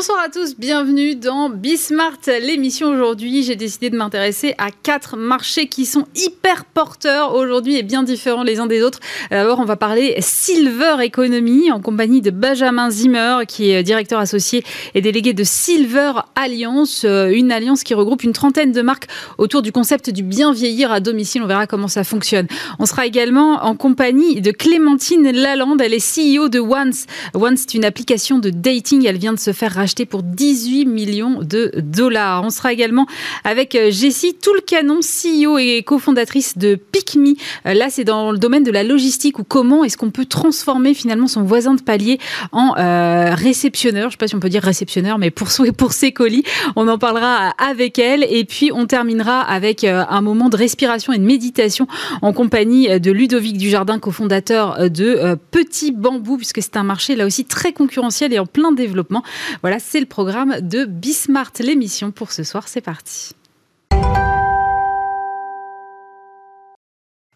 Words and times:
Bonsoir 0.00 0.22
à 0.24 0.30
tous, 0.30 0.56
bienvenue 0.56 1.14
dans 1.14 1.50
Bismart, 1.50 2.16
l'émission 2.26 2.88
aujourd'hui. 2.88 3.42
J'ai 3.42 3.54
décidé 3.54 3.90
de 3.90 3.98
m'intéresser 3.98 4.54
à 4.56 4.70
quatre 4.70 5.18
marchés 5.18 5.66
qui 5.66 5.84
sont 5.84 6.06
hyper 6.14 6.64
porteurs 6.64 7.34
aujourd'hui 7.34 7.76
et 7.76 7.82
bien 7.82 8.02
différents 8.02 8.42
les 8.42 8.60
uns 8.60 8.66
des 8.66 8.80
autres. 8.82 8.98
D'abord, 9.30 9.58
on 9.58 9.66
va 9.66 9.76
parler 9.76 10.14
Silver 10.20 11.04
Economy 11.04 11.70
en 11.70 11.82
compagnie 11.82 12.22
de 12.22 12.30
Benjamin 12.30 12.88
Zimmer, 12.88 13.40
qui 13.46 13.72
est 13.72 13.82
directeur 13.82 14.18
associé 14.18 14.64
et 14.94 15.02
délégué 15.02 15.34
de 15.34 15.44
Silver 15.44 16.12
Alliance, 16.34 17.02
euh, 17.04 17.28
une 17.30 17.52
alliance 17.52 17.82
qui 17.82 17.92
regroupe 17.92 18.22
une 18.22 18.32
trentaine 18.32 18.72
de 18.72 18.80
marques 18.80 19.06
autour 19.36 19.60
du 19.60 19.70
concept 19.70 20.08
du 20.08 20.22
bien 20.22 20.54
vieillir 20.54 20.92
à 20.92 21.00
domicile. 21.00 21.42
On 21.42 21.46
verra 21.46 21.66
comment 21.66 21.88
ça 21.88 22.04
fonctionne. 22.04 22.46
On 22.78 22.86
sera 22.86 23.04
également 23.04 23.66
en 23.66 23.76
compagnie 23.76 24.40
de 24.40 24.50
Clémentine 24.50 25.30
Lalande, 25.30 25.82
elle 25.82 25.92
est 25.92 25.98
CEO 25.98 26.48
de 26.48 26.58
Once. 26.58 27.04
Once, 27.34 27.66
c'est 27.68 27.74
une 27.74 27.84
application 27.84 28.38
de 28.38 28.48
dating. 28.48 29.04
Elle 29.04 29.18
vient 29.18 29.34
de 29.34 29.38
se 29.38 29.52
faire 29.52 29.74
racheter 29.74 29.89
pour 30.06 30.22
18 30.22 30.86
millions 30.86 31.42
de 31.42 31.72
dollars. 31.76 32.44
On 32.44 32.50
sera 32.50 32.72
également 32.72 33.06
avec 33.44 33.74
euh, 33.74 33.90
Jessie 33.90 34.34
Toulcanon, 34.34 35.00
CEO 35.00 35.58
et 35.58 35.82
cofondatrice 35.82 36.56
de 36.56 36.76
PicMe. 36.76 37.34
Euh, 37.66 37.74
là, 37.74 37.88
c'est 37.90 38.04
dans 38.04 38.30
le 38.30 38.38
domaine 38.38 38.62
de 38.62 38.70
la 38.70 38.82
logistique 38.82 39.38
ou 39.38 39.44
comment 39.44 39.84
est-ce 39.84 39.96
qu'on 39.96 40.10
peut 40.10 40.24
transformer 40.24 40.94
finalement 40.94 41.26
son 41.26 41.42
voisin 41.42 41.74
de 41.74 41.82
palier 41.82 42.18
en 42.52 42.74
euh, 42.78 43.34
réceptionneur. 43.34 44.04
Je 44.04 44.06
ne 44.06 44.10
sais 44.12 44.16
pas 44.16 44.28
si 44.28 44.34
on 44.36 44.40
peut 44.40 44.48
dire 44.48 44.62
réceptionneur, 44.62 45.18
mais 45.18 45.30
pour, 45.30 45.48
pour 45.76 45.92
ses 45.92 46.12
colis. 46.12 46.44
On 46.76 46.86
en 46.88 46.98
parlera 46.98 47.50
avec 47.58 47.98
elle. 47.98 48.24
Et 48.30 48.44
puis, 48.44 48.70
on 48.72 48.86
terminera 48.86 49.40
avec 49.40 49.84
un 49.84 50.20
moment 50.20 50.48
de 50.48 50.56
respiration 50.56 51.12
et 51.12 51.18
de 51.18 51.24
méditation 51.24 51.86
en 52.22 52.32
compagnie 52.32 53.00
de 53.00 53.10
Ludovic 53.10 53.58
Dujardin, 53.58 53.98
cofondateur 53.98 54.90
de 54.90 55.36
Petit 55.50 55.90
Bambou, 55.90 56.36
puisque 56.36 56.62
c'est 56.62 56.76
un 56.76 56.84
marché 56.84 57.16
là 57.16 57.26
aussi 57.26 57.44
très 57.44 57.72
concurrentiel 57.72 58.32
et 58.32 58.38
en 58.38 58.46
plein 58.46 58.72
développement. 58.72 59.22
Voilà, 59.62 59.78
c'est 59.80 60.00
le 60.00 60.06
programme 60.06 60.60
de 60.60 60.84
Bismart, 60.84 61.52
l'émission 61.58 62.12
pour 62.12 62.32
ce 62.32 62.44
soir. 62.44 62.68
C'est 62.68 62.80
parti. 62.80 63.32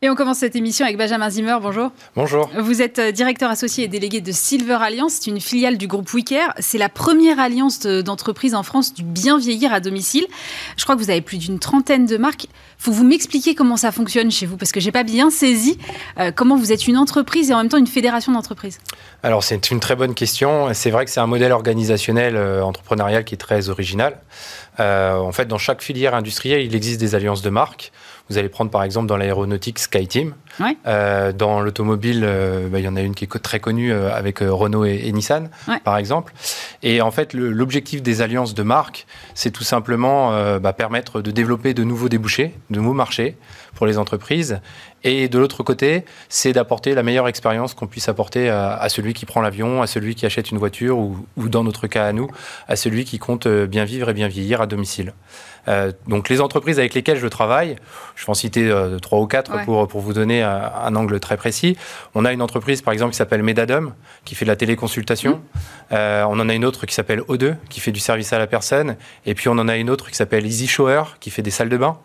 Et 0.04 0.10
on 0.10 0.14
commence 0.14 0.36
cette 0.36 0.54
émission 0.54 0.84
avec 0.84 0.98
Benjamin 0.98 1.30
Zimmer. 1.30 1.56
Bonjour. 1.62 1.90
Bonjour. 2.14 2.50
Vous 2.58 2.82
êtes 2.82 2.98
euh, 2.98 3.10
directeur 3.10 3.50
associé 3.50 3.84
et 3.84 3.88
délégué 3.88 4.20
de 4.20 4.32
Silver 4.32 4.76
Alliance. 4.82 5.14
C'est 5.14 5.30
une 5.30 5.40
filiale 5.40 5.78
du 5.78 5.86
groupe 5.86 6.12
Wicker. 6.12 6.52
C'est 6.58 6.76
la 6.76 6.90
première 6.90 7.40
alliance 7.40 7.80
d'entreprises 7.80 8.54
en 8.54 8.62
France 8.62 8.92
du 8.92 9.02
bien 9.02 9.38
vieillir 9.38 9.72
à 9.72 9.80
domicile. 9.80 10.26
Je 10.76 10.84
crois 10.84 10.94
que 10.94 11.00
vous 11.00 11.08
avez 11.08 11.22
plus 11.22 11.38
d'une 11.38 11.58
trentaine 11.58 12.04
de 12.04 12.18
marques. 12.18 12.48
Faut 12.76 12.92
vous 12.92 13.02
m'expliquer 13.02 13.54
comment 13.54 13.78
ça 13.78 13.92
fonctionne 13.92 14.30
chez 14.30 14.44
vous 14.44 14.58
parce 14.58 14.72
que 14.72 14.80
j'ai 14.80 14.92
pas 14.92 15.04
bien 15.04 15.30
saisi 15.30 15.78
euh, 16.20 16.30
comment 16.32 16.58
vous 16.58 16.70
êtes 16.70 16.86
une 16.86 16.98
entreprise 16.98 17.50
et 17.50 17.54
en 17.54 17.56
même 17.56 17.70
temps 17.70 17.78
une 17.78 17.86
fédération 17.86 18.30
d'entreprises. 18.30 18.80
Alors 19.22 19.42
c'est 19.42 19.70
une 19.70 19.80
très 19.80 19.96
bonne 19.96 20.12
question. 20.12 20.68
C'est 20.74 20.90
vrai 20.90 21.06
que 21.06 21.10
c'est 21.10 21.20
un 21.20 21.26
modèle 21.26 21.52
organisationnel 21.52 22.36
euh, 22.36 22.62
entrepreneurial 22.62 23.24
qui 23.24 23.36
est 23.36 23.38
très 23.38 23.70
original. 23.70 24.18
en 24.78 25.32
fait, 25.32 25.46
dans 25.46 25.56
chaque 25.56 25.80
filière 25.80 26.14
industrielle, 26.14 26.60
il 26.60 26.76
existe 26.76 27.00
des 27.00 27.14
alliances 27.14 27.40
de 27.40 27.48
marques. 27.48 27.90
Vous 28.30 28.38
allez 28.38 28.48
prendre 28.48 28.70
par 28.70 28.82
exemple 28.82 29.06
dans 29.06 29.16
l'aéronautique 29.16 29.78
SkyTeam. 29.78 30.34
Euh, 30.86 31.32
dans 31.32 31.60
l'automobile, 31.60 32.22
euh, 32.24 32.68
bah, 32.68 32.78
il 32.78 32.84
y 32.84 32.88
en 32.88 32.96
a 32.96 33.02
une 33.02 33.14
qui 33.14 33.24
est 33.24 33.42
très 33.42 33.60
connue 33.60 33.92
euh, 33.92 34.14
avec 34.14 34.38
Renault 34.40 34.84
et, 34.84 35.10
Nissan, 35.12 35.50
par 35.84 35.98
exemple. 35.98 36.32
Et 36.82 37.02
en 37.02 37.10
fait, 37.10 37.34
l'objectif 37.34 38.02
des 38.02 38.22
alliances 38.22 38.54
de 38.54 38.62
marques, 38.62 39.06
c'est 39.34 39.50
tout 39.50 39.64
simplement 39.64 40.58
bah, 40.58 40.72
permettre 40.72 41.20
de 41.20 41.30
développer 41.30 41.74
de 41.74 41.84
nouveaux 41.84 42.08
débouchés, 42.08 42.54
de 42.70 42.80
nouveaux 42.80 42.94
marchés 42.94 43.36
pour 43.74 43.86
les 43.86 43.98
entreprises. 43.98 44.60
Et 45.04 45.28
de 45.28 45.38
l'autre 45.38 45.62
côté, 45.62 46.04
c'est 46.28 46.52
d'apporter 46.52 46.94
la 46.94 47.02
meilleure 47.02 47.28
expérience 47.28 47.74
qu'on 47.74 47.86
puisse 47.86 48.08
apporter 48.08 48.48
à, 48.48 48.88
celui 48.88 49.14
qui 49.14 49.26
prend 49.26 49.42
l'avion, 49.42 49.82
à 49.82 49.86
celui 49.86 50.14
qui 50.14 50.26
achète 50.26 50.50
une 50.50 50.58
voiture 50.58 50.98
ou, 50.98 51.16
ou, 51.36 51.48
dans 51.48 51.62
notre 51.62 51.86
cas 51.86 52.06
à 52.06 52.12
nous, 52.12 52.28
à 52.68 52.76
celui 52.76 53.04
qui 53.04 53.18
compte 53.18 53.46
bien 53.46 53.84
vivre 53.84 54.08
et 54.08 54.14
bien 54.14 54.28
vieillir 54.28 54.60
à 54.60 54.66
domicile. 54.66 55.12
Euh, 55.68 55.92
donc 56.06 56.28
les 56.28 56.40
entreprises 56.40 56.78
avec 56.78 56.94
lesquelles 56.94 57.18
je 57.18 57.26
travaille, 57.26 57.76
je 58.16 58.24
vais 58.24 58.30
en 58.30 58.34
citer 58.34 58.70
euh, 58.70 58.98
trois 58.98 59.18
ou 59.20 59.26
quatre 59.26 59.64
pour, 59.64 59.88
pour 59.88 60.00
vous 60.00 60.12
donner 60.12 60.42
un, 60.42 60.94
angle 60.94 61.18
très 61.20 61.36
précis. 61.36 61.76
On 62.14 62.24
a 62.24 62.32
une 62.32 62.42
entreprise 62.42 62.82
par 62.82 62.92
exemple 62.92 63.12
qui 63.12 63.16
s'appelle 63.16 63.42
Medadum, 63.42 63.94
qui 64.24 64.34
fait 64.34 64.44
de 64.44 64.50
la 64.50 64.56
téléconsultation. 64.56 65.36
Mmh. 65.36 65.58
Euh, 65.92 66.24
on 66.28 66.38
en 66.38 66.48
a 66.48 66.54
une 66.54 66.64
autre 66.64 66.86
qui 66.86 66.94
s'appelle 66.94 67.20
O2, 67.20 67.56
qui 67.68 67.80
fait 67.80 67.92
du 67.92 68.00
service 68.00 68.32
à 68.32 68.38
la 68.38 68.46
personne. 68.46 68.96
Et 69.26 69.34
puis 69.34 69.48
on 69.48 69.52
en 69.52 69.68
a 69.68 69.76
une 69.76 69.90
autre 69.90 70.10
qui 70.10 70.16
s'appelle 70.16 70.46
Easy 70.46 70.66
Shower, 70.66 71.04
qui 71.20 71.30
fait 71.30 71.42
des 71.42 71.50
salles 71.50 71.68
de 71.68 71.76
bain. 71.76 71.98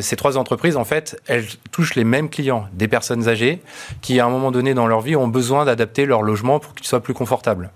ces 0.00 0.16
trois 0.16 0.38
entreprises, 0.38 0.76
en 0.76 0.84
fait, 0.84 1.20
elles 1.26 1.46
touchent 1.70 1.94
les 1.94 2.04
mêmes 2.04 2.15
clients, 2.24 2.66
des 2.72 2.88
personnes 2.88 3.28
âgées 3.28 3.62
qui, 4.00 4.18
à 4.20 4.26
un 4.26 4.30
moment 4.30 4.50
donné 4.50 4.74
dans 4.74 4.86
leur 4.86 5.00
vie, 5.00 5.16
ont 5.16 5.28
besoin 5.28 5.64
d'adapter 5.64 6.06
leur 6.06 6.22
logement 6.22 6.58
pour 6.58 6.74
qu'il 6.74 6.86
soit 6.86 7.00
plus 7.00 7.14
confortable. 7.14 7.70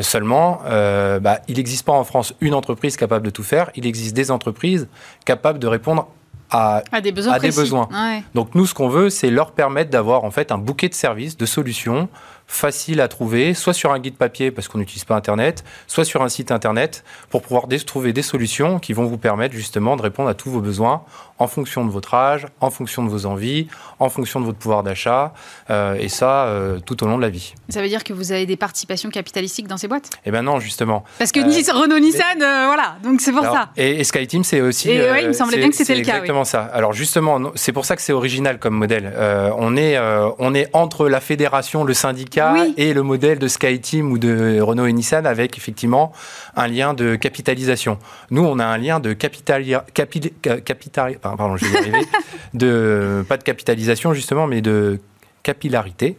seulement, 0.00 0.60
bah, 0.64 1.40
il 1.48 1.56
n'existe 1.56 1.86
pas 1.86 1.92
en 1.92 2.04
France 2.04 2.34
une 2.40 2.54
entreprise 2.54 2.96
capable 2.96 3.26
de 3.26 3.30
tout 3.30 3.42
faire. 3.42 3.70
Il 3.76 3.86
existe 3.86 4.14
des 4.14 4.30
entreprises 4.30 4.88
capables 5.24 5.58
de 5.58 5.66
répondre 5.66 6.08
à, 6.52 6.82
des 7.00 7.12
besoins. 7.12 7.88
Donc 8.34 8.54
nous, 8.54 8.66
ce 8.66 8.74
qu'on 8.74 8.88
veut, 8.88 9.10
c'est 9.10 9.30
leur 9.30 9.52
permettre 9.52 9.90
d'avoir 9.90 10.24
en 10.24 10.30
fait 10.30 10.52
un 10.52 10.58
bouquet 10.58 10.88
de 10.88 10.94
services, 10.94 11.36
de 11.36 11.46
solutions 11.46 12.08
faciles 12.46 13.00
à 13.00 13.08
trouver, 13.08 13.54
soit 13.54 13.72
sur 13.72 13.92
un 13.92 13.98
guide 13.98 14.16
papier 14.16 14.50
parce 14.50 14.68
qu'on 14.68 14.78
n'utilise 14.78 15.04
pas 15.04 15.16
Internet, 15.16 15.64
soit 15.86 16.04
sur 16.04 16.22
un 16.22 16.28
site 16.28 16.50
Internet 16.50 17.02
pour 17.30 17.40
pouvoir 17.40 17.64
trouver 17.86 18.12
des 18.12 18.22
solutions 18.22 18.78
qui 18.78 18.92
vont 18.92 19.06
vous 19.06 19.16
permettre 19.16 19.54
justement 19.54 19.96
de 19.96 20.02
répondre 20.02 20.28
à 20.28 20.34
tous 20.34 20.50
vos 20.50 20.60
besoins 20.60 21.04
en 21.42 21.48
fonction 21.48 21.84
de 21.84 21.90
votre 21.90 22.14
âge, 22.14 22.46
en 22.60 22.70
fonction 22.70 23.02
de 23.02 23.10
vos 23.10 23.26
envies, 23.26 23.66
en 23.98 24.08
fonction 24.08 24.38
de 24.40 24.46
votre 24.46 24.58
pouvoir 24.58 24.84
d'achat, 24.84 25.34
euh, 25.70 25.96
et 25.98 26.08
ça 26.08 26.44
euh, 26.44 26.78
tout 26.78 27.02
au 27.02 27.06
long 27.08 27.16
de 27.16 27.22
la 27.22 27.30
vie. 27.30 27.52
Ça 27.68 27.82
veut 27.82 27.88
dire 27.88 28.04
que 28.04 28.12
vous 28.12 28.30
avez 28.30 28.46
des 28.46 28.56
participations 28.56 29.10
capitalistiques 29.10 29.66
dans 29.66 29.76
ces 29.76 29.88
boîtes? 29.88 30.10
Eh 30.24 30.30
bien 30.30 30.42
non, 30.42 30.60
justement. 30.60 31.02
Parce 31.18 31.32
que 31.32 31.40
euh, 31.40 31.80
Renault 31.80 31.98
Nissan, 31.98 32.38
voilà, 32.38 32.96
donc 33.02 33.20
c'est 33.20 33.32
pour 33.32 33.44
ça. 33.44 33.70
Et, 33.76 34.00
et 34.00 34.04
SkyTeam, 34.04 34.44
c'est 34.44 34.60
aussi. 34.60 34.90
Et 34.90 35.10
oui, 35.10 35.18
il 35.22 35.28
me 35.28 35.32
semblait 35.32 35.58
bien 35.58 35.70
que 35.70 35.76
c'était 35.76 35.96
le 35.96 36.02
cas. 36.02 36.14
Exactement 36.14 36.44
ça. 36.44 36.62
Alors 36.72 36.92
justement, 36.92 37.40
c'est 37.56 37.72
pour 37.72 37.86
ça 37.86 37.96
que 37.96 38.02
c'est 38.02 38.12
original 38.12 38.60
comme 38.60 38.74
modèle. 38.74 39.12
on, 39.58 39.76
est, 39.76 39.98
on 40.38 40.54
est 40.54 40.68
entre 40.72 41.08
la 41.08 41.20
fédération, 41.20 41.82
le 41.82 41.94
syndicat 41.94 42.54
et 42.76 42.94
le 42.94 43.02
modèle 43.02 43.38
de 43.40 43.48
SkyTeam 43.48 44.12
ou 44.12 44.18
de 44.18 44.60
Renault 44.60 44.86
et 44.86 44.92
Nissan 44.92 45.26
avec 45.26 45.56
effectivement 45.56 46.12
un 46.54 46.68
lien 46.68 46.94
de 46.94 47.16
capitalisation. 47.16 47.98
Nous, 48.30 48.44
on 48.44 48.58
a 48.60 48.64
un 48.64 48.78
lien 48.78 49.00
de 49.00 49.12
capital, 49.12 49.64
capital, 49.92 50.62
capital 50.62 51.18
pardon, 51.36 51.56
je 51.56 51.66
vais 51.66 51.72
y 51.72 51.76
arriver, 51.76 52.06
de, 52.54 53.24
pas 53.28 53.36
de 53.36 53.42
capitalisation 53.42 54.14
justement, 54.14 54.46
mais 54.46 54.60
de 54.60 55.00
capillarité, 55.42 56.16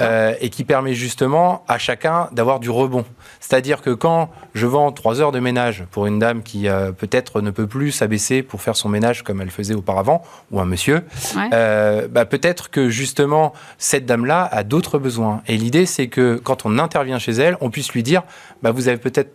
euh, 0.00 0.34
et 0.40 0.50
qui 0.50 0.64
permet 0.64 0.94
justement 0.94 1.64
à 1.68 1.78
chacun 1.78 2.28
d'avoir 2.32 2.60
du 2.60 2.70
rebond. 2.70 3.04
C'est-à-dire 3.40 3.82
que 3.82 3.90
quand 3.90 4.30
je 4.54 4.66
vends 4.66 4.90
trois 4.92 5.20
heures 5.20 5.32
de 5.32 5.38
ménage 5.38 5.84
pour 5.90 6.06
une 6.06 6.18
dame 6.18 6.42
qui 6.42 6.68
euh, 6.68 6.92
peut-être 6.92 7.40
ne 7.40 7.50
peut 7.50 7.66
plus 7.66 7.92
s'abaisser 7.92 8.42
pour 8.42 8.62
faire 8.62 8.76
son 8.76 8.88
ménage 8.88 9.22
comme 9.22 9.40
elle 9.40 9.50
faisait 9.50 9.74
auparavant, 9.74 10.22
ou 10.50 10.60
un 10.60 10.64
monsieur, 10.64 11.04
euh, 11.52 12.08
bah, 12.08 12.24
peut-être 12.24 12.70
que 12.70 12.88
justement 12.88 13.52
cette 13.78 14.06
dame-là 14.06 14.48
a 14.50 14.64
d'autres 14.64 14.98
besoins. 14.98 15.42
Et 15.46 15.56
l'idée, 15.56 15.86
c'est 15.86 16.08
que 16.08 16.40
quand 16.42 16.66
on 16.66 16.78
intervient 16.78 17.18
chez 17.18 17.32
elle, 17.32 17.56
on 17.60 17.70
puisse 17.70 17.92
lui 17.92 18.02
dire, 18.02 18.22
bah, 18.62 18.72
vous 18.72 18.88
avez 18.88 18.98
peut-être 18.98 19.34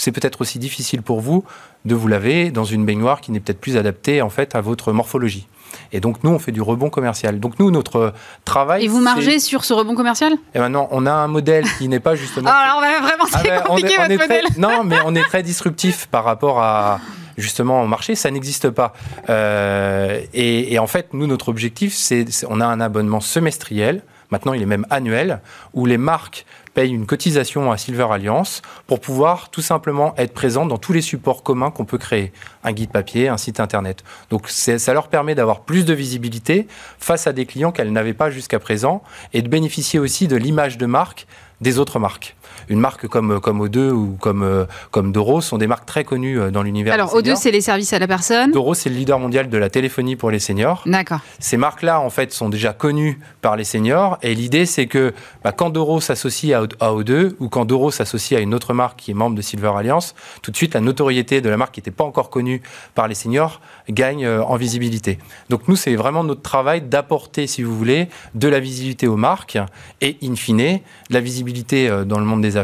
c'est 0.00 0.12
peut-être 0.12 0.40
aussi 0.40 0.58
difficile 0.58 1.02
pour 1.02 1.20
vous 1.20 1.44
de 1.84 1.94
vous 1.94 2.08
laver 2.08 2.50
dans 2.50 2.64
une 2.64 2.86
baignoire 2.86 3.20
qui 3.20 3.32
n'est 3.32 3.40
peut-être 3.40 3.60
plus 3.60 3.76
adaptée 3.76 4.22
en 4.22 4.30
fait 4.30 4.54
à 4.54 4.62
votre 4.62 4.92
morphologie. 4.92 5.46
Et 5.92 6.00
donc 6.00 6.24
nous, 6.24 6.30
on 6.30 6.38
fait 6.38 6.52
du 6.52 6.62
rebond 6.62 6.88
commercial. 6.88 7.38
Donc 7.38 7.58
nous, 7.58 7.70
notre 7.70 8.14
travail. 8.46 8.84
Et 8.84 8.88
vous 8.88 9.00
margez 9.00 9.38
sur 9.38 9.62
ce 9.62 9.74
rebond 9.74 9.94
commercial? 9.94 10.32
Et 10.54 10.58
maintenant, 10.58 10.88
on 10.90 11.04
a 11.04 11.12
un 11.12 11.28
modèle 11.28 11.66
qui 11.76 11.86
n'est 11.88 12.00
pas 12.00 12.14
justement. 12.14 12.50
Ah, 12.52 12.78
alors 12.78 13.02
vraiment, 13.02 13.26
c'est 13.26 13.50
ah 13.50 13.60
ben, 13.60 13.62
compliqué 13.62 13.96
votre 13.96 14.18
modèle. 14.18 14.44
Non, 14.56 14.84
mais 14.84 14.96
on 15.04 15.14
est 15.14 15.22
très 15.22 15.42
disruptif 15.42 16.06
par 16.06 16.24
rapport 16.24 16.60
à 16.62 17.00
justement 17.36 17.82
au 17.82 17.86
marché, 17.86 18.14
ça 18.14 18.30
n'existe 18.30 18.70
pas. 18.70 18.94
Euh, 19.28 20.20
et, 20.32 20.72
et, 20.72 20.78
en 20.78 20.86
fait, 20.86 21.12
nous, 21.12 21.26
notre 21.26 21.48
objectif, 21.48 21.94
c'est, 21.94 22.26
on 22.48 22.60
a 22.60 22.66
un 22.66 22.80
abonnement 22.80 23.20
semestriel. 23.20 24.02
Maintenant, 24.30 24.52
il 24.52 24.62
est 24.62 24.66
même 24.66 24.86
annuel, 24.90 25.40
où 25.74 25.86
les 25.86 25.98
marques 25.98 26.46
payent 26.74 26.92
une 26.92 27.06
cotisation 27.06 27.72
à 27.72 27.76
Silver 27.76 28.06
Alliance 28.10 28.62
pour 28.86 29.00
pouvoir 29.00 29.50
tout 29.50 29.62
simplement 29.62 30.14
être 30.16 30.32
présents 30.32 30.66
dans 30.66 30.78
tous 30.78 30.92
les 30.92 31.02
supports 31.02 31.42
communs 31.42 31.70
qu'on 31.70 31.84
peut 31.84 31.98
créer. 31.98 32.32
Un 32.64 32.72
guide 32.72 32.90
papier, 32.90 33.28
un 33.28 33.36
site 33.36 33.60
internet. 33.60 34.04
Donc 34.30 34.48
ça 34.48 34.92
leur 34.92 35.08
permet 35.08 35.34
d'avoir 35.34 35.60
plus 35.60 35.84
de 35.84 35.94
visibilité 35.94 36.66
face 36.98 37.26
à 37.26 37.32
des 37.32 37.46
clients 37.46 37.72
qu'elles 37.72 37.92
n'avaient 37.92 38.14
pas 38.14 38.30
jusqu'à 38.30 38.58
présent 38.58 39.02
et 39.32 39.42
de 39.42 39.48
bénéficier 39.48 39.98
aussi 39.98 40.28
de 40.28 40.36
l'image 40.36 40.78
de 40.78 40.86
marque 40.86 41.26
des 41.60 41.78
autres 41.78 41.98
marques 41.98 42.36
une 42.70 42.78
marque 42.78 43.08
comme, 43.08 43.40
comme 43.40 43.66
O2 43.66 43.90
ou 43.90 44.16
comme, 44.20 44.44
euh, 44.44 44.64
comme 44.92 45.10
Doro 45.12 45.40
sont 45.40 45.58
des 45.58 45.66
marques 45.66 45.86
très 45.86 46.04
connues 46.04 46.40
euh, 46.40 46.50
dans 46.50 46.62
l'univers. 46.62 46.94
Alors, 46.94 47.14
O2, 47.16 47.34
c'est 47.34 47.50
les 47.50 47.60
services 47.60 47.92
à 47.92 47.98
la 47.98 48.06
personne. 48.06 48.52
Doro, 48.52 48.74
c'est 48.74 48.88
le 48.88 48.94
leader 48.94 49.18
mondial 49.18 49.50
de 49.50 49.58
la 49.58 49.68
téléphonie 49.68 50.14
pour 50.14 50.30
les 50.30 50.38
seniors. 50.38 50.84
D'accord. 50.86 51.18
Ces 51.40 51.56
marques-là, 51.56 52.00
en 52.00 52.10
fait, 52.10 52.32
sont 52.32 52.48
déjà 52.48 52.72
connues 52.72 53.18
par 53.42 53.56
les 53.56 53.64
seniors. 53.64 54.18
Et 54.22 54.36
l'idée, 54.36 54.66
c'est 54.66 54.86
que 54.86 55.12
bah, 55.42 55.50
quand 55.50 55.70
Doro 55.70 56.00
s'associe 56.00 56.56
à, 56.56 56.92
O2 56.92 57.32
ou 57.40 57.48
quand 57.48 57.64
Doro 57.64 57.90
s'associe 57.90 58.38
à 58.38 58.42
une 58.42 58.54
autre 58.54 58.72
marque 58.72 59.00
qui 59.00 59.10
est 59.10 59.14
membre 59.14 59.34
de 59.34 59.42
Silver 59.42 59.72
Alliance, 59.76 60.14
tout 60.40 60.52
de 60.52 60.56
suite, 60.56 60.74
la 60.74 60.80
notoriété 60.80 61.40
de 61.40 61.48
la 61.50 61.56
marque 61.56 61.74
qui 61.74 61.80
n'était 61.80 61.90
pas 61.90 62.04
encore 62.04 62.30
connue 62.30 62.62
par 62.94 63.08
les 63.08 63.16
seniors 63.16 63.60
gagne 63.88 64.24
euh, 64.24 64.44
en 64.44 64.54
visibilité. 64.54 65.18
Donc, 65.48 65.66
nous, 65.66 65.74
c'est 65.74 65.96
vraiment 65.96 66.22
notre 66.22 66.42
travail 66.42 66.82
d'apporter, 66.82 67.48
si 67.48 67.64
vous 67.64 67.76
voulez, 67.76 68.08
de 68.36 68.46
la 68.46 68.60
visibilité 68.60 69.08
aux 69.08 69.16
marques 69.16 69.58
et, 70.00 70.16
in 70.22 70.36
fine, 70.36 70.58
de 70.58 71.14
la 71.14 71.20
visibilité 71.20 71.90
dans 72.06 72.20
le 72.20 72.24
monde 72.24 72.42
des 72.42 72.56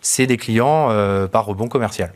c'est 0.00 0.26
des 0.26 0.36
clients 0.36 0.88
par 1.30 1.46
rebond 1.46 1.68
commercial. 1.68 2.12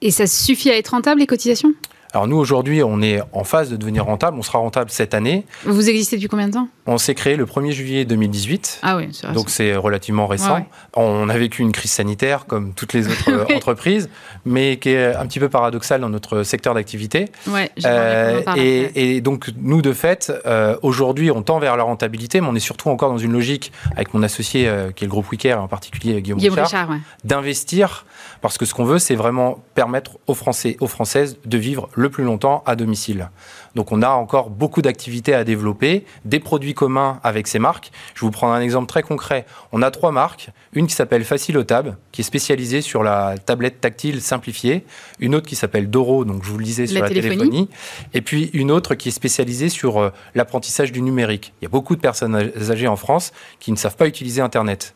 Et 0.00 0.10
ça 0.10 0.26
suffit 0.26 0.70
à 0.70 0.76
être 0.76 0.88
rentable, 0.88 1.20
les 1.20 1.26
cotisations? 1.26 1.74
Alors 2.12 2.26
nous, 2.26 2.36
aujourd'hui, 2.36 2.82
on 2.82 3.02
est 3.02 3.20
en 3.32 3.44
phase 3.44 3.70
de 3.70 3.76
devenir 3.76 4.04
rentable. 4.04 4.38
On 4.38 4.42
sera 4.42 4.58
rentable 4.58 4.90
cette 4.90 5.14
année. 5.14 5.44
Vous 5.64 5.88
existez 5.90 6.16
depuis 6.16 6.28
combien 6.28 6.48
de 6.48 6.54
temps? 6.54 6.68
On 6.86 6.96
s'est 6.96 7.14
créé 7.14 7.36
le 7.36 7.44
1er 7.44 7.72
juillet 7.72 8.04
2018. 8.06 8.80
Ah 8.82 8.96
oui, 8.96 9.08
c'est 9.12 9.30
Donc 9.32 9.50
c'est 9.50 9.76
relativement 9.76 10.26
récent. 10.26 10.66
On 10.96 11.28
a 11.28 11.36
vécu 11.36 11.62
une 11.62 11.72
crise 11.72 11.90
sanitaire 11.90 12.46
comme 12.46 12.72
toutes 12.72 12.94
les 12.94 13.08
autres 13.08 13.46
entreprises, 13.54 14.08
mais 14.46 14.78
qui 14.78 14.90
est 14.90 15.14
un 15.14 15.26
petit 15.26 15.38
peu 15.38 15.48
paradoxale 15.48 16.00
dans 16.00 16.08
notre 16.08 16.42
secteur 16.42 16.74
d'activité. 16.74 17.26
Ouais, 17.46 17.70
euh, 17.84 18.42
et, 18.56 19.16
et, 19.16 19.20
donc 19.20 19.50
nous, 19.60 19.82
de 19.82 19.92
fait, 19.92 20.32
euh, 20.46 20.76
aujourd'hui, 20.82 21.30
on 21.30 21.42
tend 21.42 21.58
vers 21.58 21.76
la 21.76 21.82
rentabilité, 21.82 22.40
mais 22.40 22.48
on 22.48 22.54
est 22.54 22.60
surtout 22.60 22.88
encore 22.88 23.10
dans 23.10 23.18
une 23.18 23.32
logique, 23.32 23.72
avec 23.92 24.14
mon 24.14 24.22
associé, 24.22 24.66
euh, 24.66 24.90
qui 24.92 25.04
est 25.04 25.06
le 25.06 25.10
groupe 25.10 25.30
Wicker, 25.30 25.60
en 25.60 25.68
particulier 25.68 26.22
Guillaume, 26.22 26.38
Guillaume 26.38 26.58
Richard, 26.58 26.88
d'investir, 27.24 28.06
parce 28.40 28.58
que 28.58 28.64
ce 28.64 28.74
qu'on 28.74 28.84
veut, 28.84 28.98
c'est 28.98 29.14
vraiment 29.14 29.58
permettre 29.74 30.18
aux 30.26 30.34
Français, 30.34 30.76
aux 30.80 30.86
Françaises 30.86 31.38
de 31.44 31.58
vivre 31.58 31.88
le 31.94 32.10
plus 32.10 32.24
longtemps 32.24 32.62
à 32.66 32.76
domicile. 32.76 33.30
Donc 33.74 33.92
on 33.92 34.02
a 34.02 34.10
encore 34.10 34.50
beaucoup 34.50 34.82
d'activités 34.82 35.34
à 35.34 35.44
développer, 35.44 36.04
des 36.24 36.40
produits 36.40 36.74
communs 36.74 37.20
avec 37.22 37.46
ces 37.46 37.58
marques. 37.58 37.90
Je 38.14 38.20
vais 38.20 38.26
vous 38.26 38.30
prendre 38.30 38.54
un 38.54 38.60
exemple 38.60 38.88
très 38.88 39.02
concret. 39.02 39.46
On 39.72 39.82
a 39.82 39.90
trois 39.90 40.12
marques, 40.12 40.50
une 40.72 40.86
qui 40.86 40.94
s'appelle 40.94 41.24
Facilotab, 41.24 41.96
qui 42.12 42.22
est 42.22 42.24
spécialisée 42.24 42.80
sur 42.80 43.02
la 43.02 43.36
tablette 43.38 43.80
tactile 43.80 44.20
simplifiée, 44.20 44.84
une 45.18 45.34
autre 45.34 45.46
qui 45.46 45.56
s'appelle 45.56 45.90
Doro, 45.90 46.24
donc 46.24 46.44
je 46.44 46.50
vous 46.50 46.58
le 46.58 46.64
disais 46.64 46.86
sur 46.86 47.00
la, 47.00 47.08
téléphonie. 47.08 47.68
et 48.14 48.20
puis 48.20 48.50
une 48.52 48.70
autre 48.70 48.94
qui 48.94 49.08
est 49.08 49.12
spécialisée 49.12 49.68
sur 49.68 49.98
euh, 49.98 50.10
l'apprentissage 50.34 50.92
du 50.92 51.02
numérique. 51.02 51.52
Il 51.60 51.64
y 51.64 51.66
a 51.66 51.70
beaucoup 51.70 51.96
de 51.96 52.00
personnes 52.00 52.34
âgées 52.70 52.88
en 52.88 52.96
France 52.96 53.32
qui 53.60 53.72
ne 53.72 53.76
savent 53.76 53.96
pas 53.96 54.06
utiliser 54.06 54.40
Internet. 54.40 54.94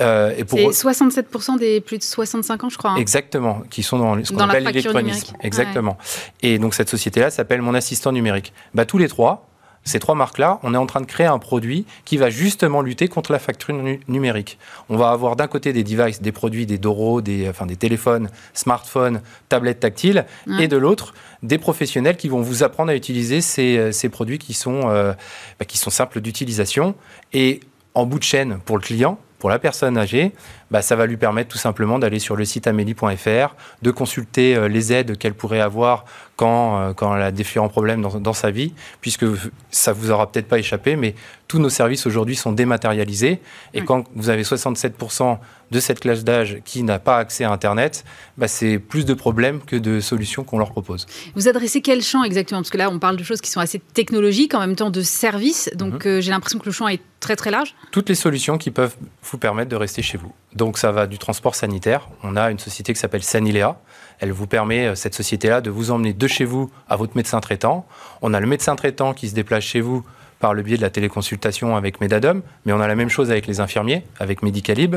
Euh, 0.00 0.34
et 0.36 0.44
pour... 0.44 0.58
C'est 0.58 0.86
67% 0.88 1.58
des 1.58 1.80
plus 1.80 1.98
de 1.98 2.02
65 2.02 2.64
ans, 2.64 2.68
je 2.68 2.78
crois. 2.78 2.92
Hein. 2.92 2.96
Exactement, 2.96 3.62
qui 3.70 3.82
sont 3.82 3.98
dans 3.98 4.24
ce 4.24 4.32
qu'on 4.32 4.40
appelle 4.40 4.64
l'électronisme. 4.64 5.36
Exactement. 5.42 5.98
Et 6.42 6.58
donc 6.58 6.74
cette 6.74 6.88
société-là 6.88 7.30
s'appelle 7.30 7.62
Mon 7.62 7.74
Assistant 7.74 8.12
Numérique. 8.12 8.52
Bah, 8.74 8.84
tous 8.84 8.98
les 8.98 9.08
trois, 9.08 9.50
ces 9.84 9.98
trois 9.98 10.14
marques-là, 10.14 10.60
on 10.62 10.74
est 10.74 10.76
en 10.76 10.86
train 10.86 11.00
de 11.00 11.06
créer 11.06 11.26
un 11.26 11.38
produit 11.38 11.86
qui 12.04 12.18
va 12.18 12.28
justement 12.28 12.82
lutter 12.82 13.08
contre 13.08 13.32
la 13.32 13.38
facture 13.38 13.74
numérique. 14.08 14.58
On 14.88 14.96
va 14.96 15.10
avoir 15.10 15.36
d'un 15.36 15.46
côté 15.46 15.72
des 15.72 15.84
devices, 15.84 16.20
des 16.20 16.32
produits, 16.32 16.66
des 16.66 16.78
Doro, 16.78 17.22
des, 17.22 17.48
enfin, 17.48 17.66
des 17.66 17.76
téléphones, 17.76 18.28
smartphones, 18.52 19.22
tablettes 19.48 19.80
tactiles, 19.80 20.26
et 20.58 20.68
de 20.68 20.76
l'autre, 20.76 21.14
des 21.42 21.58
professionnels 21.58 22.16
qui 22.16 22.28
vont 22.28 22.42
vous 22.42 22.62
apprendre 22.62 22.90
à 22.90 22.94
utiliser 22.94 23.40
ces, 23.40 23.78
euh, 23.78 23.92
ces 23.92 24.10
produits 24.10 24.38
qui 24.38 24.52
sont, 24.52 24.82
euh, 24.90 25.14
bah, 25.58 25.64
qui 25.64 25.78
sont 25.78 25.90
simples 25.90 26.20
d'utilisation. 26.20 26.94
Et 27.32 27.60
en 27.94 28.04
bout 28.04 28.18
de 28.18 28.24
chaîne 28.24 28.58
pour 28.64 28.76
le 28.76 28.82
client, 28.82 29.18
pour 29.40 29.50
la 29.50 29.58
personne 29.58 29.98
âgée, 29.98 30.32
bah, 30.70 30.82
ça 30.82 30.94
va 30.94 31.06
lui 31.06 31.16
permettre 31.16 31.48
tout 31.48 31.58
simplement 31.58 31.98
d'aller 31.98 32.20
sur 32.20 32.36
le 32.36 32.44
site 32.44 32.66
amélie.fr, 32.68 33.56
de 33.82 33.90
consulter 33.90 34.54
euh, 34.54 34.68
les 34.68 34.92
aides 34.92 35.16
qu'elle 35.16 35.34
pourrait 35.34 35.60
avoir 35.60 36.04
quand, 36.36 36.78
euh, 36.78 36.92
quand 36.92 37.16
elle 37.16 37.22
a 37.22 37.32
différents 37.32 37.70
problèmes 37.70 38.02
dans, 38.02 38.20
dans 38.20 38.34
sa 38.34 38.50
vie, 38.50 38.74
puisque 39.00 39.24
ça 39.70 39.92
vous 39.92 40.10
aura 40.10 40.30
peut-être 40.30 40.46
pas 40.46 40.58
échappé, 40.58 40.94
mais 40.94 41.14
tous 41.48 41.58
nos 41.58 41.70
services 41.70 42.06
aujourd'hui 42.06 42.36
sont 42.36 42.52
dématérialisés. 42.52 43.40
Et 43.74 43.82
quand 43.82 44.04
vous 44.14 44.28
avez 44.28 44.42
67% 44.42 45.38
de 45.70 45.80
cette 45.80 46.00
classe 46.00 46.24
d'âge 46.24 46.58
qui 46.64 46.82
n'a 46.82 46.98
pas 46.98 47.18
accès 47.18 47.44
à 47.44 47.52
Internet, 47.52 48.04
bah, 48.36 48.48
c'est 48.48 48.78
plus 48.78 49.04
de 49.04 49.14
problèmes 49.14 49.60
que 49.60 49.76
de 49.76 50.00
solutions 50.00 50.44
qu'on 50.44 50.58
leur 50.58 50.70
propose. 50.70 51.06
Vous 51.34 51.48
adressez 51.48 51.80
quel 51.80 52.02
champ 52.02 52.24
exactement? 52.24 52.60
Parce 52.60 52.70
que 52.70 52.78
là, 52.78 52.90
on 52.90 52.98
parle 52.98 53.16
de 53.16 53.24
choses 53.24 53.40
qui 53.40 53.50
sont 53.50 53.60
assez 53.60 53.78
technologiques, 53.78 54.54
en 54.54 54.60
même 54.60 54.76
temps 54.76 54.90
de 54.90 55.02
services. 55.02 55.70
Donc, 55.74 56.04
mhm. 56.04 56.12
euh, 56.12 56.20
j'ai 56.20 56.30
l'impression 56.30 56.58
que 56.58 56.66
le 56.66 56.72
champ 56.72 56.88
est 56.88 57.00
très 57.20 57.36
très 57.36 57.50
large. 57.50 57.74
Toutes 57.92 58.08
les 58.08 58.14
solutions 58.14 58.58
qui 58.58 58.70
peuvent 58.70 58.96
vous 59.22 59.38
permettre 59.38 59.70
de 59.70 59.76
rester 59.76 60.02
chez 60.02 60.18
vous. 60.18 60.32
Donc, 60.54 60.78
ça 60.78 60.90
va 60.90 61.06
du 61.06 61.18
transport 61.18 61.54
sanitaire. 61.54 62.08
On 62.22 62.36
a 62.36 62.50
une 62.50 62.58
société 62.58 62.92
qui 62.92 62.98
s'appelle 62.98 63.22
Sanilea. 63.22 63.80
Elle 64.18 64.32
vous 64.32 64.46
permet, 64.46 64.88
euh, 64.88 64.94
cette 64.94 65.14
société-là, 65.14 65.60
de 65.60 65.70
vous 65.70 65.90
emmener 65.90 66.12
de 66.12 66.26
chez 66.26 66.44
vous 66.44 66.70
à 66.88 66.96
votre 66.96 67.16
médecin 67.16 67.40
traitant. 67.40 67.86
On 68.22 68.34
a 68.34 68.40
le 68.40 68.46
médecin 68.46 68.74
traitant 68.74 69.14
qui 69.14 69.28
se 69.28 69.34
déplace 69.34 69.64
chez 69.64 69.80
vous 69.80 70.04
par 70.40 70.54
le 70.54 70.62
biais 70.62 70.78
de 70.78 70.82
la 70.82 70.90
téléconsultation 70.90 71.76
avec 71.76 72.00
Medadom, 72.00 72.42
mais 72.64 72.72
on 72.72 72.80
a 72.80 72.88
la 72.88 72.96
même 72.96 73.10
chose 73.10 73.30
avec 73.30 73.46
les 73.46 73.60
infirmiers, 73.60 74.02
avec 74.18 74.42
Medicalib. 74.42 74.96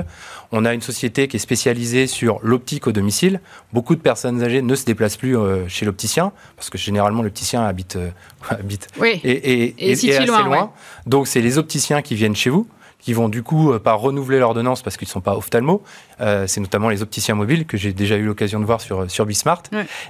On 0.52 0.64
a 0.66 0.74
une 0.74 0.82
société 0.82 1.28
qui 1.28 1.36
est 1.36 1.40
spécialisée 1.40 2.08
sur 2.08 2.40
l'optique 2.42 2.88
au 2.88 2.94
domicile. 2.94 3.42
Beaucoup 3.74 3.96
de 3.96 4.02
personnes 4.02 4.42
âgées 4.42 4.62
ne 4.62 4.76
se 4.76 4.86
déplacent 4.86 5.18
plus 5.18 5.38
euh, 5.38 5.68
chez 5.68 5.86
l'opticien, 5.86 6.32
parce 6.56 6.70
que 6.70 6.78
généralement 6.78 7.22
l'opticien 7.22 7.64
habite, 7.64 7.98
euh, 7.98 8.10
habite 8.50 8.88
oui. 9.00 9.20
et, 9.24 9.76
et, 9.78 9.92
assez 9.92 10.26
loin. 10.26 10.72
Donc 11.06 11.28
c'est 11.28 11.42
les 11.42 11.58
opticiens 11.58 12.02
qui 12.02 12.16
viennent 12.16 12.36
chez 12.36 12.50
vous 12.50 12.66
qui 13.04 13.14
vont 13.14 13.30
du 13.30 13.44
coup 13.44 13.72
euh, 13.72 13.80
pas 13.80 13.94
renouveler 13.94 14.40
l'ordonnance 14.40 14.82
parce 14.82 14.98
qu'ils 14.98 15.08
ne 15.08 15.12
sont 15.12 15.22
pas 15.22 15.36
ophtalmo. 15.36 15.84
Euh, 16.22 16.48
c'est 16.48 16.62
notamment 16.62 16.90
les 16.90 17.02
opticiens 17.02 17.36
mobiles 17.36 17.66
que 17.66 17.78
j'ai 17.78 17.94
déjà 17.94 18.16
eu 18.16 18.24
l'occasion 18.24 18.60
de 18.60 18.66
voir 18.66 18.82
sur, 18.82 19.02
euh, 19.02 19.08
sur 19.10 19.26
Bismart. 19.26 19.64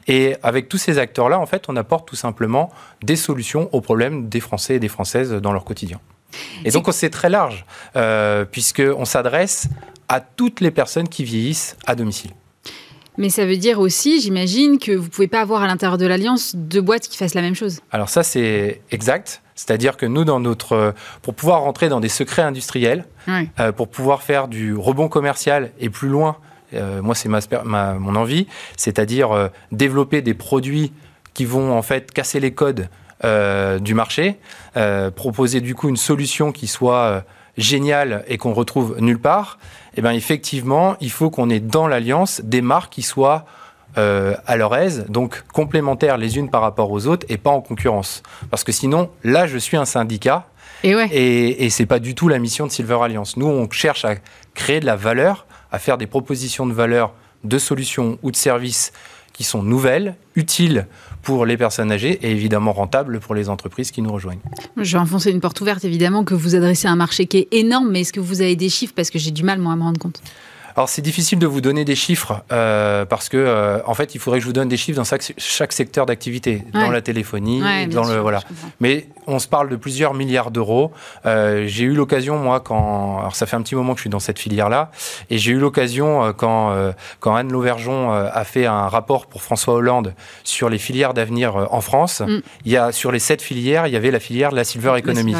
Et 0.07 0.36
avec 0.44 0.69
tous 0.69 0.78
ces 0.78 1.00
acteurs-là, 1.00 1.40
en 1.40 1.45
fait, 1.45 1.66
on 1.68 1.75
apporte 1.75 2.07
tout 2.07 2.16
simplement 2.16 2.72
des 3.01 3.16
solutions 3.16 3.68
aux 3.72 3.81
problèmes 3.81 4.30
des 4.30 4.40
Français 4.40 4.75
et 4.75 4.80
des 4.80 4.88
Françaises 4.88 5.31
dans 5.34 5.51
leur 5.51 5.66
quotidien. 5.66 6.00
Et 6.66 6.72
donc, 6.72 6.88
c'est 6.92 7.10
très 7.10 7.30
large, 7.30 7.66
euh, 7.95 8.45
puisqu'on 8.45 9.06
s'adresse 9.06 9.68
à 10.07 10.19
toutes 10.19 10.62
les 10.62 10.72
personnes 10.72 11.10
qui 11.10 11.24
vieillissent 11.24 11.78
à 11.86 11.96
domicile. 11.96 12.31
Mais 13.18 13.30
ça 13.30 13.45
veut 13.45 13.57
dire 13.57 13.80
aussi, 13.80 14.21
j'imagine, 14.21 14.80
que 14.80 14.92
vous 14.92 15.06
ne 15.06 15.10
pouvez 15.10 15.27
pas 15.27 15.42
avoir 15.42 15.62
à 15.62 15.68
l'intérieur 15.68 15.98
de 15.98 16.06
l'Alliance 16.07 16.56
deux 16.56 16.81
boîtes 16.81 17.07
qui 17.07 17.18
fassent 17.18 17.36
la 17.36 17.42
même 17.42 17.56
chose. 17.56 17.80
Alors 17.92 18.10
ça, 18.10 18.24
c'est 18.24 18.81
exact. 18.92 19.44
C'est-à-dire 19.56 19.98
que 19.98 20.06
nous, 20.06 20.25
dans 20.25 20.39
notre, 20.39 20.94
pour 21.21 21.36
pouvoir 21.36 21.62
rentrer 21.62 21.89
dans 21.89 22.00
des 22.00 22.10
secrets 22.10 22.42
industriels, 22.42 23.06
euh, 23.27 23.71
pour 23.71 23.88
pouvoir 23.88 24.24
faire 24.24 24.48
du 24.48 24.75
rebond 24.75 25.07
commercial 25.07 25.71
et 25.80 25.89
plus 25.89 26.10
loin, 26.10 26.38
euh, 26.74 27.01
moi 27.01 27.15
c'est 27.15 27.30
ma, 27.30 27.94
mon 27.94 28.15
envie, 28.15 28.48
c'est-à-dire 28.77 29.31
euh, 29.31 29.48
développer 29.71 30.21
des 30.21 30.33
produits 30.33 30.92
qui 31.33 31.45
vont 31.45 31.71
en 31.71 31.81
fait 31.81 32.12
casser 32.12 32.39
les 32.39 32.54
codes 32.54 32.89
du 33.80 33.94
marché, 33.94 34.38
proposer 35.15 35.62
du 35.62 35.75
coup 35.75 35.88
une 35.88 35.95
solution 35.95 36.51
qui 36.51 36.68
soit 36.68 37.24
géniale 37.57 38.25
et 38.27 38.38
qu'on 38.38 38.51
retrouve 38.51 38.98
nulle 39.00 39.18
part. 39.18 39.60
Eh 39.95 40.01
bien 40.01 40.12
effectivement, 40.12 40.95
il 41.01 41.12
faut 41.12 41.30
qu'on 41.30 41.50
ait 41.50 41.60
dans 41.60 41.88
l'alliance 41.88 42.42
des 42.44 42.62
marques 42.62 42.94
qui 42.94 43.01
soient 43.01 43.45
euh, 43.98 44.36
à 44.48 44.56
leur 44.56 44.75
aise, 44.75 45.06
donc 45.10 45.44
complémentaires 45.54 46.18
les 46.18 46.38
unes 46.38 46.50
par 46.50 46.62
rapport 46.62 46.92
aux 46.92 47.06
autres 47.06 47.25
et 47.30 47.38
pas 47.38 47.51
en 47.51 47.62
concurrence. 47.62 48.24
Parce 48.50 48.63
que 48.63 48.72
sinon, 48.72 49.10
là, 49.24 49.45
je 49.45 49.57
suis 49.57 49.78
un 49.78 49.86
syndicat 49.86 50.48
et, 50.84 50.95
ouais. 50.95 51.07
et, 51.12 51.66
et 51.66 51.69
c'est 51.69 51.86
pas 51.86 52.00
du 52.00 52.16
tout 52.16 52.27
la 52.27 52.39
mission 52.39 52.65
de 52.65 52.72
Silver 52.72 52.98
Alliance. 53.03 53.38
Nous, 53.38 53.46
on 53.48 53.70
cherche 53.70 54.03
à 54.03 54.15
créer 54.56 54.79
de 54.79 54.86
la 54.86 54.96
valeur, 54.96 55.46
à 55.72 55.77
faire 55.79 55.98
des 55.98 56.08
propositions 56.08 56.65
de 56.65 56.74
valeur, 56.74 57.13
de 57.44 57.58
solutions 57.58 58.18
ou 58.24 58.32
de 58.32 58.36
services 58.36 58.94
qui 59.34 59.44
sont 59.44 59.63
nouvelles, 59.63 60.16
utiles 60.36 60.88
pour 61.24 61.46
les 61.46 61.58
personnes 61.58 61.92
âgées 61.92 62.20
et 62.22 62.32
évidemment 62.32 62.74
rentables 62.74 63.20
pour 63.20 63.36
les 63.36 63.50
entreprises 63.50 63.92
qui 63.92 64.02
nous 64.02 64.12
rejoignent. 64.12 64.40
Je 64.78 64.94
vais 64.94 65.02
enfoncer 65.02 65.32
une 65.32 65.42
porte 65.42 65.60
ouverte, 65.62 65.84
évidemment, 65.86 66.24
que 66.24 66.34
vous 66.34 66.56
adressez 66.56 66.88
à 66.88 66.92
un 66.92 66.96
marché 66.96 67.25
qui 67.25 67.38
est 67.38 67.48
énorme, 67.52 67.90
mais 67.92 68.02
est-ce 68.02 68.13
que 68.13 68.20
vous 68.20 68.42
avez 68.42 68.56
des 68.56 68.70
chiffres? 68.70 68.94
Parce 68.96 69.10
que 69.10 69.20
j'ai 69.20 69.32
du 69.32 69.44
mal, 69.44 69.60
moi, 69.60 69.74
à 69.74 69.75
me 69.75 69.82
rendre 69.82 70.00
compte. 70.00 70.22
Alors 70.75 70.89
c'est 70.89 71.01
difficile 71.01 71.39
de 71.39 71.46
vous 71.46 71.62
donner 71.62 71.86
des 71.86 71.96
chiffres 71.96 72.44
euh, 72.51 73.06
parce 73.06 73.30
que 73.30 73.38
euh, 73.38 73.80
en 73.86 73.94
fait 73.94 74.15
il 74.15 74.20
faudrait 74.20 74.39
que 74.39 74.44
je 74.44 74.48
vous 74.48 74.53
donne 74.53 74.70
des 74.70 74.77
chiffres 74.77 74.98
dans 74.98 75.03
chaque, 75.03 75.34
chaque 75.38 75.72
secteur 75.72 76.06
d'activité, 76.06 76.63
dans 76.74 76.89
la 76.89 77.01
téléphonie, 77.01 77.62
dans 77.88 78.06
le 78.06 78.20
voilà. 78.20 78.42
Mais 78.80 79.08
on 79.27 79.39
se 79.39 79.48
parle 79.48 79.70
de 79.70 79.75
plusieurs 79.75 80.13
milliards 80.13 80.51
d'euros. 80.51 80.92
Euh, 81.25 81.65
j'ai 81.68 81.84
eu 81.84 81.94
l'occasion 81.94 82.38
moi 82.38 82.60
quand 82.60 83.20
alors 83.20 83.36
ça 83.36 83.46
fait 83.46 83.56
un 83.56 83.62
petit 83.62 83.75
moment 83.75 83.94
que 83.94 84.00
je 84.00 84.03
suis 84.03 84.10
dans 84.10 84.20
cette 84.20 84.39
filière 84.39 84.70
là 84.70 84.92
et 85.30 85.38
j'ai 85.38 85.51
eu 85.51 85.60
l'occasion 85.60 86.34
quand 86.36 86.75
quand 87.20 87.36
Anne 87.36 87.51
Lauvergeon 87.51 88.12
a 88.12 88.44
fait 88.44 88.65
un 88.65 88.88
rapport 88.88 89.27
pour 89.27 89.42
François 89.44 89.75
Hollande 89.75 90.13
sur 90.44 90.70
les 90.70 90.77
filières 90.80 91.13
d'avenir 91.13 91.68
en 91.72 91.82
France. 91.82 92.22
Mm. 92.22 92.39
Il 92.65 92.72
y 92.72 92.77
a 92.77 92.92
sur 92.92 93.12
les 93.12 93.20
sept 93.20 93.42
filières 93.42 93.86
il 93.88 93.94
y 93.94 93.98
avait 93.98 94.12
la 94.12 94.20
filière 94.20 94.50
de 94.50 94.56
la 94.56 94.63
silver 94.63 94.98
economy, 94.98 95.36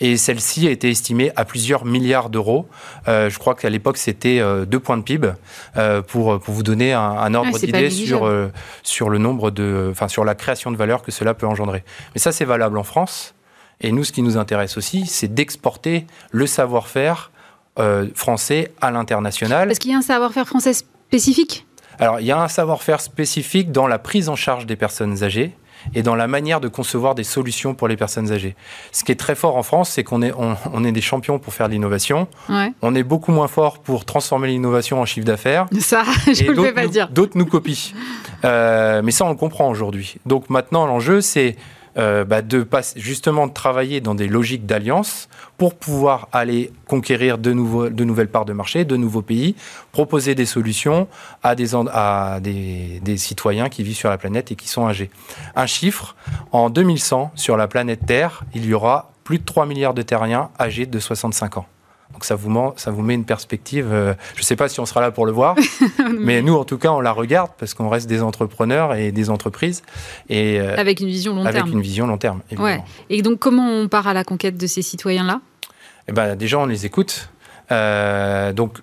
et 0.00 0.16
celle-ci 0.16 0.68
a 0.68 0.70
été 0.70 0.90
estimée 0.90 1.32
à 1.36 1.44
plusieurs 1.44 1.84
milliards 1.84 2.30
d'euros. 2.30 2.66
je 3.06 3.38
crois 3.38 3.54
qu'à 3.54 3.70
l'époque 3.70 3.96
c'était 3.96 4.40
deux 4.64 4.80
points 4.80 4.96
de 4.96 5.02
PIB 5.02 5.32
euh, 5.76 6.02
pour, 6.02 6.38
pour 6.40 6.54
vous 6.54 6.62
donner 6.62 6.92
un, 6.92 7.34
ordre 7.34 7.58
d'idée 7.58 7.90
sur, 7.90 8.26
euh, 8.26 8.50
sur 8.82 9.10
le 9.10 9.18
nombre 9.18 9.50
de, 9.50 9.88
enfin, 9.90 10.08
sur 10.08 10.24
la 10.24 10.34
création 10.34 10.70
de 10.70 10.76
valeur 10.76 11.02
que 11.02 11.10
cela 11.10 11.34
peut 11.34 11.46
engendrer. 11.46 11.84
Mais 12.14 12.20
ça, 12.20 12.32
c'est 12.32 12.44
valable 12.44 12.78
en 12.78 12.82
France. 12.82 13.34
Et 13.80 13.92
nous, 13.92 14.04
ce 14.04 14.12
qui 14.12 14.22
nous 14.22 14.36
intéresse 14.36 14.76
aussi, 14.76 15.06
c'est 15.06 15.32
d'exporter 15.32 16.06
le 16.32 16.46
savoir-faire 16.46 17.30
euh, 17.78 18.08
français 18.14 18.72
à 18.80 18.90
l'international. 18.90 19.68
Parce 19.68 19.78
qu'il 19.78 19.90
y 19.90 19.94
a 19.94 19.98
un 19.98 20.02
savoir-faire 20.02 20.46
français 20.46 20.74
spécifique? 20.74 21.66
Alors, 21.98 22.20
il 22.20 22.26
y 22.26 22.32
a 22.32 22.40
un 22.40 22.48
savoir-faire 22.48 23.00
spécifique 23.00 23.72
dans 23.72 23.86
la 23.86 23.98
prise 23.98 24.28
en 24.28 24.36
charge 24.36 24.66
des 24.66 24.76
personnes 24.76 25.22
âgées 25.22 25.54
et 25.94 26.02
dans 26.02 26.14
la 26.14 26.26
manière 26.26 26.60
de 26.60 26.68
concevoir 26.68 27.14
des 27.14 27.24
solutions 27.24 27.74
pour 27.74 27.88
les 27.88 27.96
personnes 27.96 28.32
âgées. 28.32 28.54
Ce 28.92 29.04
qui 29.04 29.12
est 29.12 29.16
très 29.16 29.34
fort 29.34 29.56
en 29.56 29.62
France, 29.62 29.90
c'est 29.90 30.04
qu'on 30.04 30.22
est, 30.22 30.32
on, 30.36 30.84
est 30.84 30.92
des 30.92 31.00
champions 31.00 31.38
pour 31.38 31.54
faire 31.54 31.68
de 31.68 31.72
l'innovation. 31.72 32.28
On 32.82 32.94
est 32.94 33.02
beaucoup 33.02 33.32
moins 33.32 33.48
fort 33.48 33.78
pour 33.78 34.04
transformer 34.04 34.48
l'innovation 34.48 35.00
en 35.00 35.06
chiffre 35.06 35.26
d'affaires. 35.26 35.66
Ça, 35.80 36.02
je 36.26 36.44
ne 36.44 36.60
vais 36.60 36.72
pas 36.72 36.86
dire. 36.86 37.08
D'autres 37.08 37.36
nous 37.36 37.46
copient. 37.46 37.70
Euh, 38.44 39.02
mais 39.02 39.10
ça, 39.10 39.24
on 39.24 39.30
le 39.30 39.34
comprend 39.36 39.68
aujourd'hui. 39.68 40.16
Donc 40.26 40.50
maintenant, 40.50 40.86
l'enjeu, 40.86 41.20
c'est 41.20 41.56
euh, 41.96 42.24
bah, 42.24 42.42
de 42.42 42.66
justement 42.96 43.46
de 43.46 43.52
travailler 43.52 44.00
dans 44.00 44.14
des 44.14 44.28
logiques 44.28 44.66
d'alliance 44.66 45.28
pour 45.58 45.74
pouvoir 45.74 46.28
aller 46.32 46.72
conquérir 46.86 47.38
de, 47.38 47.50
de 47.88 48.04
nouvelles 48.04 48.28
parts 48.28 48.44
de 48.44 48.52
marché, 48.52 48.84
de 48.84 48.96
nouveaux 48.96 49.22
pays, 49.22 49.56
proposer 49.92 50.34
des 50.34 50.46
solutions 50.46 51.08
à, 51.42 51.54
des, 51.54 51.74
à 51.74 52.38
des, 52.40 53.00
des, 53.02 53.16
citoyens 53.16 53.68
qui 53.68 53.82
vivent 53.82 53.96
sur 53.96 54.10
la 54.10 54.18
planète 54.18 54.52
et 54.52 54.54
qui 54.54 54.68
sont 54.68 54.86
âgés. 54.86 55.10
Un 55.56 55.66
chiffre, 55.66 56.16
en 56.52 56.70
2100, 56.70 57.32
sur 57.34 57.56
la 57.56 57.68
planète 57.68 58.06
Terre, 58.06 58.44
il 58.54 58.64
y 58.64 58.74
aura 58.74 59.12
plus 59.24 59.38
de 59.38 59.44
3 59.44 59.66
milliards 59.66 59.94
de 59.94 60.02
terriens 60.02 60.50
âgés 60.58 60.86
de 60.86 60.98
65 60.98 61.58
ans. 61.58 61.66
Donc 62.12 62.24
ça 62.24 62.34
vous, 62.34 62.72
ça 62.76 62.90
vous 62.90 63.02
met 63.02 63.14
une 63.14 63.24
perspective. 63.24 63.88
Euh, 63.90 64.14
je 64.34 64.40
ne 64.40 64.44
sais 64.44 64.56
pas 64.56 64.68
si 64.68 64.80
on 64.80 64.86
sera 64.86 65.00
là 65.00 65.10
pour 65.10 65.26
le 65.26 65.32
voir, 65.32 65.56
mais 66.18 66.42
nous, 66.42 66.54
en 66.54 66.64
tout 66.64 66.78
cas, 66.78 66.90
on 66.90 67.00
la 67.00 67.12
regarde 67.12 67.50
parce 67.58 67.74
qu'on 67.74 67.88
reste 67.88 68.08
des 68.08 68.22
entrepreneurs 68.22 68.94
et 68.94 69.12
des 69.12 69.30
entreprises. 69.30 69.82
Et, 70.28 70.60
euh, 70.60 70.76
avec 70.76 71.00
une 71.00 71.06
vision 71.06 71.34
long 71.34 71.44
terme. 71.44 71.56
Avec 71.56 71.72
une 71.72 71.80
vision 71.80 72.06
long 72.06 72.18
terme, 72.18 72.40
Ouais. 72.58 72.82
Et 73.08 73.22
donc, 73.22 73.38
comment 73.38 73.68
on 73.68 73.88
part 73.88 74.06
à 74.06 74.14
la 74.14 74.24
conquête 74.24 74.56
de 74.56 74.66
ces 74.66 74.82
citoyens-là? 74.82 75.40
Eh 76.08 76.12
ben, 76.12 76.36
Déjà, 76.36 76.58
on 76.58 76.66
les 76.66 76.86
écoute. 76.86 77.30
Euh, 77.70 78.52
donc, 78.52 78.78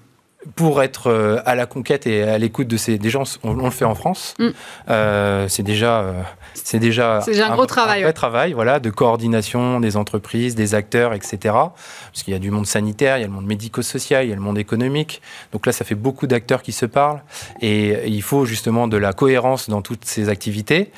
pour 0.55 0.81
être 0.83 1.07
euh, 1.07 1.39
à 1.45 1.55
la 1.55 1.65
conquête 1.65 2.07
et 2.07 2.23
à 2.23 2.37
l'écoute 2.37 2.67
de 2.67 2.77
ces 2.77 2.97
des 2.97 3.09
gens, 3.09 3.23
on, 3.43 3.53
le 3.53 3.69
fait 3.69 3.85
en 3.85 3.95
France. 3.95 4.35
Mm. 4.39 4.47
Euh, 4.89 5.47
c'est 5.47 5.63
déjà, 5.63 6.01
euh, 6.01 6.21
c'est 6.53 6.79
déjà, 6.79 7.17
un, 7.17 7.55
gros 7.55 7.65
travail, 7.65 8.01
un 8.01 8.03
vrai 8.03 8.13
travail, 8.13 8.53
voilà, 8.53 8.79
de 8.79 8.89
coordination 8.89 9.79
des 9.79 9.97
entreprises, 9.97 10.55
des 10.55 10.75
acteurs, 10.75 11.13
etc. 11.13 11.37
Parce 11.43 12.23
qu'il 12.23 12.33
y 12.33 12.35
a 12.35 12.39
du 12.39 12.51
monde 12.51 12.67
sanitaire, 12.67 13.17
il 13.17 13.21
y 13.21 13.23
a 13.23 13.27
le 13.27 13.33
monde 13.33 13.47
médico-social, 13.47 14.25
il 14.25 14.29
y 14.29 14.31
a 14.31 14.35
le 14.35 14.41
monde 14.41 14.57
économique. 14.57 15.21
Donc 15.51 15.65
là, 15.65 15.71
ça 15.71 15.85
fait 15.85 15.95
beaucoup 15.95 16.27
d'acteurs 16.27 16.61
qui 16.61 16.71
se 16.71 16.85
parlent 16.85 17.21
et 17.61 18.07
il 18.07 18.21
faut 18.21 18.45
justement 18.45 18.87
de 18.87 18.97
la 18.97 19.13
cohérence 19.13 19.69
dans 19.69 19.81
toutes 19.81 20.05
ces 20.05 20.29
activités. 20.29 20.91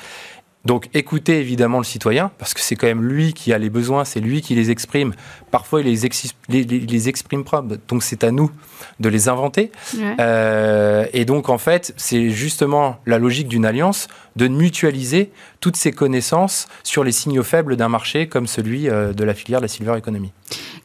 Donc 0.66 0.90
écoutez 0.94 1.40
évidemment 1.40 1.78
le 1.78 1.86
citoyen, 1.86 2.32
parce 2.38 2.54
que 2.54 2.60
c'est 2.60 2.76
quand 2.76 2.88
même 2.88 3.02
lui 3.02 3.34
qui 3.34 3.54
a 3.54 3.58
les 3.58 3.70
besoins, 3.70 4.04
c'est 4.04 4.20
lui 4.20 4.42
qui 4.42 4.56
les 4.56 4.72
exprime. 4.72 5.14
Parfois, 5.52 5.82
il 5.82 5.88
les, 5.88 6.10
les, 6.50 6.64
les, 6.64 7.10
exprime 7.10 7.46
pas, 7.46 7.64
donc 7.88 8.04
c'est 8.04 8.26
à 8.26 8.32
nous 8.32 8.52
de 9.00 9.08
les 9.08 9.30
inventer. 9.30 9.72
Euh, 10.20 11.06
et 11.14 11.24
donc 11.24 11.48
en 11.48 11.58
fait, 11.58 11.94
c'est 11.96 12.30
justement 12.30 13.00
la 13.06 13.20
logique 13.20 13.48
d'une 13.48 13.66
alliance 13.66 14.10
de 14.36 14.50
mutualiser 14.50 15.32
toutes 15.62 15.78
ces 15.78 15.94
connaissances 15.94 16.68
sur 16.84 17.06
les 17.06 17.14
signaux 17.14 17.44
faibles 17.44 17.78
d'un 17.78 17.90
marché 17.90 18.28
comme 18.28 18.46
celui 18.46 18.90
euh, 18.90 19.14
de 19.14 19.24
la 19.24 19.34
filière 19.34 19.62
de 19.62 19.66
la 19.66 19.70
silver 19.70 19.98
economy. 19.98 20.34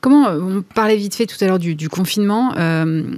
Comment, 0.01 0.29
euh, 0.29 0.39
on 0.41 0.63
parlait 0.63 0.97
vite 0.97 1.17
fait 1.17 1.27
tout 1.27 1.43
à 1.43 1.47
l'heure 1.49 1.59
du, 1.59 1.89
confinement, 1.89 2.55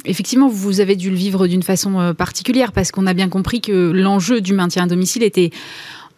effectivement, 0.07 0.49
vous 0.49 0.81
avez 0.81 0.97
dû 0.97 1.11
le 1.11 1.17
vivre 1.17 1.47
d'une 1.47 1.63
façon 1.63 2.15
particulière 2.17 2.73
parce 2.73 2.93
qu'on 2.93 3.07
a 3.07 3.13
bien 3.13 3.29
compris 3.29 3.61
que 3.61 3.91
l'enjeu 3.91 4.41
du 4.41 4.55
maintien 4.55 4.85
à 4.85 4.87
domicile 4.87 5.23
était 5.23 5.51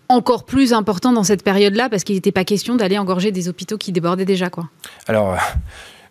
encore 0.08 0.44
plus 0.44 0.72
important 0.72 1.12
dans 1.12 1.24
cette 1.24 1.42
période-là 1.42 1.88
parce 1.88 2.04
qu'il 2.04 2.14
n'était 2.14 2.32
pas 2.32 2.44
question 2.44 2.76
d'aller 2.76 2.98
engorger 2.98 3.30
des 3.30 3.48
hôpitaux 3.48 3.76
qui 3.76 3.92
débordaient 3.92 4.24
déjà, 4.24 4.50
quoi. 4.50 4.68
Alors, 5.06 5.36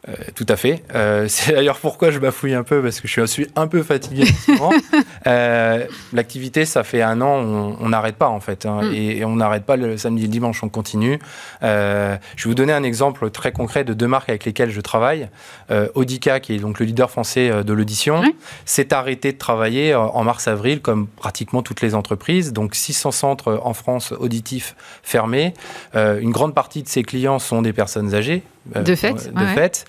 euh, 0.07 0.13
tout 0.35 0.45
à 0.47 0.55
fait. 0.55 0.83
Euh, 0.95 1.25
c'est 1.29 1.53
d'ailleurs 1.53 1.79
pourquoi 1.79 2.11
je 2.11 2.19
bafouille 2.19 2.53
un 2.53 2.63
peu, 2.63 2.81
parce 2.81 3.01
que 3.01 3.07
je 3.07 3.25
suis 3.25 3.47
un 3.55 3.67
peu 3.67 3.83
fatigué 3.83 4.25
en. 4.59 4.71
Euh, 5.25 5.85
l'activité, 6.13 6.63
ça 6.63 6.83
fait 6.83 7.01
un 7.01 7.19
an, 7.21 7.75
on 7.79 7.89
n'arrête 7.89 8.15
pas 8.15 8.29
en 8.29 8.39
fait. 8.39 8.65
Hein, 8.65 8.83
mm. 8.83 8.93
et, 8.93 9.25
on 9.25 9.35
n'arrête 9.35 9.65
pas 9.65 9.75
le 9.75 9.97
samedi 9.97 10.23
et 10.23 10.27
le 10.27 10.31
dimanche, 10.31 10.63
on 10.63 10.69
continue. 10.69 11.19
je 11.61 11.67
vais 11.67 12.19
vous 12.45 12.53
donner 12.53 12.71
un 12.71 12.83
exemple 12.83 13.29
très 13.29 13.51
concret 13.51 13.83
de 13.83 13.93
deux 13.93 14.07
marques 14.07 14.29
avec 14.29 14.45
lesquelles 14.45 14.69
je 14.69 14.79
travaille. 14.79 15.27
Audica, 15.95 16.39
qui 16.39 16.55
est 16.55 16.59
donc 16.59 16.79
le 16.79 16.85
leader 16.85 17.11
français 17.11 17.63
de 17.63 17.73
l'audition, 17.73 18.23
s'est 18.65 18.93
arrêté 18.93 19.33
de 19.33 19.37
travailler 19.37 19.95
en 19.95 20.23
mars-avril, 20.23 20.81
comme 20.81 21.07
pratiquement 21.07 21.61
toutes 21.61 21.81
les 21.81 21.93
entreprises. 21.93 22.53
Donc 22.53 22.75
600 22.75 23.11
centres 23.11 23.59
en 23.63 23.73
France 23.73 24.13
auditifs 24.17 24.75
fermés. 25.03 25.53
une 25.93 26.31
grande 26.31 26.53
partie 26.53 26.83
de 26.83 26.87
ses 26.87 27.03
clients 27.03 27.39
sont 27.39 27.61
des 27.61 27.73
personnes 27.73 28.13
âgées, 28.15 28.43
de 28.75 28.95
fait. 28.95 29.33
De 29.33 29.45
fait. 29.45 29.85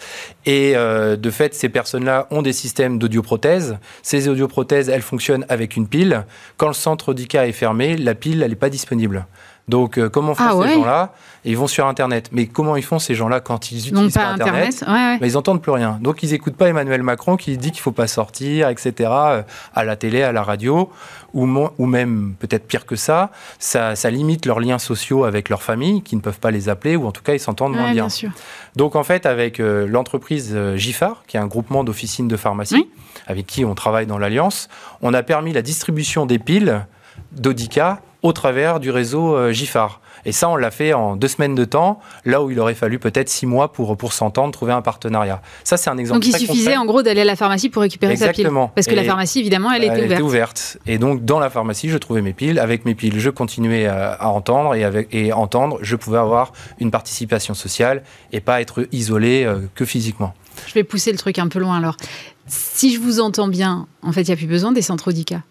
Et 0.46 0.72
euh, 0.76 1.16
de 1.16 1.30
fait, 1.30 1.54
ces 1.54 1.68
personnes-là 1.68 2.26
ont 2.30 2.42
des 2.42 2.52
systèmes 2.52 2.98
d'audioprothèse. 2.98 3.78
Ces 4.02 4.28
audioprothèses, 4.28 4.88
elles 4.88 5.02
fonctionnent 5.02 5.46
avec 5.48 5.76
une 5.76 5.88
pile. 5.88 6.24
Quand 6.56 6.68
le 6.68 6.74
centre 6.74 7.14
d'ICA 7.14 7.46
est 7.46 7.52
fermé, 7.52 7.96
la 7.96 8.14
pile, 8.14 8.42
elle 8.42 8.50
n'est 8.50 8.56
pas 8.56 8.70
disponible. 8.70 9.26
Donc, 9.68 9.98
euh, 9.98 10.08
comment 10.08 10.34
font 10.34 10.44
ah 10.44 10.66
ces 10.66 10.74
gens-là? 10.74 11.12
Ils 11.44 11.56
vont 11.56 11.66
sur 11.66 11.86
Internet. 11.86 12.30
Mais 12.32 12.46
comment 12.46 12.76
ils 12.76 12.84
font 12.84 12.98
ces 12.98 13.14
gens-là 13.14 13.40
quand 13.40 13.70
ils 13.70 13.88
utilisent 13.88 14.14
pas 14.14 14.28
Internet, 14.28 14.82
Internet 14.82 15.20
Ils 15.22 15.32
n'entendent 15.32 15.62
plus 15.62 15.72
rien. 15.72 15.98
Donc, 16.00 16.22
ils 16.22 16.30
n'écoutent 16.30 16.56
pas 16.56 16.68
Emmanuel 16.68 17.02
Macron 17.02 17.36
qui 17.36 17.56
dit 17.58 17.70
qu'il 17.70 17.80
ne 17.80 17.82
faut 17.82 17.92
pas 17.92 18.06
sortir, 18.06 18.68
etc., 18.68 18.92
euh, 18.98 19.42
à 19.74 19.84
la 19.84 19.96
télé, 19.96 20.22
à 20.22 20.32
la 20.32 20.42
radio, 20.42 20.90
ou, 21.34 21.46
ou 21.78 21.86
même, 21.86 22.34
peut-être 22.38 22.66
pire 22.66 22.86
que 22.86 22.96
ça, 22.96 23.30
ça, 23.58 24.10
limite 24.10 24.46
leurs 24.46 24.60
liens 24.60 24.78
sociaux 24.78 25.24
avec 25.24 25.48
leur 25.48 25.62
famille, 25.62 26.02
qui 26.02 26.16
ne 26.16 26.20
peuvent 26.20 26.40
pas 26.40 26.50
les 26.50 26.68
appeler, 26.68 26.96
ou 26.96 27.06
en 27.06 27.12
tout 27.12 27.22
cas, 27.22 27.34
ils 27.34 27.40
s'entendent 27.40 27.76
moins 27.76 27.92
bien. 27.92 28.08
Donc, 28.74 28.96
en 28.96 29.04
fait, 29.04 29.26
avec 29.26 29.60
euh, 29.60 29.86
l'entreprise 29.86 30.56
GIFAR, 30.76 31.24
qui 31.26 31.36
est 31.36 31.40
un 31.40 31.46
groupement 31.46 31.84
d'officines 31.84 32.28
de 32.28 32.36
pharmacie, 32.36 32.88
avec 33.26 33.46
qui 33.46 33.64
on 33.64 33.74
travaille 33.74 34.06
dans 34.06 34.18
l'Alliance, 34.18 34.68
on 35.02 35.12
a 35.12 35.22
permis 35.22 35.52
la 35.52 35.62
distribution 35.62 36.24
des 36.24 36.38
piles 36.38 36.86
d'Odica 37.32 38.00
au 38.22 38.32
travers 38.32 38.80
du 38.80 38.90
réseau 38.90 39.34
euh, 39.34 39.52
GIFAR. 39.52 40.00
Et 40.24 40.32
ça, 40.32 40.48
on 40.48 40.56
l'a 40.56 40.70
fait 40.70 40.92
en 40.92 41.16
deux 41.16 41.28
semaines 41.28 41.54
de 41.54 41.64
temps, 41.64 42.00
là 42.24 42.42
où 42.42 42.50
il 42.50 42.58
aurait 42.58 42.74
fallu 42.74 42.98
peut-être 42.98 43.28
six 43.28 43.46
mois 43.46 43.72
pour, 43.72 43.96
pour 43.96 44.12
s'entendre, 44.12 44.52
trouver 44.52 44.72
un 44.72 44.82
partenariat. 44.82 45.40
Ça, 45.64 45.76
c'est 45.76 45.90
un 45.90 45.98
exemple. 45.98 46.20
Donc 46.20 46.26
il 46.26 46.36
suffisait 46.36 46.76
en 46.76 46.84
gros 46.84 47.02
d'aller 47.02 47.20
à 47.20 47.24
la 47.24 47.36
pharmacie 47.36 47.68
pour 47.68 47.82
récupérer 47.82 48.16
sa 48.16 48.32
pile. 48.32 48.50
Parce 48.74 48.86
que 48.86 48.94
la 48.94 49.04
pharmacie, 49.04 49.40
évidemment, 49.40 49.72
elle, 49.72 49.84
était, 49.84 50.04
ouverte. 50.04 50.22
ouverte. 50.22 50.78
Et 50.86 50.98
donc, 50.98 51.24
dans 51.24 51.38
la 51.38 51.50
pharmacie, 51.50 51.88
je 51.88 51.98
trouvais 51.98 52.22
mes 52.22 52.32
piles. 52.32 52.58
Avec 52.58 52.84
mes 52.84 52.94
piles, 52.94 53.18
je 53.20 53.30
continuais 53.30 53.86
à, 53.86 54.28
entendre. 54.28 54.74
Et, 54.74 54.84
avec, 54.84 55.08
et 55.14 55.32
entendre, 55.32 55.78
je 55.82 55.96
pouvais 55.96 56.18
avoir 56.18 56.52
une 56.80 56.90
participation 56.90 57.54
sociale 57.54 58.02
et 58.32 58.40
pas 58.40 58.60
être 58.60 58.86
isolé 58.92 59.44
euh, 59.44 59.60
que 59.74 59.84
physiquement. 59.84 60.34
Je 60.66 60.74
vais 60.74 60.84
pousser 60.84 61.12
le 61.12 61.18
truc 61.18 61.38
un 61.38 61.48
peu 61.48 61.60
loin 61.60 61.78
alors. 61.78 61.96
Si 62.46 62.94
je 62.94 62.98
vous 62.98 63.20
entends 63.20 63.48
bien, 63.48 63.86
en 64.02 64.12
fait, 64.12 64.22
il 64.22 64.26
n'y 64.26 64.32
a 64.32 64.36
plus 64.36 64.46
besoin 64.46 64.72
des 64.72 64.82
centres 64.82 65.12
d'ICA. 65.12 65.42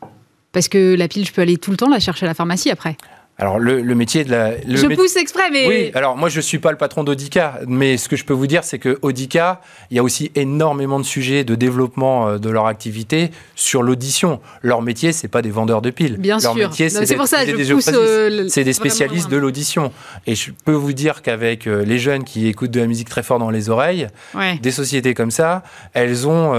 Parce 0.51 0.67
que 0.67 0.95
la 0.95 1.07
pile, 1.07 1.25
je 1.25 1.31
peux 1.31 1.41
aller 1.41 1.57
tout 1.57 1.71
le 1.71 1.77
temps 1.77 1.89
la 1.89 1.99
chercher 1.99 2.25
à 2.25 2.27
la 2.27 2.33
pharmacie 2.33 2.69
après. 2.69 2.97
Alors 3.39 3.59
le, 3.59 3.83
métier 3.93 4.23
de 4.23 4.31
la... 4.31 4.53
je 4.67 4.87
pousse 4.95 5.15
exprès, 5.15 5.51
mais... 5.51 5.67
Oui, 5.67 5.91
alors 5.93 6.17
moi 6.17 6.27
je 6.27 6.37
ne 6.37 6.41
suis 6.41 6.57
pas 6.57 6.71
le 6.71 6.77
patron 6.77 7.03
d'Audica, 7.03 7.59
mais 7.67 7.97
ce 7.97 8.09
que 8.09 8.15
je 8.15 8.25
peux 8.25 8.33
vous 8.33 8.47
dire 8.47 8.63
c'est 8.63 8.79
que 8.79 8.97
Audica, 9.03 9.61
il 9.91 9.97
y 9.97 9.99
a 9.99 10.03
aussi 10.03 10.31
énormément 10.33 10.99
de 10.99 11.05
sujets 11.05 11.43
de 11.43 11.53
développement 11.53 12.29
euh, 12.29 12.37
de 12.39 12.49
leur 12.49 12.65
activité 12.65 13.29
sur 13.55 13.83
l'audition. 13.83 14.39
Leur 14.63 14.81
métier, 14.81 15.11
c'est 15.11 15.27
pas 15.27 15.43
des 15.43 15.51
vendeurs 15.51 15.83
de 15.83 15.91
piles. 15.91 16.17
Bien 16.17 16.39
leur 16.39 16.53
sûr. 16.53 16.69
métier, 16.69 16.89
c'est 16.89 17.05
des, 17.05 17.71
euh, 17.93 18.47
c'est 18.49 18.63
des 18.63 18.73
spécialistes 18.73 19.29
de 19.29 19.37
l'audition. 19.37 19.91
Et 20.25 20.33
je 20.33 20.49
peux 20.65 20.73
vous 20.73 20.93
dire 20.93 21.21
qu'avec 21.21 21.67
euh, 21.67 21.85
les 21.85 21.99
jeunes 21.99 22.23
qui 22.23 22.47
écoutent 22.47 22.71
de 22.71 22.79
la 22.79 22.87
musique 22.87 23.09
très 23.09 23.21
fort 23.21 23.37
dans 23.37 23.51
les 23.51 23.69
oreilles, 23.69 24.07
des 24.61 24.71
sociétés 24.71 25.13
comme 25.13 25.31
ça, 25.31 25.61
elles 25.93 26.27
ont 26.27 26.53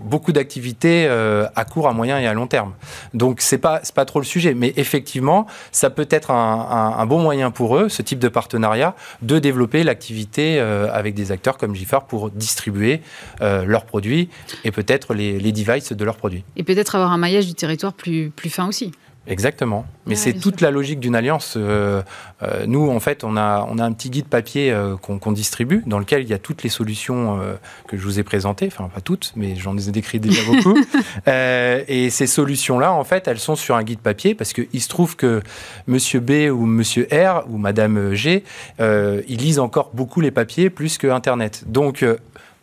beaucoup 0.00 0.32
d'activités 0.32 1.08
à 1.08 1.64
court, 1.64 1.88
à 1.88 1.92
moyen 1.92 2.20
et 2.20 2.26
à 2.26 2.34
long 2.34 2.46
terme. 2.46 2.72
Donc 3.14 3.40
c'est 3.40 3.58
pas, 3.58 3.80
pas 3.94 4.04
trop 4.04 4.20
le 4.20 4.24
sujet, 4.24 4.54
mais 4.54 4.72
effectivement, 4.76 5.46
ça 5.72 5.90
peut 5.90 6.03
peut 6.04 6.16
être 6.16 6.30
un, 6.30 7.06
bon 7.06 7.20
moyen 7.20 7.50
pour 7.50 7.76
eux, 7.76 7.88
ce 7.88 8.02
type 8.02 8.18
de 8.18 8.28
partenariat, 8.28 8.94
de 9.22 9.38
développer 9.38 9.84
l'activité 9.84 10.58
euh, 10.58 10.88
avec 10.92 11.14
des 11.14 11.32
acteurs 11.32 11.58
comme 11.58 11.74
GIFAR 11.74 12.06
pour 12.06 12.30
distribuer 12.30 13.00
euh, 13.40 13.64
leurs 13.64 13.84
produits 13.84 14.28
et 14.64 14.70
peut-être 14.70 15.14
les, 15.14 15.52
devices 15.52 15.92
de 15.92 16.04
leurs 16.04 16.16
produits. 16.16 16.44
Et 16.56 16.64
peut-être 16.64 16.94
avoir 16.94 17.12
un 17.12 17.18
maillage 17.18 17.46
du 17.46 17.54
territoire 17.54 17.92
plus 17.92 18.32
fin 18.48 18.66
aussi. 18.66 18.92
Exactement. 19.26 19.86
Mais 20.06 20.16
c'est 20.16 20.34
toute 20.34 20.60
la 20.60 20.70
logique 20.70 21.00
d'une 21.00 21.16
alliance. 21.16 21.54
Euh, 21.56 22.02
euh, 22.42 22.66
nous, 22.66 22.90
en 22.90 23.00
fait, 23.00 23.24
on 23.24 23.38
a, 23.38 23.66
on 23.70 23.78
a 23.78 23.84
un 23.84 23.92
petit 23.92 24.10
guide 24.10 24.26
papier 24.26 24.70
euh, 24.70 24.96
qu'on 24.96 25.32
distribue, 25.32 25.82
dans 25.86 25.98
lequel 25.98 26.22
il 26.22 26.28
y 26.28 26.34
a 26.34 26.38
toutes 26.38 26.62
les 26.62 26.68
solutions 26.68 27.40
que 27.88 27.96
je 27.96 28.02
vous 28.02 28.18
ai 28.18 28.22
présentées. 28.22 28.66
Enfin, 28.66 28.90
pas 28.94 29.00
toutes, 29.00 29.32
mais 29.34 29.56
j'en 29.56 29.76
ai 29.78 29.90
décrit 29.90 30.20
déjà 30.20 30.42
beaucoup. 30.46 30.78
et 31.26 32.10
ces 32.10 32.26
solutions-là, 32.26 32.92
en 32.92 33.04
fait, 33.04 33.26
elles 33.28 33.38
sont 33.38 33.56
sur 33.56 33.76
un 33.76 33.82
guide 33.82 34.00
papier, 34.00 34.34
parce 34.34 34.52
qu'il 34.52 34.82
se 34.82 34.88
trouve 34.88 35.16
que 35.16 35.42
Monsieur 35.86 36.20
B 36.20 36.50
ou 36.52 36.66
Monsieur 36.66 37.08
R 37.10 37.44
ou 37.48 37.56
Madame 37.56 38.12
G, 38.12 38.44
ils 38.78 39.38
lisent 39.38 39.58
encore 39.58 39.90
beaucoup 39.94 40.20
les 40.20 40.30
papiers 40.30 40.68
plus 40.68 40.98
que 40.98 41.06
Internet. 41.06 41.64
Donc, 41.66 42.04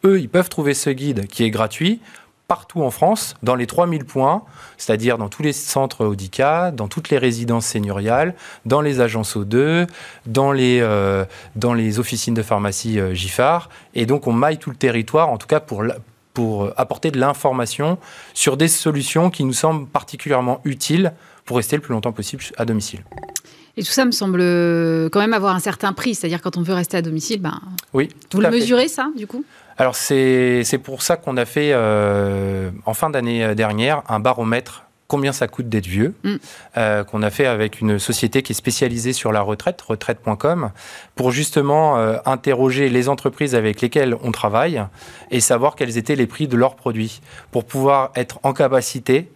eux, 0.03 0.19
ils 0.19 0.29
peuvent 0.29 0.49
trouver 0.49 0.73
ce 0.73 0.89
guide 0.89 1.27
qui 1.27 1.43
est 1.43 1.49
gratuit 1.49 1.99
partout 2.51 2.81
en 2.81 2.91
France, 2.91 3.35
dans 3.43 3.55
les 3.55 3.65
3000 3.65 4.03
points, 4.03 4.43
c'est-à-dire 4.77 5.17
dans 5.17 5.29
tous 5.29 5.41
les 5.41 5.53
centres 5.53 6.05
Audica, 6.05 6.71
dans 6.71 6.89
toutes 6.89 7.07
les 7.07 7.17
résidences 7.17 7.65
seigneuriales, 7.65 8.35
dans 8.65 8.81
les 8.81 8.99
agences 8.99 9.37
O2, 9.37 9.87
dans 10.25 10.51
les, 10.51 10.79
euh, 10.81 11.23
dans 11.55 11.73
les 11.73 11.97
officines 11.97 12.33
de 12.33 12.41
pharmacie 12.41 12.99
euh, 12.99 13.13
GIFAR. 13.13 13.69
Et 13.95 14.05
donc 14.05 14.27
on 14.27 14.33
maille 14.33 14.57
tout 14.57 14.69
le 14.69 14.75
territoire, 14.75 15.29
en 15.29 15.37
tout 15.37 15.47
cas 15.47 15.61
pour, 15.61 15.81
pour 16.33 16.69
apporter 16.75 17.09
de 17.09 17.21
l'information 17.21 17.97
sur 18.33 18.57
des 18.57 18.67
solutions 18.67 19.29
qui 19.29 19.45
nous 19.45 19.53
semblent 19.53 19.87
particulièrement 19.87 20.59
utiles 20.65 21.13
pour 21.45 21.55
rester 21.55 21.77
le 21.77 21.81
plus 21.81 21.93
longtemps 21.93 22.11
possible 22.11 22.43
à 22.57 22.65
domicile. 22.65 22.99
Et 23.77 23.83
tout 23.83 23.93
ça 23.93 24.03
me 24.03 24.11
semble 24.11 24.41
quand 25.09 25.21
même 25.21 25.33
avoir 25.33 25.55
un 25.55 25.59
certain 25.59 25.93
prix, 25.93 26.15
c'est-à-dire 26.15 26.41
quand 26.41 26.57
on 26.57 26.63
veut 26.63 26.73
rester 26.73 26.97
à 26.97 27.01
domicile, 27.01 27.39
ben, 27.41 27.61
oui, 27.93 28.09
vous 28.33 28.41
le 28.41 28.49
mesurez 28.49 28.89
ça 28.89 29.07
du 29.15 29.25
coup? 29.25 29.45
Alors 29.77 29.95
c'est 29.95 30.81
pour 30.83 31.01
ça 31.01 31.17
qu'on 31.17 31.37
a 31.37 31.45
fait 31.45 31.71
euh, 31.73 32.71
en 32.85 32.93
fin 32.93 33.09
d'année 33.09 33.55
dernière 33.55 34.03
un 34.09 34.19
baromètre 34.19 34.85
combien 35.11 35.33
ça 35.33 35.49
coûte 35.49 35.67
d'être 35.67 35.87
vieux, 35.87 36.15
mm. 36.23 36.35
euh, 36.77 37.03
qu'on 37.03 37.21
a 37.21 37.29
fait 37.29 37.45
avec 37.45 37.81
une 37.81 37.99
société 37.99 38.43
qui 38.43 38.53
est 38.53 38.55
spécialisée 38.55 39.11
sur 39.11 39.33
la 39.33 39.41
retraite, 39.41 39.81
retraite.com, 39.81 40.71
pour 41.15 41.31
justement 41.31 41.97
euh, 41.97 42.15
interroger 42.25 42.87
les 42.87 43.09
entreprises 43.09 43.53
avec 43.53 43.81
lesquelles 43.81 44.15
on 44.23 44.31
travaille 44.31 44.81
et 45.29 45.41
savoir 45.41 45.75
quels 45.75 45.97
étaient 45.97 46.15
les 46.15 46.27
prix 46.27 46.47
de 46.47 46.55
leurs 46.55 46.77
produits, 46.77 47.19
pour 47.51 47.65
pouvoir 47.65 48.11
être 48.15 48.39
en 48.43 48.53
capacité 48.53 49.29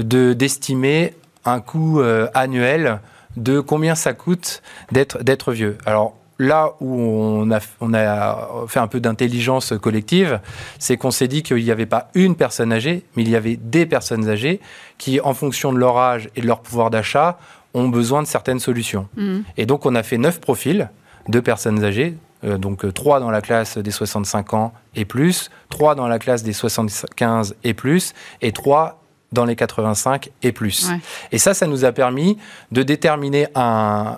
de 0.00 0.32
d'estimer 0.32 1.14
un 1.44 1.60
coût 1.60 2.00
euh, 2.00 2.26
annuel 2.34 2.98
de 3.36 3.60
combien 3.60 3.94
ça 3.94 4.14
coûte 4.14 4.62
d'être 4.90 5.52
vieux. 5.52 5.78
Alors, 5.86 6.16
là 6.40 6.72
où 6.80 6.98
on 6.98 7.50
a, 7.50 7.60
on 7.80 7.92
a 7.92 8.48
fait 8.66 8.80
un 8.80 8.86
peu 8.86 8.98
d'intelligence 8.98 9.74
collective, 9.80 10.40
c'est 10.78 10.96
qu'on 10.96 11.10
s'est 11.10 11.28
dit 11.28 11.42
qu'il 11.42 11.62
n'y 11.62 11.70
avait 11.70 11.84
pas 11.84 12.08
une 12.14 12.34
personne 12.34 12.72
âgée, 12.72 13.04
mais 13.14 13.22
il 13.22 13.28
y 13.28 13.36
avait 13.36 13.56
des 13.56 13.84
personnes 13.84 14.26
âgées 14.26 14.58
qui, 14.96 15.20
en 15.20 15.34
fonction 15.34 15.70
de 15.70 15.78
leur 15.78 15.98
âge 15.98 16.30
et 16.36 16.40
de 16.40 16.46
leur 16.46 16.60
pouvoir 16.60 16.88
d'achat, 16.88 17.38
ont 17.74 17.88
besoin 17.88 18.22
de 18.22 18.26
certaines 18.26 18.58
solutions. 18.58 19.06
Mmh. 19.16 19.40
Et 19.58 19.66
donc, 19.66 19.84
on 19.84 19.94
a 19.94 20.02
fait 20.02 20.16
neuf 20.16 20.40
profils 20.40 20.88
de 21.28 21.40
personnes 21.40 21.84
âgées, 21.84 22.16
euh, 22.44 22.56
donc 22.56 22.86
euh, 22.86 22.90
trois 22.90 23.20
dans 23.20 23.30
la 23.30 23.42
classe 23.42 23.76
des 23.76 23.90
65 23.90 24.54
ans 24.54 24.72
et 24.96 25.04
plus, 25.04 25.50
trois 25.68 25.94
dans 25.94 26.08
la 26.08 26.18
classe 26.18 26.42
des 26.42 26.54
75 26.54 27.54
et 27.64 27.74
plus, 27.74 28.14
et 28.40 28.52
trois 28.52 28.99
dans 29.32 29.44
les 29.44 29.56
85 29.56 30.30
et 30.42 30.52
plus. 30.52 30.88
Et 31.32 31.38
ça, 31.38 31.54
ça 31.54 31.66
nous 31.66 31.84
a 31.84 31.92
permis 31.92 32.36
de 32.72 32.82
déterminer 32.82 33.46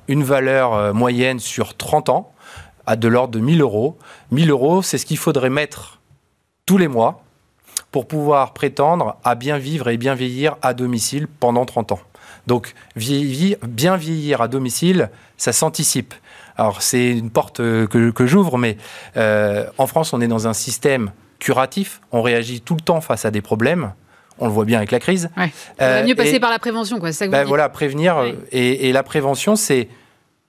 une 0.09 0.25
valeur 0.25 0.75
euh, 0.75 0.93
moyenne 0.93 1.39
sur 1.39 1.77
30 1.77 2.09
ans 2.09 2.33
à 2.87 2.97
de 2.97 3.09
l'ordre 3.09 3.35
de 3.35 3.41
1000 3.41 3.61
euros. 3.61 3.97
1000 4.31 4.51
euros, 4.51 4.83
c'est 4.83 4.99
ce 4.99 5.07
qu'il 5.07 5.19
faudrait 5.19 5.51
mettre 5.51 6.01
tous 6.67 6.79
les 6.79 6.89
mois 6.89 7.23
pour 7.91 8.09
pouvoir 8.09 8.55
prétendre 8.55 9.17
à 9.23 9.35
bien 9.35 9.59
vivre 9.59 9.89
et 9.89 9.97
bien 9.97 10.15
vieillir 10.15 10.57
à 10.63 10.75
domicile 10.75 11.27
pendant 11.29 11.65
30 11.65 11.93
ans. 11.93 12.01
Donc, 12.47 12.75
bien 12.97 13.97
vieillir 13.97 14.41
à 14.41 14.49
domicile, 14.49 15.11
ça 15.37 15.53
s'anticipe. 15.53 16.15
Alors, 16.57 16.83
c'est 16.83 17.11
une 17.11 17.31
porte 17.31 17.61
euh, 17.61 17.87
que, 17.87 18.27
j'ouvre, 18.27 18.59
mais 18.59 18.77
euh, 19.17 19.67
en 19.79 19.87
France, 19.87 20.13
on 20.13 20.21
est 20.21 20.29
dans 20.29 20.49
un 20.49 20.53
système 20.53 21.13
curatif. 21.39 22.01
On 22.11 22.23
réagit 22.23 22.61
tout 22.61 22.75
le 22.75 22.81
temps 22.81 23.01
face 23.01 23.25
à 23.25 23.31
des 23.31 23.43
problèmes. 23.43 23.93
On 24.39 24.47
le 24.47 24.53
voit 24.53 24.65
bien 24.65 24.79
avec 24.79 24.91
la 24.91 24.99
crise. 24.99 25.31
Il 25.37 25.53
va 25.79 26.03
mieux 26.03 26.15
passer 26.15 26.41
par 26.41 26.51
la 26.51 26.59
prévention, 26.59 26.99
quoi. 26.99 27.13
Ça 27.13 27.27
ben 27.29 27.45
voilà, 27.45 27.69
prévenir. 27.69 28.17
Et, 28.51 28.93
la 28.93 29.03
prévention, 29.03 29.57
c'est 29.57 29.89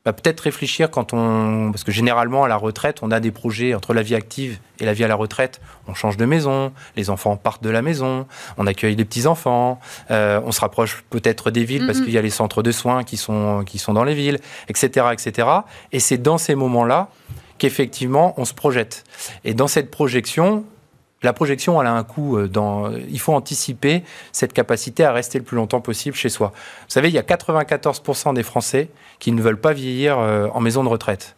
bah, 0.06 0.12
peut-être 0.12 0.42
réfléchir 0.42 0.92
quand 0.92 1.14
on. 1.14 1.72
Parce 1.72 1.84
que 1.84 1.92
généralement, 1.92 2.44
à 2.44 2.48
la 2.48 2.58
retraite, 2.58 3.00
on 3.02 3.12
a 3.12 3.20
des 3.20 3.32
projets 3.32 3.74
entre 3.74 3.94
la 3.94 4.02
vie 4.02 4.16
active 4.16 4.60
et 4.80 4.86
la 4.86 4.94
vie 4.94 5.04
à 5.04 5.08
la 5.08 5.16
retraite. 5.16 5.62
On 5.88 5.94
change 5.94 6.18
de 6.18 6.26
maison, 6.26 6.74
les 6.96 7.10
enfants 7.10 7.38
partent 7.38 7.64
de 7.64 7.70
la 7.70 7.82
maison, 7.82 8.26
on 8.58 8.68
accueille 8.68 8.96
des 8.96 9.06
petits-enfants, 9.06 9.80
euh, 10.12 10.42
on 10.44 10.52
se 10.52 10.60
rapproche 10.60 11.04
peut-être 11.10 11.52
des 11.52 11.64
villes 11.64 11.86
parce 11.86 12.00
mm-hmm. 12.00 12.04
qu'il 12.04 12.14
y 12.14 12.18
a 12.18 12.22
les 12.22 12.30
centres 12.30 12.64
de 12.64 12.72
soins 12.72 13.04
qui 13.04 13.16
sont, 13.16 13.64
qui 13.66 13.78
sont 13.78 13.94
dans 13.94 14.04
les 14.04 14.16
villes, 14.16 14.40
etc. 14.68 15.08
etc. 15.14 15.48
Et 15.92 16.00
c'est 16.00 16.18
dans 16.18 16.38
ces 16.38 16.56
moments-là 16.56 17.10
qu'effectivement, 17.58 18.34
on 18.38 18.44
se 18.44 18.54
projette. 18.54 19.06
Et 19.46 19.54
dans 19.54 19.68
cette 19.68 19.90
projection, 19.90 20.66
la 21.24 21.34
projection, 21.34 21.82
elle 21.82 21.88
a 21.88 21.94
un 21.94 22.04
coût. 22.04 22.38
Euh, 22.38 22.48
dans, 22.48 22.92
il 22.92 23.20
faut 23.20 23.34
anticiper 23.34 24.04
cette 24.32 24.54
capacité 24.54 25.04
à 25.04 25.14
rester 25.14 25.40
le 25.40 25.46
plus 25.46 25.56
longtemps 25.56 25.82
possible 25.82 26.16
chez 26.16 26.30
soi. 26.30 26.52
Vous 26.54 26.90
savez, 26.90 27.08
il 27.08 27.16
y 27.16 27.18
a 27.18 27.24
94% 27.24 28.34
des 28.34 28.44
Français 28.44 28.90
qui 29.20 29.32
ne 29.32 29.42
veulent 29.42 29.60
pas 29.60 29.74
vieillir 29.74 30.20
euh, 30.20 30.48
en 30.54 30.60
maison 30.60 30.84
de 30.84 30.90
retraite. 30.90 31.36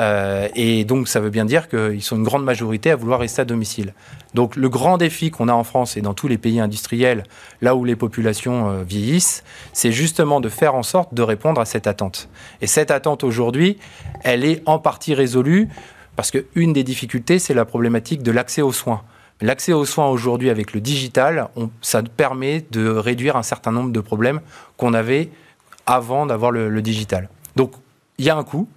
Euh, 0.00 0.48
et 0.56 0.84
donc, 0.84 1.06
ça 1.06 1.20
veut 1.20 1.30
bien 1.30 1.44
dire 1.44 1.68
qu'ils 1.68 2.02
sont 2.02 2.16
une 2.16 2.24
grande 2.24 2.44
majorité 2.44 2.90
à 2.90 2.96
vouloir 2.96 3.20
rester 3.20 3.42
à 3.42 3.44
domicile. 3.44 3.94
Donc, 4.34 4.56
le 4.56 4.68
grand 4.68 4.98
défi 4.98 5.30
qu'on 5.30 5.48
a 5.48 5.52
en 5.52 5.62
France 5.62 5.96
et 5.96 6.00
dans 6.00 6.14
tous 6.14 6.26
les 6.26 6.38
pays 6.38 6.58
industriels, 6.58 7.22
là 7.60 7.76
où 7.76 7.84
les 7.84 7.94
populations 7.94 8.82
vieillissent, 8.82 9.44
c'est 9.72 9.92
justement 9.92 10.40
de 10.40 10.48
faire 10.48 10.74
en 10.74 10.82
sorte 10.82 11.14
de 11.14 11.22
répondre 11.22 11.60
à 11.60 11.64
cette 11.64 11.86
attente. 11.86 12.28
Et 12.60 12.66
cette 12.66 12.90
attente 12.90 13.22
aujourd'hui, 13.22 13.78
elle 14.24 14.44
est 14.44 14.62
en 14.66 14.80
partie 14.80 15.14
résolue 15.14 15.68
parce 16.16 16.32
qu'une 16.32 16.72
des 16.72 16.82
difficultés, 16.82 17.38
c'est 17.38 17.54
la 17.54 17.64
problématique 17.64 18.24
de 18.24 18.32
l'accès 18.32 18.62
aux 18.62 18.72
soins. 18.72 19.02
L'accès 19.40 19.72
aux 19.72 19.84
soins 19.84 20.08
aujourd'hui 20.08 20.48
avec 20.48 20.72
le 20.72 20.80
digital, 20.80 21.48
ça 21.82 22.02
permet 22.02 22.64
de 22.70 22.88
réduire 22.88 23.36
un 23.36 23.42
certain 23.42 23.72
nombre 23.72 23.92
de 23.92 24.00
problèmes 24.00 24.40
qu'on 24.76 24.94
avait 24.94 25.30
avant 25.86 26.26
d'avoir 26.26 26.50
le, 26.50 26.82
digital. 26.82 27.28
Donc, 27.56 27.72
il 28.18 28.24
y 28.24 28.30
a 28.30 28.36
un 28.36 28.44
coût, 28.44 28.68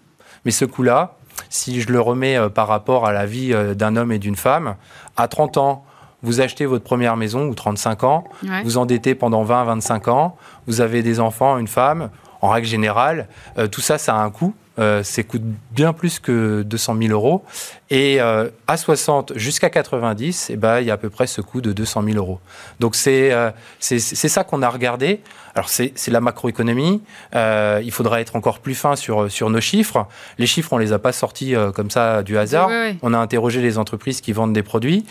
mais 0.45 0.51
ce 0.51 0.65
coût-là, 0.65 1.15
si 1.49 1.79
je 1.79 1.91
le 1.91 2.01
remets 2.01 2.37
euh, 2.37 2.49
par 2.49 2.67
rapport 2.67 3.05
à 3.05 3.13
la 3.13 3.25
vie 3.25 3.53
euh, 3.53 3.73
d'un 3.75 3.95
homme 3.95 4.11
et 4.11 4.19
d'une 4.19 4.35
femme, 4.35 4.75
à 5.15 5.27
30 5.27 5.57
ans, 5.57 5.85
vous 6.23 6.41
achetez 6.41 6.65
votre 6.65 6.83
première 6.83 7.15
maison 7.15 7.47
ou 7.47 7.53
35 7.53 8.03
ans, 8.03 8.23
vous 8.63 8.77
endettez 8.77 9.13
pendant 9.13 9.45
20-25 9.45 10.09
ans, 10.09 10.35
vous 10.65 10.81
avez 10.81 11.03
des 11.03 11.19
enfants, 11.19 11.59
une 11.59 11.67
femme, 11.67 12.09
en 12.41 12.49
règle 12.49 12.67
générale, 12.67 13.27
euh, 13.57 13.67
tout 13.67 13.81
ça, 13.81 13.97
ça 13.97 14.15
a 14.15 14.23
un 14.23 14.31
coût. 14.31 14.53
Euh, 14.79 15.01
ça 15.01 15.23
coûte 15.23 15.41
bien 15.71 15.91
plus 15.91 16.19
que 16.19 16.61
200 16.61 16.97
000 17.01 17.11
euros. 17.11 17.43
Et 17.89 18.21
euh, 18.21 18.49
à 18.67 18.77
60 18.77 19.33
jusqu'à 19.35 19.69
90, 19.69 20.49
eh 20.51 20.55
ben, 20.55 20.79
il 20.81 20.87
y 20.87 20.91
a 20.91 20.93
à 20.93 20.97
peu 20.97 21.09
près 21.09 21.25
ce 21.25 21.41
coût 21.41 21.61
de 21.61 21.73
200 21.73 22.03
000 22.03 22.17
euros. 22.17 22.39
Donc 22.79 22.95
c'est 22.95 23.33
c'est 23.79 23.99
ça 23.99 24.43
qu'on 24.43 24.61
a 24.61 24.69
regardé. 24.69 25.21
Alors 25.55 25.69
c'est 25.69 25.93
la 26.07 26.21
macroéconomie. 26.21 27.01
il 27.33 27.91
faudra 27.91 28.21
être 28.21 28.35
encore 28.35 28.59
plus 28.59 28.75
fin 28.75 28.95
sur, 28.95 29.31
sur 29.31 29.49
nos 29.49 29.61
chiffres. 29.61 30.07
Les 30.37 30.45
chiffres, 30.45 30.73
on 30.73 30.77
les 30.77 30.93
a 30.93 30.99
pas 30.99 31.11
sortis 31.11 31.55
comme 31.73 31.89
ça 31.89 32.21
du 32.21 32.37
hasard. 32.37 32.69
On 33.01 33.13
a 33.13 33.17
interrogé 33.17 33.61
les 33.61 33.77
entreprises 33.77 34.21
qui 34.21 34.33
vendent 34.33 34.53
des 34.53 34.63
produits. 34.63 35.05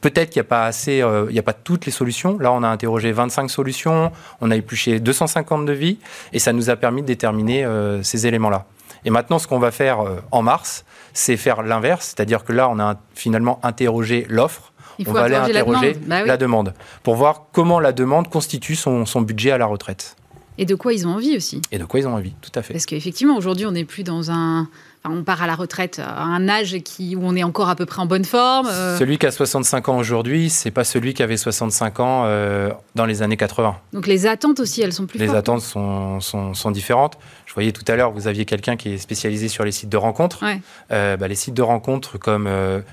Peut-être 0.00 0.30
qu'il 0.30 0.40
n'y 0.40 0.46
a 0.46 0.48
pas 0.48 0.66
assez, 0.66 1.02
il 1.28 1.32
n'y 1.32 1.38
a 1.38 1.42
pas 1.42 1.52
toutes 1.52 1.86
les 1.86 1.92
solutions. 1.92 2.36
Là, 2.38 2.52
on 2.52 2.62
a 2.62 2.68
interrogé 2.68 3.12
25 3.12 3.48
solutions, 3.48 4.12
on 4.40 4.50
a 4.50 4.56
épluché 4.56 5.00
250 5.00 5.64
devis, 5.64 5.98
et 6.32 6.38
ça 6.38 6.52
nous 6.52 6.68
a 6.68 6.76
permis 6.76 7.02
de 7.02 7.06
déterminer 7.06 7.66
ces 8.02 8.26
éléments-là. 8.26 8.66
Et 9.04 9.10
maintenant, 9.10 9.38
ce 9.38 9.46
qu'on 9.46 9.58
va 9.58 9.70
faire 9.70 10.00
euh, 10.00 10.20
en 10.30 10.42
mars, 10.42 10.84
c'est 11.12 11.36
faire 11.36 11.62
l'inverse, 11.62 12.14
c'est-à-dire 12.14 12.44
que 12.44 12.52
là, 12.52 12.68
on 12.68 12.78
a 12.78 12.96
finalement 13.14 13.58
interrogé 13.62 14.26
l'offre. 14.28 14.72
On 15.06 15.12
va 15.12 15.22
aller 15.22 15.34
interroger 15.34 15.94
bah 16.06 16.24
la 16.24 16.36
demande. 16.36 16.74
pour 17.02 17.16
voir 17.16 17.46
comment 17.52 17.80
la 17.80 17.92
demande 17.92 18.28
constitue 18.28 18.76
son, 18.76 19.06
son 19.06 19.22
budget 19.22 19.50
à 19.50 19.58
la 19.58 19.66
retraite. 19.66 20.16
Et 20.58 20.66
de 20.66 20.74
quoi 20.74 20.92
ils 20.92 21.06
ont 21.06 21.14
envie 21.14 21.36
aussi. 21.36 21.62
Et 21.72 21.78
de 21.78 21.84
quoi 21.84 21.98
ils 21.98 22.06
ont 22.06 22.14
envie, 22.14 22.34
tout 22.42 22.50
à 22.54 22.62
fait. 22.62 22.74
Parce 22.74 22.86
qu'effectivement, 22.86 23.36
aujourd'hui, 23.36 23.64
on 23.66 23.72
n'est 23.72 23.86
plus 23.86 24.04
dans 24.04 24.30
un, 24.30 24.68
on 25.10 25.24
part 25.24 25.42
à 25.42 25.46
la 25.46 25.54
retraite 25.54 25.98
à 25.98 26.22
un 26.22 26.48
âge 26.48 26.76
qui, 26.84 27.16
où 27.16 27.20
on 27.24 27.34
est 27.34 27.42
encore 27.42 27.68
à 27.68 27.76
peu 27.76 27.86
près 27.86 28.00
en 28.00 28.06
bonne 28.06 28.24
forme. 28.24 28.68
Euh. 28.68 28.98
Celui 28.98 29.18
qui 29.18 29.26
a 29.26 29.30
65 29.30 29.88
ans 29.88 29.98
aujourd'hui, 29.98 30.50
c'est 30.50 30.70
pas 30.70 30.84
celui 30.84 31.14
qui 31.14 31.22
avait 31.22 31.36
65 31.36 32.00
ans 32.00 32.22
euh, 32.26 32.70
dans 32.94 33.06
les 33.06 33.22
années 33.22 33.36
80. 33.36 33.76
Donc 33.92 34.06
les 34.06 34.26
attentes 34.26 34.60
aussi, 34.60 34.82
elles 34.82 34.92
sont 34.92 35.06
plus 35.06 35.18
Les 35.18 35.34
attentes 35.34 35.60
sont, 35.60 36.20
sont, 36.20 36.70
différentes. 36.70 37.18
Je 37.46 37.54
voyais 37.54 37.72
tout 37.72 37.84
à 37.88 37.96
l'heure, 37.96 38.12
vous 38.12 38.28
aviez 38.28 38.44
quelqu'un 38.44 38.76
qui 38.76 38.94
est 38.94 38.98
spécialisé 38.98 39.48
sur 39.48 39.64
les 39.64 39.72
sites 39.72 39.90
de 39.90 39.96
rencontres. 39.96 40.44
Euh, 40.90 41.16
bah, 41.16 41.28
les 41.28 41.34
sites 41.34 41.54
de 41.54 41.62
rencontres 41.62 42.18
comme 42.18 42.48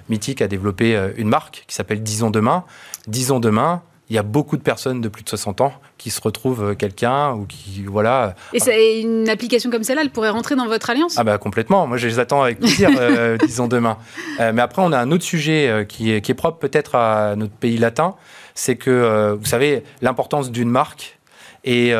Mythique 0.09 0.41
a 0.41 0.47
développé 0.47 0.99
une 1.17 1.29
marque 1.29 1.63
qui 1.67 1.75
s'appelle 1.75 2.03
Disons 2.03 2.31
Demain. 2.31 2.65
Disons 3.07 3.39
Demain, 3.39 3.81
il 4.09 4.15
y 4.15 4.19
a 4.19 4.23
beaucoup 4.23 4.57
de 4.57 4.61
personnes 4.61 5.01
de 5.01 5.07
plus 5.07 5.23
de 5.23 5.29
60 5.29 5.61
ans 5.61 5.73
qui 5.97 6.09
se 6.09 6.19
retrouvent 6.19 6.71
euh, 6.71 6.73
quelqu'un 6.73 7.33
ou 7.33 7.45
qui 7.45 7.83
voilà. 7.83 8.35
Et 8.53 9.01
une 9.01 9.29
application 9.29 9.69
comme 9.69 9.83
celle-là, 9.83 10.01
elle 10.01 10.09
pourrait 10.09 10.29
rentrer 10.29 10.55
dans 10.55 10.65
votre 10.65 10.89
alliance? 10.89 11.15
Ah 11.17 11.23
bah 11.23 11.37
complètement. 11.37 11.85
Moi 11.85 11.97
je 11.97 12.07
les 12.07 12.17
attends 12.17 12.41
avec 12.41 12.59
plaisir, 12.59 12.89
euh, 12.99 13.37
disons 13.37 13.67
demain. 13.67 13.97
Euh, 14.39 14.51
mais 14.53 14.63
après 14.63 14.81
on 14.81 14.91
a 14.91 14.97
un 14.97 15.11
autre 15.11 15.23
sujet 15.23 15.85
qui 15.87 16.11
est, 16.11 16.21
qui 16.21 16.31
est 16.31 16.35
propre 16.35 16.57
peut-être 16.57 16.95
à 16.95 17.35
notre 17.35 17.53
pays 17.53 17.77
latin, 17.77 18.15
c'est 18.55 18.75
que 18.75 19.35
vous 19.39 19.45
savez 19.45 19.83
l'importance 20.01 20.51
d'une 20.51 20.69
marque 20.69 21.19
et 21.63 21.93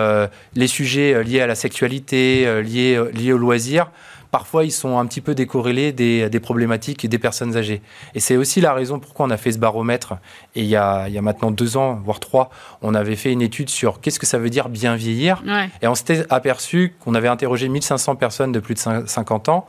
les 0.56 0.68
sujets 0.68 1.24
liés 1.24 1.42
à 1.42 1.48
la 1.48 1.56
sexualité, 1.56 2.62
liés 2.64 3.00
liés 3.14 3.34
au 3.34 3.38
loisir 3.38 3.92
parfois 4.32 4.64
ils 4.64 4.72
sont 4.72 4.98
un 4.98 5.06
petit 5.06 5.22
peu 5.22 5.36
décorrélés 5.36 5.92
des, 5.92 6.30
des 6.30 6.40
problématiques 6.40 7.08
des 7.10 7.20
personnes 7.20 7.58
âgées. 7.58 7.82
Et 8.16 8.20
c'est 8.20 8.38
aussi 8.38 8.62
la 8.62 8.74
raison 8.74 9.00
pourquoi 9.00 9.26
on 9.26 9.30
a 9.30 9.38
fait 9.38 9.52
ce 9.52 9.58
baromètre. 9.58 10.14
Et 10.56 10.62
il 10.62 10.68
y 10.68 10.76
a, 10.76 11.08
il 11.08 11.14
y 11.14 11.18
a 11.18 11.22
maintenant 11.22 11.52
deux 11.52 11.78
ans, 11.78 12.00
voire 12.04 12.20
trois, 12.20 12.50
on 12.82 12.94
avait 12.96 13.16
fait 13.16 13.32
une 13.32 13.42
étude 13.42 13.70
sur 13.70 14.00
qu'est-ce 14.00 14.20
que 14.20 14.26
ça 14.26 14.38
veut 14.38 14.50
dire 14.50 14.70
bien 14.70 14.96
vieillir. 14.96 15.44
Et 15.82 15.88
on 15.88 15.96
s'était 15.96 16.26
aperçu 16.30 16.96
qu'on 17.00 17.16
avait 17.16 17.28
interrogé 17.28 17.68
1500 17.68 18.16
personnes 18.16 18.52
de 18.52 18.60
plus 18.60 18.76
de 18.76 18.80
50 18.80 19.50
ans 19.50 19.68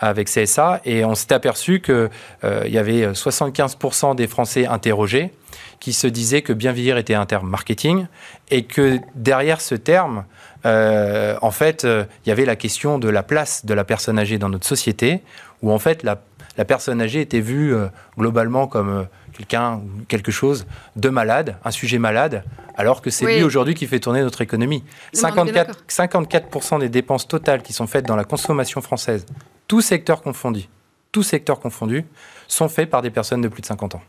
avec 0.00 0.30
CSA 0.30 0.80
et 0.86 1.04
on 1.04 1.14
s'était 1.14 1.34
aperçu 1.34 1.80
qu'il 1.80 2.08
euh, 2.44 2.66
y 2.66 2.78
avait 2.78 3.12
75% 3.12 4.14
des 4.16 4.26
Français 4.26 4.66
interrogés 4.66 5.30
qui 5.78 5.92
se 5.92 6.06
disaient 6.06 6.42
que 6.42 6.52
bien 6.52 6.72
vieillir 6.72 6.96
était 6.96 7.14
un 7.14 7.26
terme 7.26 7.48
marketing 7.48 8.06
et 8.50 8.64
que 8.64 8.98
derrière 9.14 9.60
ce 9.60 9.74
terme, 9.74 10.24
euh, 10.66 11.36
en 11.42 11.50
fait, 11.50 11.84
euh, 11.84 12.04
il 12.24 12.28
y 12.28 12.32
avait 12.32 12.44
la 12.44 12.56
question 12.56 12.98
de 12.98 13.08
la 13.08 13.22
place 13.22 13.64
de 13.64 13.74
la 13.74 13.84
personne 13.84 14.18
âgée 14.18 14.38
dans 14.38 14.48
notre 14.48 14.66
société, 14.66 15.22
où 15.62 15.72
en 15.72 15.78
fait 15.78 16.02
la, 16.02 16.16
personne 16.64 17.00
âgée 17.00 17.20
était 17.20 17.40
vue 17.40 17.74
euh, 17.74 17.86
globalement 18.18 18.66
comme 18.66 19.06
quelqu'un 19.32 19.76
ou 19.76 20.04
quelque 20.08 20.30
chose 20.30 20.66
de 20.96 21.08
malade, 21.08 21.56
un 21.64 21.70
sujet 21.70 21.98
malade, 21.98 22.44
alors 22.76 23.00
que 23.00 23.10
c'est 23.10 23.24
lui 23.24 23.42
aujourd'hui 23.42 23.74
qui 23.74 23.86
fait 23.86 24.00
tourner 24.00 24.22
notre 24.22 24.42
économie. 24.42 24.84
54, 25.12 25.84
54% 25.88 26.80
des 26.80 26.88
dépenses 26.88 27.26
totales 27.26 27.62
qui 27.62 27.72
sont 27.72 27.86
faites 27.86 28.06
dans 28.06 28.16
la 28.16 28.24
consommation 28.24 28.80
française, 28.80 29.24
tous 29.68 29.80
secteurs 29.80 30.20
confondus, 30.20 30.68
tous 31.12 31.22
secteurs 31.22 31.60
confondus, 31.60 32.04
sont 32.48 32.68
faits 32.68 32.90
par 32.90 33.00
des 33.02 33.10
personnes 33.10 33.40
de 33.40 33.48
plus 33.48 33.62
de 33.62 33.66
50 33.66 33.94
ans. 33.94 34.02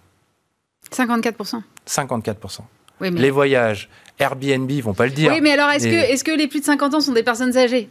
54 0.89 1.55
54 1.85 2.63
Les 3.01 3.31
voyages, 3.31 3.89
Airbnb, 4.21 4.69
ils 4.69 4.81
vont 4.83 4.93
pas 4.93 5.05
le 5.05 5.11
dire. 5.11 5.31
Oui, 5.33 5.41
mais 5.41 5.51
alors 5.51 5.69
est-ce 5.71 5.87
que, 5.87 6.13
est 6.13 6.23
que 6.23 6.31
les 6.31 6.47
plus 6.47 6.59
de 6.59 6.65
50 6.65 6.93
ans 6.93 7.01
sont 7.01 7.13
des 7.13 7.23
personnes 7.23 7.57
âgées? 7.57 7.89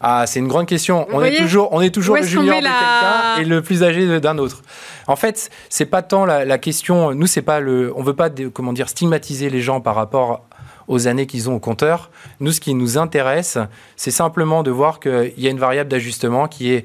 Ah, 0.00 0.24
c'est 0.26 0.40
une 0.40 0.48
grande 0.48 0.66
question. 0.66 1.06
on 1.12 1.22
est 1.22 1.36
toujours, 1.36 1.68
on 1.72 1.80
est 1.80 1.94
toujours 1.94 2.16
le 2.16 2.22
junior 2.22 2.56
de 2.56 2.62
quelqu'un 2.62 3.36
et 3.40 3.44
le 3.44 3.62
plus 3.62 3.84
âgé 3.84 4.20
d'un 4.20 4.38
autre. 4.38 4.62
En 5.06 5.14
fait, 5.14 5.50
c'est 5.68 5.86
pas 5.86 6.02
tant 6.02 6.24
la, 6.24 6.58
question. 6.58 7.14
Nous, 7.14 7.28
c'est 7.28 7.42
pas 7.42 7.60
le. 7.60 7.92
On 7.94 8.02
veut 8.02 8.14
pas, 8.14 8.28
comment 8.52 8.72
dire, 8.72 8.88
stigmatiser 8.88 9.48
les 9.48 9.60
gens 9.60 9.80
par 9.80 9.94
rapport 9.94 10.44
aux 10.88 11.06
années 11.06 11.26
qu'ils 11.26 11.48
ont 11.48 11.54
au 11.54 11.60
compteur. 11.60 12.10
Nous, 12.40 12.50
ce 12.50 12.60
qui 12.60 12.74
nous 12.74 12.98
intéresse, 12.98 13.58
c'est 13.94 14.10
simplement 14.10 14.64
de 14.64 14.72
voir 14.72 14.98
qu'il 14.98 15.34
y 15.36 15.46
a 15.46 15.50
une 15.50 15.60
variable 15.60 15.88
d'ajustement 15.88 16.48
qui 16.48 16.72
est 16.72 16.84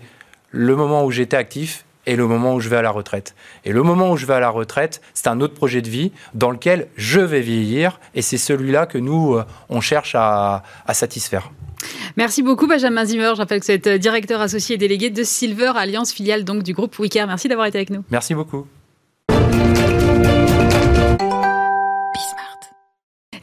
le 0.51 0.75
moment 0.75 1.03
où 1.03 1.09
j'étais 1.09 1.37
actif 1.37 1.85
et 2.07 2.15
le 2.15 2.25
moment 2.25 2.55
où 2.55 2.59
je 2.59 2.69
vais 2.69 2.77
à 2.77 2.81
la 2.81 2.89
retraite. 2.89 3.35
Et 3.65 3.71
le 3.71 3.83
moment 3.83 4.11
où 4.11 4.17
je 4.17 4.25
vais 4.25 4.33
à 4.33 4.39
la 4.39 4.49
retraite, 4.49 5.01
c'est 5.13 5.27
un 5.27 5.39
autre 5.41 5.53
projet 5.53 5.81
de 5.83 5.89
vie 5.89 6.11
dans 6.33 6.49
lequel 6.49 6.87
je 6.95 7.19
vais 7.19 7.41
vieillir 7.41 7.99
et 8.15 8.23
c'est 8.23 8.37
celui-là 8.37 8.87
que 8.87 8.97
nous, 8.97 9.35
euh, 9.35 9.45
on 9.69 9.81
cherche 9.81 10.15
à, 10.15 10.63
satisfaire. 10.93 11.51
Merci 12.15 12.41
beaucoup 12.41 12.65
Benjamin 12.65 13.05
Zimmer. 13.05 13.31
Je 13.33 13.41
rappelle 13.41 13.59
que 13.59 13.65
vous 13.65 13.71
êtes 13.71 13.89
directeur 13.89 14.41
associé 14.41 14.75
et 14.75 14.77
délégué 14.79 15.11
de 15.11 15.23
Silver 15.23 15.73
Alliance, 15.75 16.11
filiale 16.11 16.43
donc 16.43 16.63
du 16.63 16.73
groupe 16.73 16.97
Wicker. 16.97 17.27
Merci 17.27 17.47
d'avoir 17.49 17.67
été 17.67 17.77
avec 17.77 17.91
nous. 17.91 18.03
Merci 18.09 18.33
beaucoup. 18.33 18.65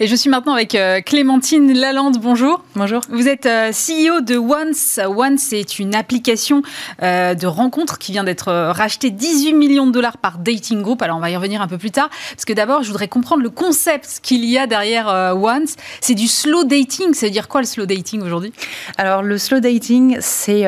Et 0.01 0.09
je 0.09 0.17
suis 0.17 0.29
maintenant 0.29 0.55
avec 0.55 0.75
euh, 0.75 1.01
Clémentine 1.01 1.73
Lalande. 1.73 2.19
Bonjour. 2.21 2.65
Bonjour. 2.75 3.01
Vous 3.11 3.29
êtes 3.29 3.47
euh, 3.47 3.71
CEO 3.71 4.23
de 4.23 4.37
Once. 4.37 4.99
Once, 5.07 5.41
c'est 5.41 5.79
une 5.79 5.95
application 5.95 6.63
euh, 7.01 7.35
de 7.35 7.47
rencontre 7.47 7.99
qui 7.99 8.11
vient 8.11 8.25
d'être 8.25 8.53
rachetée 8.53 9.13
18 9.13 9.53
millions 9.53 9.87
de 9.87 9.93
dollars 9.93 10.19
par 10.19 10.39
Dating 10.39 10.83
Group. 10.83 11.01
Alors, 11.01 11.17
on 11.17 11.21
va 11.21 11.31
y 11.31 11.37
revenir 11.37 11.63
un 11.63 11.69
peu 11.69 11.79
plus 11.79 11.93
tard. 11.93 12.11
Parce 12.35 12.45
que 12.45 12.53
d'abord, 12.53 12.83
je 12.83 12.89
voudrais 12.89 13.07
comprendre 13.07 13.45
le 13.45 13.51
concept 13.51 14.19
qu'il 14.21 14.45
y 14.45 14.59
a 14.59 14.67
derrière 14.67 15.07
Once. 15.37 15.77
C'est 16.01 16.15
du 16.15 16.27
slow 16.27 16.65
dating. 16.65 17.15
Ça 17.15 17.27
veut 17.27 17.33
dire 17.33 17.47
quoi 17.47 17.61
le 17.61 17.67
slow 17.67 17.87
dating 17.87 18.21
aujourd'hui? 18.23 18.53
Alors, 18.99 19.23
le 19.23 19.39
slow 19.39 19.61
dating, 19.61 20.17
c'est 20.21 20.65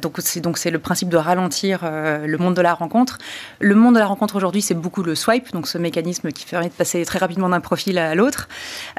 donc 0.00 0.18
c'est 0.20 0.40
donc 0.40 0.58
c'est 0.58 0.70
le 0.70 0.78
principe 0.78 1.08
de 1.08 1.16
ralentir 1.16 1.80
le 1.82 2.36
monde 2.38 2.54
de 2.54 2.62
la 2.62 2.74
rencontre. 2.74 3.18
Le 3.58 3.74
monde 3.74 3.94
de 3.94 3.98
la 3.98 4.06
rencontre 4.06 4.36
aujourd'hui, 4.36 4.62
c'est 4.62 4.74
beaucoup 4.74 5.02
le 5.02 5.16
swipe, 5.16 5.52
donc 5.52 5.66
ce 5.66 5.78
mécanisme 5.78 6.30
qui 6.30 6.46
permet 6.46 6.68
de 6.68 6.72
passer 6.72 7.04
très 7.04 7.18
rapidement 7.18 7.48
d'un 7.48 7.60
profil 7.60 7.95
à 7.98 8.14
l'autre, 8.14 8.48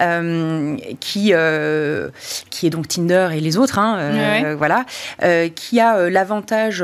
euh, 0.01 0.77
qui, 0.99 1.31
euh, 1.33 2.09
qui 2.49 2.67
est 2.67 2.69
donc 2.69 2.87
Tinder 2.87 3.29
et 3.33 3.39
les 3.39 3.57
autres, 3.57 3.79
hein, 3.79 3.97
euh, 3.99 4.55
voilà, 4.57 4.85
qui 5.55 5.79
a 5.79 6.09
l'avantage 6.09 6.83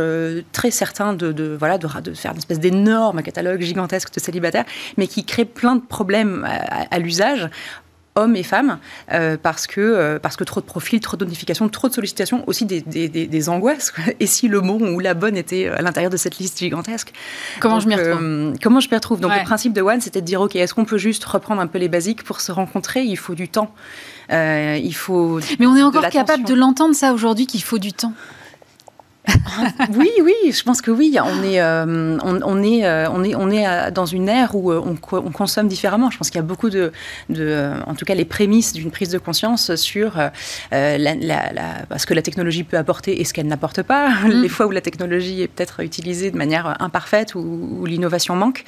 très 0.52 0.72
certain 0.72 1.14
de, 1.14 1.32
de 1.32 1.56
voilà, 1.58 1.78
de, 1.78 1.88
de, 2.02 2.14
faire 2.14 2.32
une 2.32 2.38
espèce 2.38 2.60
d'énorme 2.60 3.22
catalogue 3.22 3.62
gigantesque 3.62 4.14
de 4.14 4.20
célibataires, 4.20 4.66
mais 4.98 5.08
qui 5.08 5.26
crée 5.26 5.46
plein 5.46 5.76
de 5.76 5.82
problèmes 5.82 6.48
à 6.92 7.00
l'usage 7.00 7.50
hommes 8.16 8.36
et 8.36 8.44
femmes, 8.44 8.78
euh, 9.12 9.38
parce, 9.42 9.68
que, 9.68 9.82
euh, 9.82 10.20
parce 10.20 10.36
que 10.36 10.44
trop 10.44 10.62
de 10.62 10.66
profils, 10.66 11.00
trop 11.00 11.18
de 11.18 11.26
notifications, 11.26 11.68
trop 11.70 11.90
de 11.90 11.94
sollicitations, 11.94 12.44
aussi 12.48 12.66
des, 12.66 12.82
des, 12.82 13.10
des, 13.10 13.50
angoisses. 13.50 13.94
Et 14.20 14.28
si 14.28 14.48
le 14.48 14.62
bon 14.62 14.80
ou 14.94 15.00
la 15.00 15.14
bonne 15.14 15.36
était 15.36 15.68
à 15.68 15.82
l'intérieur 15.82 16.12
de 16.12 16.18
cette 16.18 16.38
liste 16.38 16.60
gigantesque. 16.60 17.12
Comment 17.60 17.80
je 17.80 17.88
m'y 17.88 17.96
retrouve 17.96 18.20
euh, 18.22 18.54
Comment 18.62 18.80
je 18.80 18.90
m'y 18.90 18.96
retrouve 18.96 19.20
Donc 19.20 19.36
le 19.36 19.44
principe 19.44 19.74
de 19.74 19.82
One, 19.82 20.02
c'était 20.02 20.22
de 20.22 20.26
dire, 20.26 20.42
OK, 20.42 20.56
est-ce 20.56 20.74
qu'on 20.74 20.86
peut 20.86 20.98
juste 20.98 21.24
reprendre 21.26 21.62
un 21.62 21.68
peu 21.68 21.80
les 21.80 21.90
basiques 21.90 22.24
pour 22.24 22.42
se 22.42 22.52
rencontrer? 22.52 23.04
Il 23.04 23.18
faut 23.18 23.36
du 23.36 23.50
temps. 23.50 23.74
il 24.30 24.96
faut 24.96 25.40
Mais 25.60 25.66
on 25.66 25.76
est 25.76 25.84
encore 25.84 26.08
capable 26.10 26.44
de 26.44 26.54
l'entendre 26.54 26.96
ça 26.96 27.14
aujourd'hui 27.14 27.48
qu'il 27.48 27.64
faut 27.64 27.80
du 27.80 27.94
temps 27.94 28.14
oui, 29.96 30.12
oui, 30.22 30.52
je 30.52 30.64
pense 30.64 30.82
que 30.82 30.92
oui. 30.92 31.18
On 31.24 31.44
est, 31.44 31.62
euh, 31.62 32.18
on, 32.22 32.62
est, 32.62 32.86
euh, 32.86 33.08
on 33.10 33.24
est, 33.24 33.36
on 33.36 33.50
est 33.50 33.92
dans 33.92 34.06
une 34.06 34.28
ère 34.28 34.54
où 34.56 34.72
euh, 34.72 34.84
on, 34.84 35.32
consomme 35.32 35.68
différemment. 35.68 36.10
Je 36.12 36.18
pense 36.18 36.30
qu'il 36.30 36.38
y 36.38 36.44
a 36.44 36.46
beaucoup 36.46 36.70
de, 36.70 36.92
de, 37.30 37.72
en 37.88 37.96
tout 37.96 38.04
cas, 38.04 38.16
les 38.16 38.26
prémices 38.26 38.74
d'une 38.74 38.92
prise 38.92 39.10
de 39.10 39.18
conscience 39.18 39.76
sur 39.76 40.18
la, 40.72 41.14
ce 41.98 42.06
que 42.06 42.14
la 42.14 42.22
technologie 42.22 42.64
peut 42.64 42.78
apporter 42.78 43.22
et 43.22 43.24
ce 43.24 43.34
qu'elle 43.34 43.48
n'apporte 43.48 43.82
pas. 43.84 44.10
Mm. 44.10 44.42
Les 44.42 44.50
fois 44.50 44.66
où 44.66 44.72
la 44.72 44.82
technologie 44.82 45.42
est 45.42 45.48
peut-être 45.48 45.80
utilisée 45.82 46.30
de 46.30 46.38
manière 46.38 46.82
imparfaite 46.82 47.36
ou, 47.36 47.86
l'innovation 47.86 48.36
manque. 48.36 48.64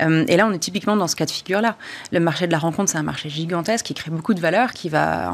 et 0.00 0.36
là, 0.36 0.46
on 0.46 0.52
est 0.52 0.58
typiquement 0.58 0.96
dans 0.96 1.08
ce 1.08 1.16
cas 1.16 1.26
de 1.26 1.30
figure-là. 1.30 1.76
Le 2.12 2.20
marché 2.20 2.46
de 2.46 2.52
la 2.52 2.58
rencontre, 2.58 2.90
c'est 2.90 2.98
un 2.98 3.02
marché 3.02 3.28
gigantesque 3.28 3.86
qui 3.86 3.94
crée 3.94 4.10
beaucoup 4.10 4.34
de 4.34 4.40
valeur, 4.40 4.72
qui 4.72 4.88
va 4.88 5.32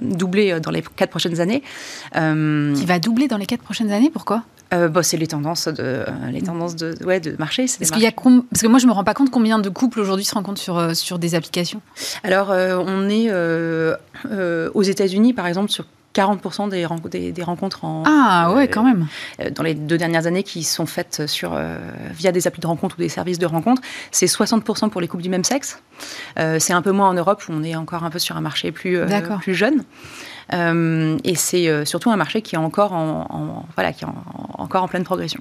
doubler 0.00 0.60
dans 0.60 0.70
les 0.70 0.82
quatre 0.82 1.10
prochaines 1.10 1.40
années. 1.40 1.62
Qui 2.12 2.86
va 2.86 2.98
doubler 2.98 3.28
dans 3.28 3.36
les 3.36 3.46
quatre 3.46 3.62
prochaines 3.62 3.90
années 3.90 3.97
pourquoi? 4.12 4.44
Euh, 4.74 4.88
bah, 4.88 5.02
c'est 5.02 5.16
les 5.16 5.26
tendances 5.26 5.66
de 5.66 6.04
les 6.30 6.42
tendances 6.42 6.76
de 6.76 6.94
ouais, 7.04 7.20
de 7.20 7.34
marché. 7.38 7.64
Parce 7.78 7.90
qu'il 7.90 8.02
y 8.02 8.06
a 8.06 8.12
parce 8.12 8.62
que 8.62 8.66
moi 8.66 8.78
je 8.78 8.86
me 8.86 8.92
rends 8.92 9.04
pas 9.04 9.14
compte 9.14 9.30
combien 9.30 9.58
de 9.58 9.68
couples 9.70 10.00
aujourd'hui 10.00 10.26
se 10.26 10.34
rencontrent 10.34 10.60
sur 10.60 10.76
euh, 10.76 10.92
sur 10.92 11.18
des 11.18 11.34
applications. 11.34 11.80
Alors 12.22 12.50
euh, 12.50 12.76
on 12.78 13.08
est 13.08 13.30
aux 14.74 14.82
États-Unis 14.82 15.32
par 15.32 15.46
exemple 15.46 15.70
sur 15.70 15.86
40% 16.14 16.68
des, 16.68 17.32
des, 17.32 17.42
rencontres 17.44 17.84
en 17.84 18.02
ah 18.04 18.52
ouais 18.54 18.66
quand 18.66 18.82
même. 18.82 19.06
dans 19.54 19.62
les 19.62 19.74
deux 19.74 19.98
dernières 19.98 20.26
années 20.26 20.42
qui 20.42 20.64
sont 20.64 20.86
faites 20.86 21.26
sur 21.26 21.56
via 22.10 22.32
des 22.32 22.46
applis 22.48 22.60
de 22.60 22.66
rencontre 22.66 22.96
ou 22.98 23.02
des 23.02 23.08
services 23.08 23.38
de 23.38 23.46
rencontre 23.46 23.82
c'est 24.10 24.26
60% 24.26 24.88
pour 24.88 25.00
les 25.00 25.06
couples 25.06 25.22
du 25.22 25.28
même 25.28 25.44
sexe. 25.44 25.80
C'est 26.36 26.72
un 26.72 26.82
peu 26.82 26.90
moins 26.90 27.08
en 27.08 27.14
Europe 27.14 27.42
où 27.48 27.52
on 27.52 27.62
est 27.62 27.76
encore 27.76 28.04
un 28.04 28.10
peu 28.10 28.18
sur 28.18 28.36
un 28.36 28.40
marché 28.40 28.72
plus 28.72 28.98
plus 29.40 29.54
jeune. 29.54 29.84
euh, 29.84 30.27
et 30.52 31.34
c'est 31.34 31.68
euh, 31.68 31.84
surtout 31.84 32.10
un 32.10 32.16
marché 32.16 32.42
qui 32.42 32.54
est 32.54 32.58
encore 32.58 32.92
en, 32.92 33.66
voilà, 33.74 33.92
qui 33.92 34.04
est 34.04 34.08
encore 34.58 34.82
en 34.82 34.88
pleine 34.88 35.04
progression. 35.04 35.40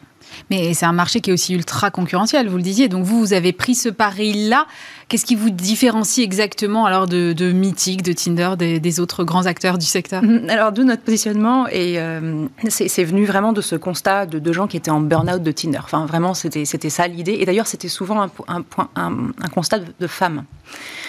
Mais 0.50 0.74
c'est 0.74 0.86
un 0.86 0.94
marché 0.94 1.22
qui 1.22 1.30
est 1.30 1.34
aussi 1.34 1.54
ultra 1.54 1.92
concurrentiel, 1.92 2.48
vous 2.48 2.58
le 2.58 2.64
disiez. 2.64 2.88
Donc 2.88 3.04
vous, 3.04 3.20
vous 3.20 3.34
avez 3.34 3.54
pris 3.54 3.76
ce 3.76 3.90
pari-là. 3.90 4.68
Qu'est-ce 5.10 5.26
qui 5.26 5.36
vous 5.36 5.50
différencie 5.50 6.24
exactement 6.24 6.86
alors 6.86 7.08
de, 7.08 7.32
de 7.32 7.52
Mythic, 7.52 8.02
de 8.02 8.12
Tinder, 8.12 8.52
des, 8.58 9.00
autres 9.00 9.24
grands 9.24 9.46
acteurs 9.46 9.78
du 9.78 9.86
secteur? 9.86 10.22
Mm, 10.24 10.50
Alors 10.50 10.72
d'où 10.72 10.84
notre 10.84 11.04
positionnement 11.04 11.68
et 11.68 11.98
euh, 11.98 12.46
c'est 12.68 13.04
venu 13.04 13.26
vraiment 13.26 13.54
de 13.54 13.62
ce 13.62 13.76
constat 13.76 14.26
de, 14.26 14.54
gens 14.54 14.68
qui 14.68 14.76
étaient 14.78 14.92
en 14.92 15.00
burn-out 15.00 15.42
de 15.42 15.52
Tinder. 15.52 15.80
Enfin 15.84 16.06
vraiment, 16.06 16.34
c'était 16.34 16.66
ça 16.66 17.08
l'idée. 17.08 17.38
Et 17.40 17.46
d'ailleurs, 17.46 17.68
c'était 17.68 17.88
souvent 17.88 18.22
un, 18.22 18.32
un, 18.48 18.64
un, 18.96 19.32
un, 19.42 19.48
constat 19.50 19.80
de, 20.00 20.08
femmes. 20.08 20.44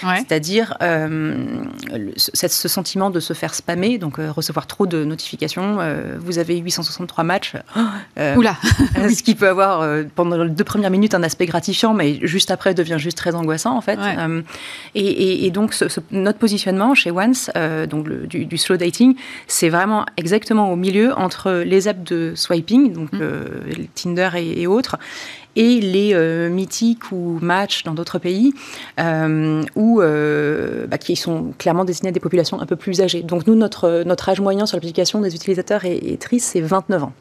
C'est-à-dire 0.02 0.76
ce 2.16 2.68
sentiment 2.68 3.10
de 3.10 3.20
se 3.20 3.32
faire 3.32 3.54
spammer 3.54 3.98
donc 3.98 4.18
euh, 4.18 4.30
recevoir 4.30 4.66
trop 4.66 4.86
de 4.86 5.04
notifications. 5.04 5.78
Euh, 5.80 6.16
vous 6.20 6.38
avez 6.38 6.58
863 6.58 7.24
matchs. 7.24 7.54
Euh, 8.18 8.36
Oula 8.36 8.56
Ce 9.08 9.22
qui 9.22 9.34
peut 9.34 9.48
avoir, 9.48 9.86
pendant 10.14 10.42
les 10.42 10.50
deux 10.50 10.64
premières 10.64 10.90
minutes, 10.90 11.14
un 11.14 11.22
aspect 11.22 11.46
gratifiant, 11.46 11.94
mais 11.94 12.18
juste 12.22 12.50
après, 12.50 12.74
devient 12.74 12.98
juste 12.98 13.16
très 13.16 13.34
angoissant, 13.34 13.76
en 13.76 13.80
fait. 13.80 13.98
Et, 14.94 15.50
donc, 15.50 15.74
notre 16.10 16.38
positionnement 16.38 16.94
chez 16.94 17.10
Once, 17.10 17.50
donc 17.88 18.08
du, 18.08 18.58
slow 18.58 18.76
dating, 18.76 19.14
c'est 19.46 19.68
vraiment 19.68 20.04
exactement 20.16 20.72
au 20.72 20.76
milieu 20.76 21.12
entre 21.16 21.62
les 21.64 21.88
apps 21.88 22.04
de 22.04 22.32
swiping, 22.34 22.92
donc 22.92 23.12
mm. 23.12 23.86
Tinder 23.94 24.30
et, 24.36 24.62
et 24.62 24.66
autres, 24.66 24.98
et 25.58 25.80
les 25.80 26.14
euh, 26.14 26.48
mythiques 26.48 27.10
ou 27.10 27.38
matchs 27.42 27.82
dans 27.82 27.92
d'autres 27.92 28.18
pays 28.18 28.54
euh, 29.00 29.62
où, 29.74 30.00
euh, 30.00 30.86
bah, 30.86 30.98
qui 30.98 31.16
sont 31.16 31.52
clairement 31.58 31.84
destinés 31.84 32.10
à 32.10 32.12
des 32.12 32.20
populations 32.20 32.60
un 32.60 32.66
peu 32.66 32.76
plus 32.76 33.02
âgées. 33.02 33.22
Donc 33.22 33.46
nous, 33.46 33.56
notre, 33.56 34.04
notre 34.06 34.28
âge 34.28 34.40
moyen 34.40 34.64
sur 34.66 34.76
l'application 34.76 35.20
des 35.20 35.34
utilisateurs 35.34 35.84
est 35.84 36.20
triste, 36.20 36.50
c'est 36.52 36.60
29 36.60 37.04
ans. 37.04 37.12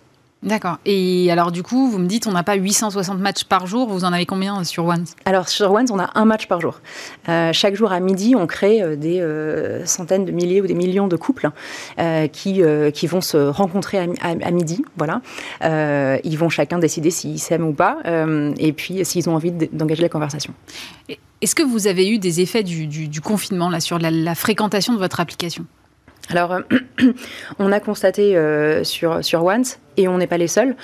D'accord. 0.44 0.78
Et 0.86 1.32
alors, 1.32 1.52
du 1.52 1.64
coup, 1.64 1.90
vous 1.90 1.98
me 1.98 2.06
dites, 2.06 2.28
on 2.28 2.32
n'a 2.32 2.44
pas 2.44 2.56
860 2.56 3.20
matchs 3.20 3.44
par 3.44 3.66
jour. 3.66 3.88
Vous 3.90 4.04
en 4.04 4.14
avez 4.14 4.28
combien 4.28 4.64
sur 4.64 4.86
One 4.86 5.06
Alors, 5.26 5.50
sur 5.50 5.72
One, 5.72 5.88
on 5.92 6.00
a 6.00 6.12
un 6.14 6.26
match 6.26 6.48
par 6.48 6.62
jour. 6.62 6.80
Euh, 7.28 7.52
chaque 7.54 7.76
jour 7.76 7.92
à 7.92 8.00
midi, 8.00 8.36
on 8.36 8.46
crée 8.46 8.82
euh, 8.84 8.96
des 8.96 9.20
euh, 9.20 9.84
centaines 9.88 10.26
de 10.26 10.32
milliers 10.32 10.62
ou 10.62 10.68
des 10.68 10.76
millions 10.76 11.08
de 11.08 11.16
couples 11.16 11.50
qui, 12.32 12.62
qui 12.94 13.08
vont 13.08 13.22
se 13.22 13.38
rencontrer 13.38 13.98
à, 14.22 14.52
midi. 14.52 14.84
Voilà. 14.98 15.22
ils 16.24 16.38
vont 16.38 16.50
chacun 16.50 16.78
décider 16.78 17.10
s'ils 17.10 17.40
s'aiment 17.40 17.68
ou 17.68 17.74
pas, 17.74 17.98
et 18.58 18.74
puis 18.74 19.04
s'ils 19.06 19.30
ont 19.30 19.36
envie 19.36 19.52
d'engager 19.52 20.02
la 20.02 20.10
conversation. 20.10 20.54
Est-ce 21.42 21.56
que 21.56 21.64
vous 21.64 21.88
avez 21.88 22.10
eu 22.10 22.20
des 22.20 22.42
effets 22.42 22.64
du, 22.64 23.22
confinement 23.22 23.70
là, 23.70 23.80
sur 23.80 24.00
la 24.00 24.36
fréquentation 24.36 24.94
de 24.94 25.00
votre 25.00 25.20
application? 25.20 25.66
Alors, 26.30 26.60
on 27.60 27.72
a 27.72 27.80
constaté 27.80 28.38
sur, 28.84 29.24
sur 29.24 29.46
Once 29.46 29.80
et 29.96 30.08
on 30.08 30.18
n'est 30.18 30.28
pas 30.28 30.38
les 30.38 30.48
seuls, 30.48 30.76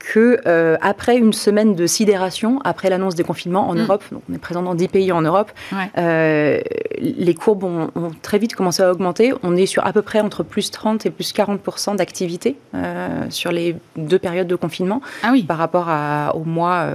que 0.00 0.40
euh, 0.46 0.76
après 0.80 1.16
une 1.16 1.32
semaine 1.32 1.76
de 1.76 1.86
sidération, 1.86 2.58
après 2.64 2.90
l'annonce 2.90 3.14
des 3.14 3.22
confinements 3.22 3.68
en 3.68 3.74
mm. 3.74 3.80
Europe, 3.80 4.04
donc 4.10 4.22
on 4.28 4.34
est 4.34 4.38
présent 4.38 4.62
dans 4.62 4.74
10 4.74 4.88
pays 4.88 5.12
en 5.12 5.20
Europe, 5.20 5.52
euh, 5.98 6.58
les 6.98 7.34
courbes 7.34 7.64
ont, 7.64 7.90
très 8.22 8.38
vite 8.38 8.54
commencé 8.54 8.82
à 8.82 8.90
augmenter. 8.90 9.32
On 9.42 9.56
est 9.56 9.66
sur 9.66 9.86
à 9.86 9.92
peu 9.92 10.02
près 10.02 10.20
entre 10.20 10.42
plus 10.42 10.70
30 10.70 11.06
et 11.06 11.10
plus 11.10 11.32
40 11.32 11.60
d'activité 11.96 12.56
euh, 12.74 13.26
sur 13.28 13.52
les 13.52 13.76
deux 13.96 14.18
périodes 14.18 14.48
de 14.48 14.56
confinement 14.56 15.02
ah 15.22 15.30
oui. 15.32 15.42
par 15.44 15.58
rapport 15.58 15.88
à, 15.88 16.34
aux 16.34 16.44
mois 16.44 16.88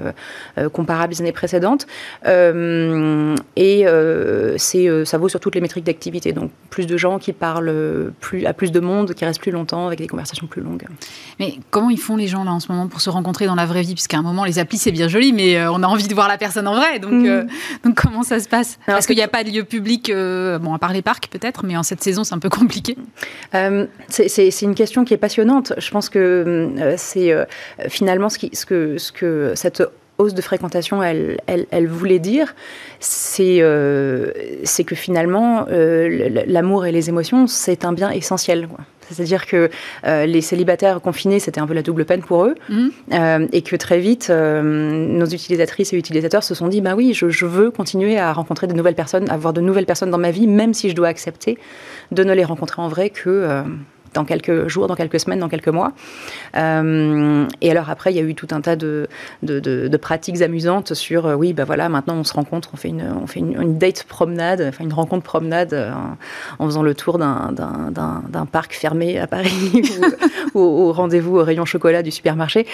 comparables 0.74 1.14
des 1.14 1.22
années 1.22 1.32
précédentes. 1.32 1.86
et 2.26 3.86
c'est, 4.58 5.06
ça 5.06 5.18
vaut 5.18 5.30
sur 5.30 5.40
toutes 5.40 5.56
les 5.56 5.62
métriques 5.62 5.86
d'activité. 5.86 6.34
Donc 6.34 6.52
plus 6.70 6.88
de 6.88 6.98
gens 6.98 7.20
qui 7.20 7.34
parlent 7.34 8.12
plus, 8.20 8.46
à 8.46 8.54
plus 8.54 8.72
de 8.72 8.80
monde, 8.80 9.14
qui 9.14 9.26
restent 9.26 9.42
plus 9.42 9.52
longtemps 9.52 9.86
avec 9.86 10.00
des 10.00 10.08
conversations 10.08 10.48
plus 10.48 10.62
longues. 10.62 10.86
Mais 11.40 11.60
comment 11.70 11.90
ils 11.90 12.00
font 12.00 12.18
les 12.18 12.28
gens 12.28 12.44
là 12.44 12.52
en 12.52 12.60
ce 12.60 12.72
moment 12.72 12.88
pour 12.96 13.02
se 13.06 13.10
rencontrer 13.10 13.46
dans 13.46 13.56
la 13.56 13.66
vraie 13.66 13.82
vie 13.82 13.94
Puisqu'à 13.94 14.18
un 14.18 14.22
moment, 14.22 14.44
les 14.44 14.60
applis, 14.60 14.78
c'est 14.78 14.92
bien 14.92 15.08
joli, 15.08 15.32
mais 15.32 15.66
on 15.68 15.82
a 15.84 15.88
envie 15.88 16.08
de 16.08 16.14
voir 16.14 16.28
la 16.28 16.38
personne 16.38 16.68
en 16.68 16.76
vrai. 16.76 17.00
Donc, 17.00 17.14
mm. 17.14 17.48
donc 17.84 17.96
comment 17.96 18.24
ça 18.24 18.40
se 18.40 18.50
passe? 18.50 18.78
Parce 18.86 19.06
qu'il 19.06 19.16
n'y 19.16 19.22
a 19.22 19.28
pas 19.28 19.44
de 19.44 19.52
lieu 19.52 19.64
public, 19.64 20.12
bon, 20.12 20.74
à 20.74 20.80
part 20.80 20.94
les 20.94 21.02
parcs 21.02 21.28
peut-être, 21.28 21.66
mais 21.66 21.78
en 21.78 21.84
cette 21.84 22.04
saison, 22.04 22.24
c'est 22.24 22.36
un 22.36 22.40
peu 22.40 22.50
compliqué. 22.50 22.98
c'est 24.10 24.62
une 24.62 24.76
question 24.76 25.06
qui 25.06 25.14
est 25.14 25.18
passionnante. 25.18 25.74
Je 25.78 25.92
pense 25.92 26.10
que 26.10 26.70
c'est 26.98 27.34
finalement 27.88 28.30
ce, 28.30 28.38
qui, 28.38 28.50
ce, 28.54 28.66
que, 28.66 28.98
ce 28.98 29.12
que 29.12 29.54
cette 29.56 29.84
hausse 30.18 30.34
de 30.34 30.42
fréquentation, 30.42 31.04
elle, 31.04 31.38
elle, 31.48 31.88
voulait 31.88 32.20
dire, 32.20 32.56
c'est 33.00 33.58
euh, 33.60 34.32
que 34.86 34.96
finalement, 34.96 35.66
euh, 35.70 36.44
l'amour 36.48 36.86
et 36.86 36.92
les 36.92 37.10
émotions, 37.10 37.48
c'est 37.48 37.86
un 37.86 37.94
bien 37.94 38.12
essentiel. 38.12 38.68
C'est-à-dire 39.10 39.46
que 39.46 39.70
euh, 40.06 40.26
les 40.26 40.42
célibataires 40.42 41.02
confinés, 41.02 41.40
c'était 41.40 41.62
un 41.62 41.68
peu 41.68 41.74
la 41.74 41.82
double 41.82 42.06
peine 42.06 42.22
pour 42.22 42.46
eux, 42.46 42.56
mmh. 42.70 43.48
et 43.52 43.62
que 43.62 43.76
très 43.76 44.00
vite, 44.00 44.30
nos 44.30 45.26
utilisatrices 45.26 45.94
et 45.94 45.98
utilisateurs 45.98 46.44
se 46.44 46.56
sont 46.56 46.68
dit, 46.68 46.82
bah 46.82 46.96
oui, 46.96 47.14
je, 47.14 47.30
je, 47.30 47.46
veux 47.46 47.72
continuer 47.72 48.18
à 48.18 48.34
rencontrer 48.34 48.68
de 48.68 48.74
nouvelles 48.74 48.96
personnes, 48.96 49.30
avoir 49.30 49.54
de 49.54 49.62
nouvelles 49.62 49.86
personnes 49.86 50.12
dans 50.12 50.18
ma 50.18 50.32
vie, 50.32 50.48
même 50.48 50.74
si 50.74 50.90
je 50.90 50.96
dois 50.96 51.08
accepter 51.08 51.58
de 52.12 52.24
ne 52.24 52.34
les 52.34 52.44
rencontrer 52.44 52.82
en 52.82 52.88
vrai 52.88 53.10
que 53.10 53.64
dans 54.16 54.26
quelques 54.26 54.68
jours, 54.68 54.88
dans 54.88 54.96
quelques 54.96 55.20
semaines, 55.20 55.40
dans 55.40 55.50
quelques 55.50 55.68
mois. 55.68 55.92
Euh, 56.56 57.46
et 57.62 57.70
alors 57.70 57.90
après, 57.90 58.12
il 58.12 58.16
y 58.16 58.20
a 58.20 58.24
eu 58.24 58.34
tout 58.34 58.48
un 58.52 58.62
tas 58.62 58.76
de, 58.76 59.08
de, 59.44 59.98
pratiques 59.98 60.42
amusantes 60.42 60.94
sur, 60.94 61.26
euh, 61.28 61.36
oui, 61.36 61.54
ben 61.54 61.64
voilà, 61.64 61.90
maintenant 61.90 62.16
on 62.16 62.24
se 62.24 62.34
rencontre, 62.34 62.70
on 62.74 62.78
fait 62.78 62.90
une, 62.90 63.04
on 63.22 63.28
fait 63.28 63.40
une, 63.40 63.78
date 63.78 64.04
promenade, 64.04 64.66
enfin 64.68 64.84
une 64.84 64.94
rencontre 64.94 65.24
promenade 65.24 65.74
euh, 65.74 65.92
en, 66.60 66.66
faisant 66.66 66.84
le 66.84 66.96
tour 66.96 67.18
d'un 67.18 68.46
parc 68.52 68.74
fermé 68.74 69.20
à 69.20 69.28
Paris 69.28 69.84
ou, 70.54 70.60
au, 70.60 70.92
rendez-vous 70.92 71.38
au 71.38 71.44
rayon 71.44 71.66
chocolat 71.66 72.02
du 72.02 72.12
supermarché. 72.12 72.66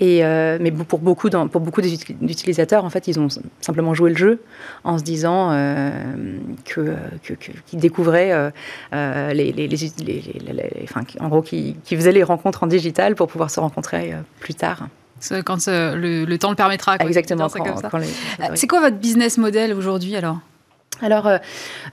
Et, 0.00 0.24
euh, 0.24 0.56
mais 0.60 0.70
pour 0.72 0.98
beaucoup, 0.98 1.28
pour 1.28 1.60
beaucoup 1.60 1.82
d'utilisateurs, 1.82 2.86
en 2.86 2.90
fait, 2.90 3.06
ils 3.06 3.20
ont 3.20 3.28
simplement 3.60 3.92
joué 3.92 4.10
le 4.10 4.16
jeu 4.16 4.42
en 4.82 4.96
se 4.96 5.02
disant 5.02 5.50
euh, 5.52 5.90
que, 6.64 6.96
qu'ils 7.66 7.78
découvraient 7.78 8.32
euh, 8.32 9.32
les, 9.32 9.52
les, 9.52 9.68
les, 9.68 9.82
enfin, 10.84 11.02
en 11.20 11.28
gros, 11.28 11.42
qu'ils 11.42 11.76
faisaient 11.86 12.12
les 12.12 12.22
rencontres 12.22 12.62
en 12.62 12.66
digital 12.66 13.14
pour 13.14 13.28
pouvoir 13.28 13.50
se 13.50 13.60
rencontrer 13.60 14.14
plus 14.40 14.54
tard. 14.54 14.88
Quand 15.44 15.66
le, 15.68 16.36
temps 16.36 16.50
le 16.50 16.56
permettra. 16.56 16.96
Exactement. 16.96 17.48
C'est 18.54 18.66
quoi 18.66 18.80
votre 18.80 18.96
business 18.96 19.36
model 19.36 19.74
aujourd'hui 19.74 20.16
alors? 20.16 20.38
Alors, 21.02 21.26
euh, 21.26 21.38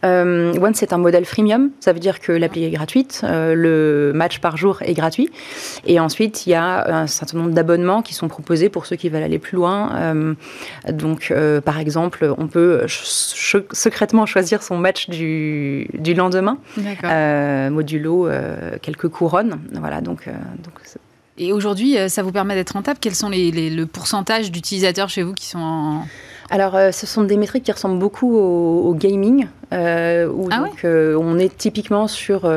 euh, 0.03 0.53
One, 0.59 0.73
c'est 0.73 0.93
un 0.93 0.97
modèle 0.97 1.25
freemium. 1.25 1.71
Ça 1.79 1.93
veut 1.93 1.99
dire 1.99 2.19
que 2.19 2.31
l'appli 2.31 2.65
est 2.65 2.71
gratuite, 2.71 3.21
euh, 3.23 3.53
le 3.53 4.11
match 4.13 4.39
par 4.39 4.57
jour 4.57 4.79
est 4.81 4.93
gratuit. 4.93 5.29
Et 5.85 5.99
ensuite, 5.99 6.45
il 6.45 6.51
y 6.51 6.55
a 6.55 7.01
un 7.01 7.07
certain 7.07 7.37
nombre 7.37 7.51
d'abonnements 7.51 8.01
qui 8.01 8.13
sont 8.13 8.27
proposés 8.27 8.69
pour 8.69 8.85
ceux 8.85 8.95
qui 8.95 9.09
veulent 9.09 9.23
aller 9.23 9.39
plus 9.39 9.55
loin. 9.55 10.25
donc, 10.89 11.33
par 11.63 11.79
exemple, 11.79 12.33
on 12.37 12.47
peut 12.47 12.85
secrètement 12.87 14.25
choisir 14.25 14.61
son 14.61 14.77
match 14.77 15.09
du, 15.09 15.87
du 15.93 16.13
lendemain, 16.13 16.57
modulo 17.71 18.29
quelques 18.81 19.07
couronnes. 19.07 19.59
Voilà, 19.73 20.01
donc, 20.01 20.27
donc 20.27 20.73
et 21.39 21.53
aujourd'hui, 21.53 21.97
ça 22.09 22.23
vous 22.23 22.31
permet 22.31 22.55
d'être 22.55 22.71
rentable 22.71 22.97
Quels 22.99 23.13
sont 23.13 23.29
les, 23.29 23.51
les, 23.51 23.69
le 23.69 23.85
pourcentage 23.85 24.51
d'utilisateurs 24.51 25.07
chez 25.07 25.21
vous 25.21 25.33
qui 25.33 25.45
sont 25.45 25.59
en 25.59 26.07
alors, 26.49 26.75
euh, 26.75 26.91
ce 26.91 27.05
sont 27.05 27.23
des 27.23 27.37
métriques 27.37 27.63
qui 27.63 27.71
ressemblent 27.71 27.99
beaucoup 27.99 28.37
au, 28.37 28.93
gaming, 28.93 29.47
euh, 29.73 30.27
où 30.27 30.47
ah 30.51 30.59
donc, 30.59 30.85
euh, 30.85 31.17
on 31.19 31.37
est 31.37 31.55
typiquement 31.55 32.07
sur 32.07 32.49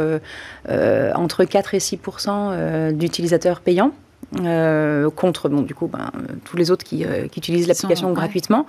entre 0.69 1.45
4 1.45 1.75
et 1.75 1.79
6% 1.79 2.93
d'utilisateurs 2.93 3.61
payants. 3.61 3.93
contre 5.17 5.49
bon, 5.49 5.63
du 5.63 5.75
coup 5.75 5.89
ben, 5.89 6.13
tous 6.45 6.57
les 6.57 6.71
autres 6.71 6.85
qui, 6.85 7.05
utilisent 7.37 7.67
l'application 7.67 8.13
gratuitement. 8.13 8.67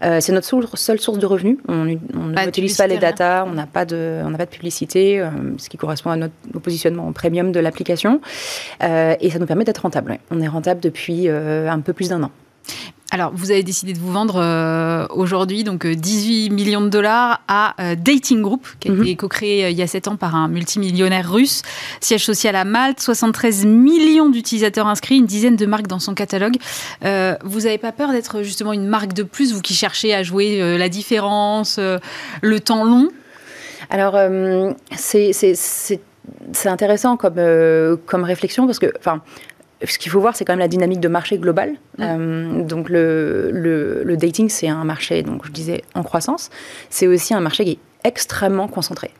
c'est 0.00 0.32
notre 0.32 0.76
seule 0.78 1.00
source 1.00 1.18
de 1.18 1.26
revenus. 1.26 1.58
On 1.68 1.84
n'utilise 1.84 2.76
pas 2.76 2.86
les 2.86 2.98
datas, 2.98 3.44
on 3.44 3.52
n'a 3.52 3.66
pas, 3.66 3.84
de, 3.84 4.22
pas 4.36 4.46
de 4.46 4.50
publicité, 4.50 5.22
ce 5.58 5.68
qui 5.68 5.76
correspond 5.76 6.10
à 6.10 6.16
notre 6.16 6.34
positionnement 6.62 7.06
en 7.06 7.12
premium 7.12 7.52
de 7.52 7.60
l'application. 7.60 8.20
et 8.80 9.30
ça 9.30 9.38
nous 9.38 9.46
permet 9.46 9.64
d'être 9.64 9.82
rentable. 9.82 10.18
On 10.30 10.40
est 10.40 10.48
rentable 10.48 10.80
depuis 10.80 11.28
un 11.28 11.80
peu 11.80 11.92
plus 11.92 12.08
d'un 12.08 12.22
an. 12.22 12.30
Alors, 13.14 13.30
vous 13.34 13.50
avez 13.50 13.62
décidé 13.62 13.92
de 13.92 13.98
vous 13.98 14.10
vendre 14.10 14.36
euh, 14.38 15.06
aujourd'hui 15.10 15.64
donc 15.64 15.86
18 15.86 16.48
euh, 16.48 16.54
millions 16.54 16.80
de 16.80 16.88
dollars 16.88 17.42
à 17.46 17.74
euh, 17.78 17.94
Dating 17.94 18.40
Group, 18.40 18.66
qui 18.80 18.88
a 18.88 18.92
mhm. 18.92 19.02
été 19.02 19.16
co-créé 19.16 19.70
il 19.70 19.76
y 19.76 19.82
a 19.82 19.86
7 19.86 20.08
ans 20.08 20.16
par 20.16 20.34
un 20.34 20.48
multimillionnaire 20.48 21.30
russe, 21.30 21.60
siège 22.00 22.24
social 22.24 22.56
à 22.56 22.64
Malte, 22.64 23.00
73 23.00 23.66
millions 23.66 24.30
d'utilisateurs 24.30 24.86
inscrits, 24.86 25.18
une 25.18 25.26
dizaine 25.26 25.56
de 25.56 25.66
marques 25.66 25.88
dans 25.88 25.98
son 25.98 26.14
catalogue. 26.14 26.56
vous 27.02 27.60
n'avez 27.60 27.76
pas 27.76 27.92
peur 27.92 28.12
d'être 28.12 28.42
justement 28.42 28.72
une 28.72 28.86
marque 28.86 29.12
de 29.12 29.24
plus, 29.24 29.52
vous 29.52 29.60
qui 29.60 29.74
cherchez 29.74 30.14
à 30.14 30.22
jouer 30.22 30.78
la 30.78 30.88
différence, 30.88 31.78
le 31.78 32.60
temps 32.60 32.84
long? 32.84 33.08
Alors, 33.90 34.18
c'est 34.96 35.32
c'est 36.52 36.68
intéressant 36.68 37.16
comme, 37.16 37.40
comme 38.06 38.24
réflexion 38.24 38.64
parce 38.66 38.78
que, 38.78 38.90
enfin, 38.98 39.20
ce 39.84 39.98
qu'il 39.98 40.10
faut 40.10 40.20
voir, 40.20 40.36
c'est 40.36 40.44
quand 40.44 40.52
même 40.52 40.60
la 40.60 40.68
dynamique 40.68 41.00
de 41.00 41.08
marché 41.08 41.38
global. 41.38 41.72
Mm. 41.98 42.02
Euh, 42.02 42.62
donc 42.64 42.88
le, 42.88 43.50
le, 43.52 44.16
dating, 44.16 44.48
c'est 44.48 44.68
un 44.68 44.84
marché, 44.84 45.22
donc 45.22 45.46
je 45.46 45.52
disais, 45.52 45.82
en 45.94 46.02
croissance. 46.02 46.50
C'est 46.90 47.06
aussi 47.06 47.34
un 47.34 47.40
marché 47.40 47.64
qui 47.64 47.70
est 47.72 47.78
extrêmement 48.04 48.68
concentré. 48.68 49.10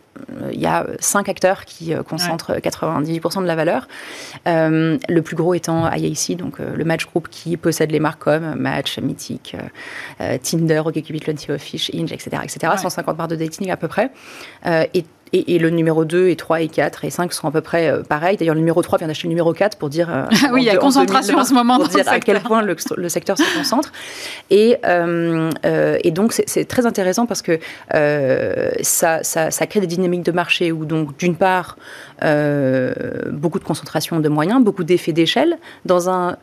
Euh, 0.42 0.51
il 0.53 0.61
y 0.61 0.66
a 0.66 0.87
cinq 1.01 1.29
acteurs 1.29 1.64
qui 1.64 1.94
euh, 1.94 2.03
concentrent 2.03 2.55
98% 2.55 3.42
de 3.42 3.46
la 3.46 3.57
valeur. 3.57 3.88
le 4.46 5.20
plus 5.20 5.37
gros 5.37 5.55
étant 5.55 5.90
IAC, 5.90 6.37
donc 6.37 6.59
le 6.59 6.85
Match 6.85 7.07
Group 7.07 7.29
qui 7.31 7.57
possède 7.57 7.90
les 7.90 8.01
marques 8.01 8.22
comme 8.22 8.55
Match, 8.55 8.98
Mythic, 8.98 9.57
Tinder, 10.42 10.83
OkCupid, 10.85 11.22
Plenty 11.22 11.53
of 11.53 11.61
Fish, 11.61 11.90
Inge, 11.94 12.12
etc., 12.12 12.42
etc. 12.42 12.72
150 12.77 13.16
barres 13.16 13.29
de 13.29 13.37
dating 13.37 13.70
à 13.70 13.77
peu 13.77 13.88
près. 13.88 14.11
et 14.66 15.05
et, 15.33 15.59
le 15.59 15.71
numéro 15.71 16.05
2 16.05 16.29
et 16.29 16.37
3 16.37 16.61
et 16.61 16.68
4 16.68 17.05
et 17.05 17.11
5 17.11 17.33
sont 17.33 17.49
à 17.49 17.51
peu 17.51 17.61
près 17.61 17.88
euh, 17.88 18.03
pareils. 18.03 18.37
D'ailleurs, 18.37 18.55
le 18.55 18.61
numéro 18.61 18.83
3 18.83 18.99
vient 18.99 19.07
d'acheter 19.07 19.29
le 19.29 19.31
numéro 19.31 19.53
4 19.53 19.79
pour 19.79 19.88
dire. 19.88 20.11
Euh, 20.11 20.25
oui, 20.53 20.62
il 20.62 20.64
y 20.64 20.71
a 20.71 20.77
concentration 20.77 21.38
en 21.38 21.45
ce 21.45 21.55
moment. 21.55 21.79
Pour 21.79 21.88
dire 21.88 22.09
à 22.09 22.21
quel 22.21 22.40
point 22.40 22.62
le, 22.62 23.09
secteur 23.09 23.38
se 23.38 23.57
concentre. 23.57 23.92
Et, 24.51 24.77
euh, 24.85 25.51
et 25.64 26.11
donc, 26.11 26.33
c'est 26.33 26.64
très 26.66 26.87
intéressant 26.87 27.27
parce 27.27 27.42
que 27.42 27.59
ça, 27.90 29.23
ça, 29.23 29.51
ça, 29.51 29.66
crée 29.66 29.81
des 29.81 29.87
dynamiques 29.87 30.25
de 30.25 30.33
marché 30.33 30.73
où, 30.73 30.85
donc, 30.85 31.16
d'une 31.18 31.37
part, 31.37 31.77
beaucoup 32.21 33.59
de 33.59 33.64
concentration 33.64 34.21
de 34.21 34.29
moyens, 34.29 34.62
beaucoup 34.62 34.85
d'effets 34.85 35.12
d'échelle 35.12 35.59
dans 35.85 36.11
un 36.11 36.37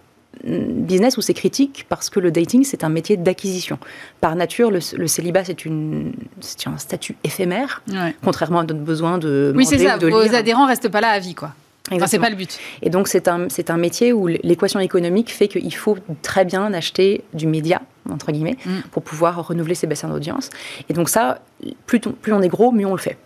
business 0.43 1.17
où 1.17 1.21
c'est 1.21 1.33
critique 1.33 1.85
parce 1.89 2.09
que 2.09 2.19
le 2.19 2.31
dating, 2.31 2.63
c'est 2.63 2.83
un 2.83 2.89
métier 2.89 3.17
d'acquisition. 3.17 3.77
Par 4.21 4.35
nature, 4.35 4.71
le, 4.71 4.79
célibat, 4.79 5.43
c'est 5.43 6.67
un 6.67 6.77
statut 6.77 7.15
éphémère, 7.23 7.81
contrairement 8.23 8.59
à 8.59 8.63
notre 8.63 8.79
besoin 8.79 9.17
de. 9.17 9.53
Oui, 9.55 9.65
c'est 9.65 9.79
ça. 9.79 9.97
Vos 9.97 10.35
adhérents 10.35 10.67
restent 10.67 10.89
pas 10.89 11.01
là 11.01 11.09
à 11.09 11.19
vie, 11.19 11.35
quoi. 11.35 11.53
Enfin, 11.91 12.07
c'est 12.07 12.19
pas 12.19 12.29
le 12.29 12.35
but. 12.35 12.59
Et 12.81 12.89
donc, 12.89 13.07
c'est 13.07 13.27
un, 13.27 13.47
un 13.67 13.77
métier 13.77 14.13
où 14.13 14.27
l'équation 14.27 14.79
économique 14.79 15.31
fait 15.31 15.47
qu'il 15.47 15.73
faut 15.75 15.97
très 16.21 16.45
bien 16.45 16.71
acheter 16.73 17.23
du 17.33 17.47
média, 17.47 17.81
entre 18.11 18.31
guillemets, 18.31 18.57
mm. 18.65 18.81
pour 18.91 19.01
pouvoir 19.01 19.47
renouveler 19.47 19.75
ses 19.75 19.87
bassins 19.87 20.09
d'audience. 20.09 20.49
Et 20.89 20.93
donc, 20.93 21.09
ça, 21.09 21.39
plus, 21.87 21.99
plus 21.99 22.33
on 22.33 22.41
est 22.41 22.47
gros, 22.47 22.71
mieux 22.71 22.85
on 22.85 22.91
le 22.95 22.99
fait. 22.99 23.17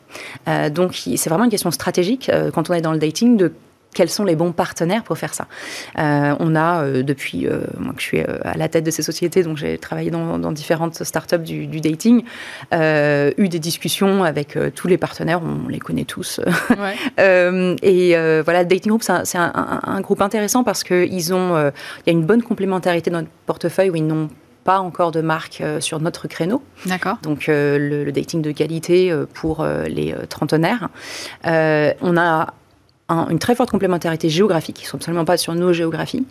Euh, 0.47 0.69
donc, 0.69 0.93
c'est 0.95 1.29
vraiment 1.29 1.43
une 1.43 1.51
question 1.51 1.71
stratégique, 1.71 2.29
euh, 2.29 2.51
quand 2.51 2.69
on 2.69 2.73
est 2.73 2.81
dans 2.81 2.93
le 2.93 2.99
dating, 2.99 3.35
de 3.35 3.51
quels 3.93 4.09
sont 4.09 4.23
les 4.23 4.35
bons 4.35 4.51
partenaires 4.51 5.03
pour 5.03 5.17
faire 5.17 5.33
ça. 5.33 5.47
Euh, 5.97 6.35
on 6.39 6.55
a, 6.55 6.83
euh, 6.83 7.03
depuis 7.03 7.47
euh, 7.47 7.61
moi 7.77 7.93
que 7.93 8.01
je 8.01 8.05
suis 8.05 8.19
à 8.19 8.57
la 8.57 8.67
tête 8.67 8.83
de 8.83 8.91
ces 8.91 9.03
sociétés, 9.03 9.43
donc 9.43 9.57
j'ai 9.57 9.77
travaillé 9.77 10.11
dans, 10.11 10.51
différentes 10.51 11.03
startups 11.03 11.39
du, 11.39 11.67
du 11.67 11.81
dating, 11.81 12.23
eu 12.71 13.49
des 13.49 13.59
discussions 13.59 14.23
avec 14.23 14.57
tous 14.75 14.87
les 14.87 14.97
partenaires, 14.97 15.41
on 15.43 15.67
les 15.67 15.79
connaît 15.79 16.05
tous. 16.05 16.39
et 17.17 18.15
voilà, 18.43 18.63
Dating 18.63 18.89
Group, 18.89 19.03
c'est 19.03 19.37
un, 19.37 20.01
groupe 20.01 20.21
intéressant 20.21 20.63
parce 20.63 20.83
qu'il 20.83 21.33
ont, 21.33 21.71
il 22.05 22.07
y 22.07 22.09
a 22.09 22.13
une 22.13 22.25
bonne 22.25 22.43
complémentarité 22.43 23.09
dans 23.09 23.19
notre 23.19 23.31
portefeuille 23.45 23.89
où 23.89 23.95
ils 23.95 24.05
n'ont 24.05 24.29
pas 24.63 24.79
encore 24.79 25.11
de 25.11 25.21
marque 25.21 25.63
sur 25.79 25.99
notre 25.99 26.27
créneau. 26.27 26.63
D'accord. 26.85 27.17
Donc 27.23 27.47
le, 27.47 28.03
le, 28.03 28.11
dating 28.11 28.41
de 28.41 28.51
qualité 28.51 29.13
pour 29.33 29.65
les 29.65 30.15
trentenaires. 30.29 30.89
on 31.43 32.17
a 32.17 32.53
une 33.09 33.39
très 33.39 33.55
forte 33.55 33.69
complémentarité 33.69 34.29
géographique, 34.29 34.81
ils 34.81 34.85
ne 34.85 34.89
sont 34.89 34.97
absolument 34.97 35.25
pas 35.25 35.37
sur 35.37 35.53
nos 35.55 35.73
géographies. 35.73 36.25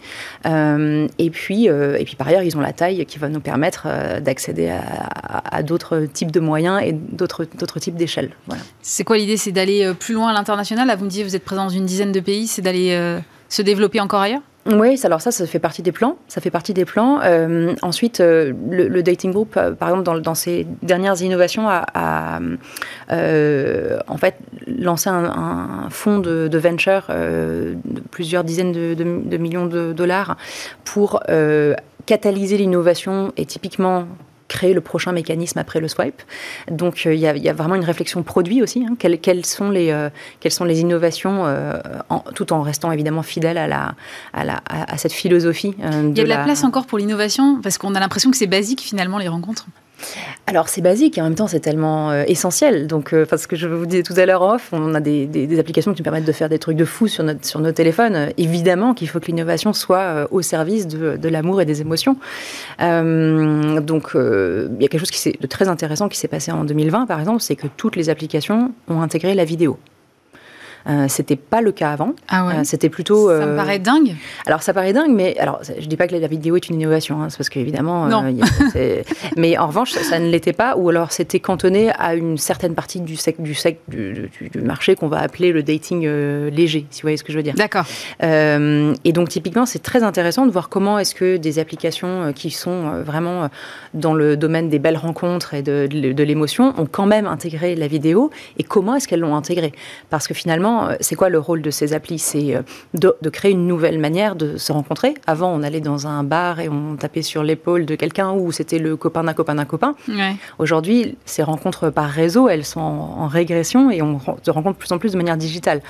Euh, 0.47 1.07
et, 1.19 1.31
puis, 1.31 1.69
euh, 1.69 1.97
et 1.99 2.05
puis, 2.05 2.17
par 2.17 2.29
ailleurs, 2.29 2.43
ils 2.43 2.57
ont 2.57 2.61
la 2.61 2.73
taille 2.73 3.05
qui 3.07 3.19
va 3.19 3.29
nous 3.29 3.41
permettre 3.41 3.85
euh, 3.87 4.21
d'accéder 4.21 4.71
à, 4.71 5.63
d'autres 5.63 6.07
types 6.13 6.31
de 6.31 6.41
moyens 6.41 6.81
et 6.83 6.93
d'autres 6.93 7.45
types 7.79 7.95
d'échelles. 7.95 8.31
Voilà. 8.47 8.63
C'est 8.81 9.05
quoi 9.05 9.19
l'idée? 9.19 9.37
C'est 9.37 9.53
d'aller 9.53 9.93
plus 9.99 10.15
loin 10.15 10.29
à 10.29 10.33
l'international? 10.33 10.95
Vous 10.99 11.05
me 11.05 11.11
disiez, 11.11 11.25
vous 11.25 11.37
êtes 11.37 11.45
présent 11.45 11.65
dans 11.65 11.71
une 11.71 11.87
dizaine 11.87 12.13
de 12.13 12.21
pays, 12.21 12.47
c'est 12.47 12.63
d'aller 12.63 13.19
se 13.49 13.63
développer 13.63 14.01
encore 14.01 14.21
ailleurs? 14.21 14.43
Oui, 14.65 15.01
alors 15.03 15.21
ça, 15.21 15.33
ça 15.33 15.45
fait 15.47 15.59
partie 15.59 15.83
des 15.83 15.91
plans. 15.91 16.17
Ça 16.29 16.41
fait 16.41 16.51
partie 16.51 16.73
des 16.73 16.85
plans. 16.85 17.21
Euh, 17.25 17.75
ensuite, 17.83 18.21
euh, 18.21 18.53
le, 18.71 19.03
dating 19.03 19.33
group, 19.33 19.57
euh, 19.57 19.73
par 19.73 19.89
exemple, 19.89 20.23
dans, 20.23 20.35
ses 20.37 20.67
dernières 20.83 21.21
innovations, 21.21 21.69
a, 21.69 22.39
en 23.11 24.17
fait 24.17 24.37
lancé 24.69 25.11
un, 25.11 25.89
fonds 25.91 26.19
de, 26.19 26.59
venture 26.59 27.07
de 27.09 28.01
plusieurs 28.11 28.45
dizaines 28.45 28.73
de, 28.73 29.37
millions 29.37 29.67
de 29.67 29.93
dollars 29.93 30.37
pour 30.85 31.21
catalyser 32.07 32.57
l'innovation 32.57 33.33
et 33.37 33.47
typiquement 33.47 34.07
créer 34.53 34.75
le 34.75 34.83
prochain 34.83 35.13
mécanisme 35.13 35.59
après 35.59 35.81
le 35.81 35.89
swipe. 35.89 36.21
Donc 36.71 37.07
euh, 37.07 37.15
il 37.15 37.21
y, 37.21 37.49
a 37.49 37.53
vraiment 37.55 37.75
une 37.75 37.85
réflexion 37.85 38.23
produit 38.23 38.63
aussi. 38.63 38.85
Hein. 38.87 38.97
Quelles, 38.99 39.47
sont 39.47 39.71
les, 39.71 39.91
euh, 39.91 40.11
quelles 40.41 40.53
sont 40.53 40.65
les 40.65 40.81
innovations, 40.81 41.47
euh, 41.47 41.81
tout 42.35 42.53
en 42.53 42.61
restant 42.61 42.93
évidemment 42.93 43.23
fidèle 43.23 43.57
à, 43.57 43.67
la, 43.67 43.95
à, 44.35 44.45
la, 44.45 44.61
à 44.69 44.99
cette 44.99 45.13
philosophie. 45.13 45.75
il 45.79 46.17
y 46.17 46.21
a 46.21 46.25
de 46.25 46.29
la 46.29 46.45
place 46.45 46.65
encore 46.65 46.87
pour 46.87 46.99
l'innovation, 46.99 47.61
parce 47.63 47.79
qu'on 47.79 47.95
a 47.95 48.01
l'impression 48.01 48.31
que 48.31 48.37
c'est 48.37 48.47
basique 48.47 48.83
finalement 48.83 49.19
les 49.19 49.29
rencontres. 49.29 49.67
Alors 50.47 50.69
c'est 50.69 50.83
basique 50.83 51.19
et 51.19 51.21
en 51.21 51.25
même 51.25 51.35
temps 51.35 51.47
c'est 51.47 51.61
tellement 51.61 52.11
euh, 52.11 52.25
essentiel. 52.27 52.87
Donc, 52.87 53.15
euh, 53.15 53.25
parce 53.25 53.47
que 53.47 53.57
je 53.57 53.69
vous 53.69 53.87
disais 53.87 54.03
tout 54.03 54.15
à 54.17 54.27
l'heure 54.27 54.43
off, 54.43 54.71
on 54.73 54.95
a 54.95 55.01
des, 55.01 55.59
applications 55.59 55.93
qui 55.93 56.01
nous 56.01 56.05
permettent 56.05 56.25
de 56.25 56.33
faire 56.33 56.49
des 56.49 56.59
trucs 56.59 56.77
de 56.77 56.85
fou 56.85 57.09
sur, 57.09 57.25
notre, 57.25 57.45
sur 57.45 57.61
nos 57.61 57.73
téléphones. 57.73 58.31
évidemment 58.39 58.95
qu'il 58.95 59.09
faut 59.09 59.21
que 59.21 59.27
l'innovation 59.27 59.73
soit 59.73 59.99
euh, 59.99 60.27
au 60.31 60.43
service 60.43 60.87
de, 60.87 61.29
l'amour 61.29 61.61
et 61.61 61.65
des 61.65 61.81
émotions. 61.81 62.17
donc 62.79 64.11
il 64.15 64.83
y 64.83 64.85
a 64.85 64.89
quelque 64.89 64.99
chose 64.99 65.11
qui 65.11 65.33
de 65.33 65.47
très 65.47 65.69
intéressant 65.69 66.09
qui 66.09 66.19
s'est 66.19 66.29
passé 66.29 66.53
en 66.53 66.65
2020 66.65 67.07
par 67.07 67.21
exemple, 67.21 67.41
c'est 67.41 67.57
que 67.57 67.67
toutes 67.69 67.97
les 67.97 68.11
applications 68.11 68.73
ont 68.89 69.01
intégré 69.01 69.35
la 69.35 69.45
vidéo. 69.45 69.79
Euh, 70.89 71.07
c'était 71.09 71.37
pas 71.37 71.61
le 71.61 71.73
cas 71.73 71.93
avant. 71.93 72.15
Ah 72.29 72.49
euh, 72.49 72.61
c'était 72.65 72.89
plutôt. 72.89 73.29
Ça 73.29 73.47
me 73.47 73.53
euh, 73.53 73.57
paraît 73.57 73.79
dingue. 73.79 74.17
Alors 74.47 74.63
ça 74.63 74.75
paraît 74.75 74.93
dingue, 74.93 75.13
mais 75.13 75.37
alors 75.39 75.61
je 75.79 75.87
dis 75.87 75.97
pas 75.97 76.07
que 76.07 76.17
la 76.17 76.27
vidéo 76.27 76.57
est 76.57 76.69
une 76.69 76.81
innovation, 76.81 77.23
hein, 77.23 77.29
parce 77.37 77.49
qu'évidemment. 77.49 78.07
Non. 78.07 78.25
mais 79.37 79.59
en 79.59 79.67
revanche, 79.67 79.93
ça, 79.93 80.19
ne 80.19 80.29
l'était 80.29 80.53
pas, 80.53 80.77
ou 80.77 80.89
alors 80.89 81.13
c'était 81.13 81.41
cantonné 81.41 81.91
à 81.99 82.15
une 82.15 82.39
certaine 82.39 82.75
partie 82.75 83.01
du 83.01 83.17
sec, 83.17 83.41
du, 83.41 83.55
sec, 83.55 83.81
du, 83.89 84.31
marché 84.57 84.95
qu'on 84.95 85.09
va 85.09 85.19
appeler 85.19 85.53
le 85.53 85.63
dating 85.63 86.07
léger, 86.51 86.87
si 86.91 87.03
vous 87.03 87.07
voyez 87.07 87.17
ce 87.17 87.25
que 87.25 87.33
je 87.33 87.39
veux 87.39 87.43
dire. 87.43 87.55
D'accord. 87.55 87.85
et 88.21 89.13
donc 89.13 89.29
typiquement, 89.29 89.67
c'est 89.67 89.83
très 89.83 90.03
intéressant 90.03 90.47
de 90.47 90.51
voir 90.51 90.69
comment 90.69 90.99
est-ce 90.99 91.15
que 91.15 91.37
des 91.37 91.59
applications 91.59 92.33
qui 92.33 92.51
sont 92.51 93.03
vraiment 93.03 93.49
dans 93.95 94.15
le 94.15 94.37
domaine 94.37 94.69
des 94.69 94.79
belles 94.79 94.97
rencontres 94.97 95.55
et 95.55 95.63
de, 95.63 95.87
de 95.87 96.23
l'émotion 96.23 96.75
ont 96.79 96.87
quand 96.87 97.07
même 97.07 97.27
intégré 97.27 97.75
la 97.75 97.87
vidéo, 97.87 98.31
et 98.59 98.65
comment 98.65 98.97
est-ce 98.97 99.07
qu'elles 99.07 99.21
l'ont 99.21 99.37
intégré? 99.37 99.73
Parce 100.11 100.27
que 100.27 100.35
finalement 100.35 100.72
euh, 100.81 100.95
c'est 101.01 101.15
quoi 101.15 101.29
le 101.29 101.39
rôle 101.39 101.63
de 101.63 101.71
ces 101.71 101.93
applis? 101.93 102.19
C'est 102.19 102.55
euh, 102.55 102.63
de, 102.95 103.31
créer 103.31 103.53
une 103.53 103.67
nouvelle 103.67 103.99
manière 103.99 104.37
de 104.37 104.57
se 104.57 104.73
rencontrer? 104.73 105.15
Avant, 105.27 105.53
on 105.53 105.63
allait 105.63 105.81
dans 105.81 106.07
un 106.07 106.25
bar 106.25 106.61
et 106.61 106.69
on 106.69 106.97
tapait 106.97 107.23
sur 107.23 107.43
l'épaule 107.43 107.87
de 107.87 107.95
quelqu'un 107.95 108.33
ou 108.33 108.53
c'était 108.53 108.79
le 108.79 108.97
copain 108.97 109.25
d'un 109.25 109.35
copain 109.35 109.55
d'un 109.55 109.65
copain. 109.65 109.95
Aujourd'hui, 110.59 111.17
ces 111.25 111.43
rencontres 111.43 111.91
par 111.91 112.09
réseau, 112.09 112.49
elles 112.49 112.65
sont 112.65 112.81
en, 112.81 113.27
régression 113.27 113.91
et 113.91 114.03
on 114.03 114.19
se 114.43 114.51
rencontre 114.51 114.77
de 114.77 114.79
plus 114.79 114.93
en 114.93 114.99
plus 114.99 115.13
de 115.13 115.17
manière 115.17 115.37
digitale. 115.37 115.81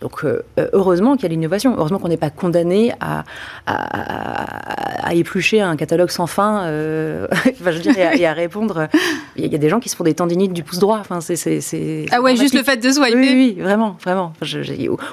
Donc, 0.00 0.24
euh, 0.24 0.42
heureusement 0.72 1.14
qu'il 1.14 1.24
y 1.24 1.26
a 1.26 1.28
l'innovation. 1.28 1.74
Heureusement 1.76 1.98
qu'on 1.98 2.08
n'est 2.08 2.16
pas 2.16 2.30
condamné 2.30 2.92
à, 3.00 3.24
à, 3.66 5.14
éplucher 5.14 5.60
un 5.60 5.76
catalogue 5.76 6.10
sans 6.10 6.26
fin. 6.26 6.60
enfin, 6.60 7.70
je 7.70 7.76
veux 7.76 7.80
dire, 7.80 7.96
et 7.98 8.26
à, 8.26 8.32
répondre. 8.32 8.88
Il 9.36 9.46
y 9.46 9.54
a 9.54 9.58
des 9.58 9.68
gens 9.68 9.80
qui 9.80 9.88
se 9.88 9.96
font 9.96 10.04
des 10.04 10.14
tendinites 10.14 10.52
du 10.52 10.62
pouce 10.62 10.78
droit. 10.78 10.98
Enfin, 10.98 11.20
c'est, 11.20 12.06
ah 12.12 12.20
ouais, 12.20 12.36
juste 12.36 12.54
le 12.54 12.62
fait 12.62 12.76
de 12.76 12.90
swiper. 12.90 13.14
Oui, 13.14 13.54
oui, 13.56 13.60
vraiment, 13.60 13.96
vraiment 14.02 14.32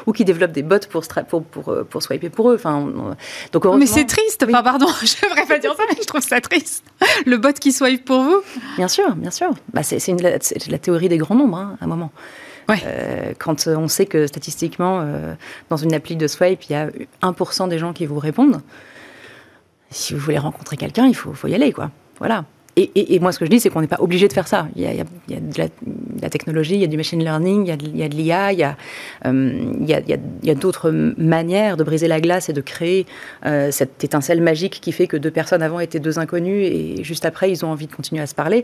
ou, 0.05 0.13
qui 0.13 0.25
développent 0.25 0.51
des 0.51 0.63
bots 0.63 0.79
pour, 0.89 1.03
pour, 1.27 1.43
pour, 1.43 1.69
euh, 1.69 1.83
pour 1.83 2.01
swiper 2.01 2.29
pour 2.29 2.51
eux. 2.51 2.55
Enfin, 2.55 2.87
donc 3.51 3.65
Mais 3.77 3.85
c'est 3.85 4.05
triste, 4.05 4.45
enfin, 4.47 4.63
pardon, 4.63 4.87
je 5.01 5.05
ne 5.05 5.29
devrais 5.29 5.45
pas 5.45 5.59
dire 5.59 5.73
ça, 5.75 5.83
mais 5.89 5.97
je 5.99 6.07
trouve 6.07 6.21
ça 6.21 6.41
triste. 6.41 6.83
Le 7.25 7.37
bot 7.37 7.53
qui 7.53 7.71
swipe 7.71 8.05
pour 8.05 8.21
vous 8.21 8.41
Bien 8.77 8.87
sûr, 8.87 9.15
bien 9.15 9.31
sûr. 9.31 9.51
Bah, 9.73 9.83
c'est 9.83 10.01
la 10.69 10.79
théorie 10.79 11.09
des 11.09 11.17
grands 11.17 11.35
nombres, 11.35 11.57
hein, 11.57 11.77
à 11.81 11.85
un 11.85 11.87
moment. 11.87 12.11
Euh, 12.69 13.33
quand 13.37 13.67
on 13.67 13.87
sait 13.87 14.05
que 14.05 14.27
statistiquement, 14.27 15.01
euh, 15.01 15.33
dans 15.69 15.77
une 15.77 15.93
appli 15.93 16.15
de 16.15 16.27
swipe, 16.27 16.63
il 16.69 16.73
y 16.73 16.75
a 16.75 16.89
1% 17.21 17.69
des 17.69 17.77
gens 17.77 17.93
qui 17.93 18.05
vous 18.05 18.19
répondent, 18.19 18.61
si 19.89 20.13
vous 20.13 20.19
voulez 20.19 20.37
rencontrer 20.37 20.77
quelqu'un, 20.77 21.07
il 21.07 21.15
faut, 21.15 21.47
y 21.47 21.55
aller, 21.55 21.71
quoi. 21.71 21.91
Voilà. 22.19 22.45
Et, 22.79 23.19
moi, 23.19 23.31
ce 23.31 23.39
que 23.39 23.45
je 23.45 23.49
dis, 23.49 23.59
c'est 23.59 23.71
qu'on 23.71 23.81
n'est 23.81 23.87
pas 23.87 23.99
obligé 24.01 24.27
de 24.27 24.33
faire 24.33 24.47
ça. 24.47 24.67
Il 24.75 24.83
y 24.83 24.85
a, 24.85 25.03
de, 25.03 25.69
la, 26.21 26.29
technologie, 26.29 26.75
il 26.75 26.81
y 26.81 26.83
a 26.83 26.87
du 26.87 26.95
machine 26.95 27.19
learning, 27.19 27.65
il 27.65 27.97
y 27.97 28.03
a 28.03 28.07
de, 28.07 28.15
l'IA, 28.15 28.53
il 28.53 28.59
y 28.59 30.51
a, 30.51 30.55
d'autres 30.55 30.91
manières 30.91 31.75
de 31.75 31.83
briser 31.83 32.07
la 32.07 32.21
glace 32.21 32.49
et 32.49 32.53
de 32.53 32.61
créer 32.61 33.07
euh, 33.47 33.71
cette 33.71 34.03
étincelle 34.03 34.41
magique 34.41 34.79
qui 34.79 34.91
fait 34.91 35.07
que 35.07 35.17
deux 35.17 35.31
personnes 35.31 35.63
avant 35.63 35.79
étaient 35.79 35.99
deux 35.99 36.19
inconnus 36.19 36.69
et 36.71 37.03
juste 37.03 37.25
après, 37.25 37.49
ils 37.49 37.65
ont 37.65 37.69
envie 37.69 37.87
de 37.87 37.93
continuer 37.95 38.21
à 38.21 38.27
se 38.27 38.35
parler 38.35 38.63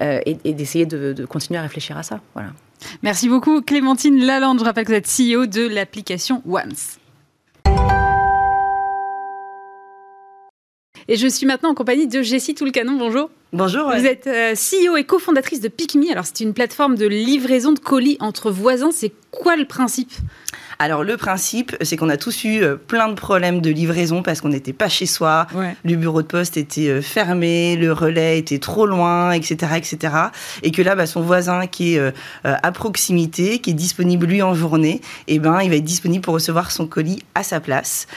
euh, 0.00 0.18
et, 0.26 0.54
d'essayer 0.54 0.84
de, 0.84 1.12
de, 1.12 1.24
continuer 1.24 1.60
à 1.60 1.62
réfléchir 1.62 1.96
à 1.96 2.02
ça. 2.02 2.20
Voilà. 2.34 2.50
Merci 3.02 3.28
beaucoup, 3.28 3.62
Clémentine 3.62 4.24
Lalande. 4.24 4.60
Je 4.60 4.64
rappelle 4.64 4.84
que 4.84 4.92
vous 4.92 4.98
êtes 4.98 5.06
CEO 5.08 5.46
de 5.46 5.66
l'application 5.66 6.42
Once. 6.46 6.98
Et 11.08 11.16
je 11.16 11.26
suis 11.26 11.46
maintenant 11.46 11.70
en 11.70 11.74
compagnie 11.74 12.06
de 12.06 12.22
Jessie 12.22 12.54
Toulcanon. 12.54 12.96
Bonjour. 12.96 13.30
Bonjour. 13.52 13.90
Vous 13.92 14.06
êtes 14.06 14.26
euh, 14.26 14.54
CEO 14.54 14.96
et 14.96 15.04
cofondatrice 15.04 15.60
de 15.60 15.68
PicMe. 15.68 16.10
Alors, 16.10 16.24
c'est 16.24 16.40
une 16.40 16.54
plateforme 16.54 16.94
de 16.94 17.06
livraison 17.06 17.72
de 17.72 17.78
colis 17.78 18.16
entre 18.20 18.50
voisins. 18.50 18.90
C'est 18.92 19.12
quoi 19.30 19.56
le 19.56 19.64
principe? 19.64 20.12
Alors 20.82 21.04
le 21.04 21.16
principe, 21.16 21.76
c'est 21.82 21.96
qu'on 21.96 22.08
a 22.08 22.16
tous 22.16 22.42
eu 22.42 22.60
euh, 22.60 22.74
plein 22.74 23.06
de 23.06 23.14
problèmes 23.14 23.60
de 23.60 23.70
livraison 23.70 24.20
parce 24.20 24.40
qu'on 24.40 24.48
n'était 24.48 24.72
pas 24.72 24.88
chez 24.88 25.06
soi, 25.06 25.46
le 25.84 25.94
bureau 25.94 26.22
de 26.22 26.26
poste 26.26 26.56
était 26.56 26.88
euh, 26.88 27.00
fermé, 27.00 27.76
le 27.76 27.92
relais 27.92 28.36
était 28.40 28.58
trop 28.58 28.84
loin, 28.84 29.30
etc., 29.30 29.74
etc. 29.76 30.14
Et 30.64 30.72
que 30.72 30.82
là, 30.82 30.96
bah, 30.96 31.06
son 31.06 31.20
voisin 31.20 31.68
qui 31.68 31.94
est 31.94 32.12
à 32.42 32.72
proximité, 32.72 33.60
qui 33.60 33.70
est 33.70 33.74
disponible 33.74 34.26
lui 34.26 34.42
en 34.42 34.54
journée, 34.54 35.00
eh 35.28 35.38
ben, 35.38 35.60
il 35.62 35.70
va 35.70 35.76
être 35.76 35.84
disponible 35.84 36.22
pour 36.22 36.34
recevoir 36.34 36.72
son 36.72 36.88
colis 36.88 37.22
à 37.36 37.44
sa 37.44 37.60
place. 37.60 38.08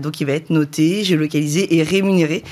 donc 0.00 0.20
il 0.20 0.26
va 0.26 0.32
être 0.32 0.48
noté, 0.48 1.04
géolocalisé 1.04 1.76
et 1.76 1.82
rémunéré 1.82 2.44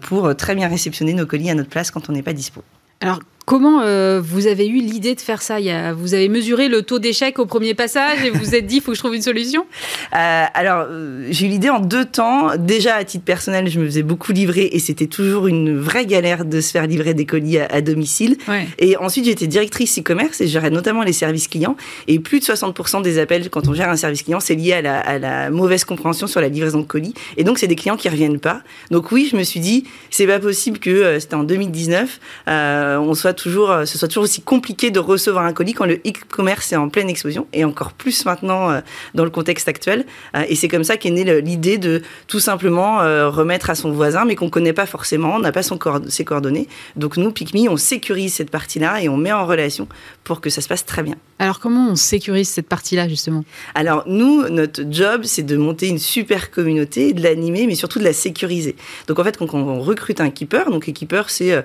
pour 0.00 0.34
très 0.36 0.54
bien 0.54 0.68
réceptionner 0.68 1.14
nos 1.14 1.26
colis 1.26 1.50
à 1.50 1.54
notre 1.54 1.70
place 1.70 1.90
quand 1.90 2.08
on 2.08 2.12
n'est 2.12 2.22
pas 2.22 2.32
dispo. 2.32 2.62
Alors, 3.00 3.20
Comment 3.46 3.82
euh, 3.82 4.22
vous 4.24 4.46
avez 4.46 4.66
eu 4.66 4.80
l'idée 4.80 5.14
de 5.14 5.20
faire 5.20 5.42
ça? 5.42 5.58
Vous 5.92 6.14
avez 6.14 6.30
mesuré 6.30 6.68
le 6.68 6.80
taux 6.80 6.98
d'échec 6.98 7.38
au 7.38 7.44
premier 7.44 7.74
passage 7.74 8.24
et 8.24 8.30
vous 8.30 8.38
vous 8.38 8.54
êtes 8.54 8.66
dit, 8.66 8.76
il 8.76 8.80
faut 8.80 8.92
que 8.92 8.96
je 8.96 9.02
trouve 9.02 9.14
une 9.14 9.22
solution? 9.22 9.66
Euh, 10.14 10.44
Alors, 10.54 10.86
euh, 10.88 11.26
j'ai 11.30 11.44
eu 11.44 11.50
l'idée 11.50 11.68
en 11.68 11.80
deux 11.80 12.06
temps. 12.06 12.56
Déjà, 12.56 12.94
à 12.94 13.04
titre 13.04 13.24
personnel, 13.24 13.68
je 13.68 13.78
me 13.78 13.84
faisais 13.84 14.02
beaucoup 14.02 14.32
livrer 14.32 14.70
et 14.72 14.78
c'était 14.78 15.08
toujours 15.08 15.46
une 15.46 15.78
vraie 15.78 16.06
galère 16.06 16.46
de 16.46 16.62
se 16.62 16.70
faire 16.70 16.86
livrer 16.86 17.12
des 17.12 17.26
colis 17.26 17.58
à, 17.58 17.82
domicile. 17.82 18.38
Et 18.78 18.96
ensuite, 18.96 19.26
j'étais 19.26 19.46
directrice 19.46 19.98
e-commerce 19.98 20.40
et 20.40 20.46
je 20.46 20.52
gérais 20.52 20.70
notamment 20.70 21.02
les 21.02 21.12
services 21.12 21.48
clients. 21.48 21.76
Et 22.08 22.20
plus 22.20 22.40
de 22.40 22.44
60% 22.44 23.02
des 23.02 23.18
appels, 23.18 23.50
quand 23.50 23.68
on 23.68 23.74
gère 23.74 23.90
un 23.90 23.96
service 23.96 24.22
client, 24.22 24.40
c'est 24.40 24.54
lié 24.54 24.72
à 24.72 24.82
la, 24.82 24.98
à 25.00 25.18
la, 25.18 25.50
mauvaise 25.50 25.84
compréhension 25.84 26.26
sur 26.26 26.40
la 26.40 26.48
livraison 26.48 26.80
de 26.80 26.86
colis. 26.86 27.12
Et 27.36 27.44
donc, 27.44 27.58
c'est 27.58 27.66
des 27.66 27.76
clients 27.76 27.98
qui 27.98 28.08
reviennent 28.08 28.40
pas. 28.40 28.62
Donc 28.90 29.12
oui, 29.12 29.28
je 29.30 29.36
me 29.36 29.42
suis 29.42 29.60
dit, 29.60 29.84
c'est 30.08 30.26
pas 30.26 30.38
possible 30.38 30.78
que, 30.78 31.18
c'était 31.20 31.34
en 31.34 31.44
2019, 31.44 32.20
on 32.46 33.14
soit 33.14 33.33
toujours, 33.34 33.70
euh, 33.70 33.84
ce 33.84 33.98
soit 33.98 34.08
toujours 34.08 34.24
aussi 34.24 34.42
compliqué 34.42 34.90
de 34.90 34.98
recevoir 34.98 35.44
un 35.44 35.52
colis 35.52 35.74
quand 35.74 35.86
le 35.86 35.96
e-commerce 36.06 36.72
est 36.72 36.76
en 36.76 36.88
pleine 36.88 37.08
explosion 37.08 37.46
et 37.52 37.64
encore 37.64 37.92
plus 37.92 38.24
maintenant 38.24 38.70
euh, 38.70 38.80
dans 39.14 39.24
le 39.24 39.30
contexte 39.30 39.68
actuel. 39.68 40.06
Euh, 40.36 40.44
et 40.48 40.56
c'est 40.56 40.68
comme 40.68 40.84
ça 40.84 40.96
qu'est 40.96 41.10
née 41.10 41.40
l'idée 41.40 41.78
de 41.78 42.02
tout 42.28 42.40
simplement 42.40 42.98
remettre 43.30 43.70
à 43.70 43.74
son 43.74 43.90
voisin, 43.92 44.24
mais 44.24 44.34
qu'on 44.34 44.50
connaît 44.50 44.72
pas 44.72 44.86
forcément, 44.86 45.34
on 45.36 45.38
n'a 45.38 45.52
pas 45.52 45.62
son 45.62 45.78
ses 46.08 46.24
coordonnées. 46.24 46.68
Donc 46.96 47.16
nous, 47.16 47.30
PicMe, 47.30 47.68
on 47.68 47.76
sécurise 47.76 48.34
cette 48.34 48.50
partie-là 48.50 49.02
et 49.02 49.08
on 49.08 49.16
met 49.16 49.32
en 49.32 49.46
relation 49.46 49.88
pour 50.22 50.40
que 50.40 50.50
ça 50.50 50.60
se 50.60 50.68
passe 50.68 50.84
très 50.84 51.02
bien. 51.02 51.16
Alors 51.38 51.60
comment 51.60 51.90
on 51.90 51.96
sécurise 51.96 52.48
cette 52.48 52.68
partie-là 52.68 53.08
justement? 53.08 53.44
Alors 53.74 54.04
nous, 54.06 54.48
notre 54.48 54.82
job, 54.90 55.22
c'est 55.24 55.42
de 55.42 55.56
monter 55.56 55.88
une 55.88 55.98
super 55.98 56.50
communauté, 56.50 57.12
de 57.12 57.22
l'animer, 57.22 57.66
mais 57.66 57.74
surtout 57.74 57.98
de 57.98 58.04
la 58.04 58.12
sécuriser. 58.12 58.76
Donc 59.08 59.18
en 59.18 59.24
fait, 59.24 59.36
quand 59.36 59.52
on 59.54 59.80
recrute 59.80 60.20
un 60.20 60.30
keeper, 60.30 60.70
donc 60.70 60.84
keeper, 60.92 61.30
c'est 61.30 61.52
euh, 61.52 61.62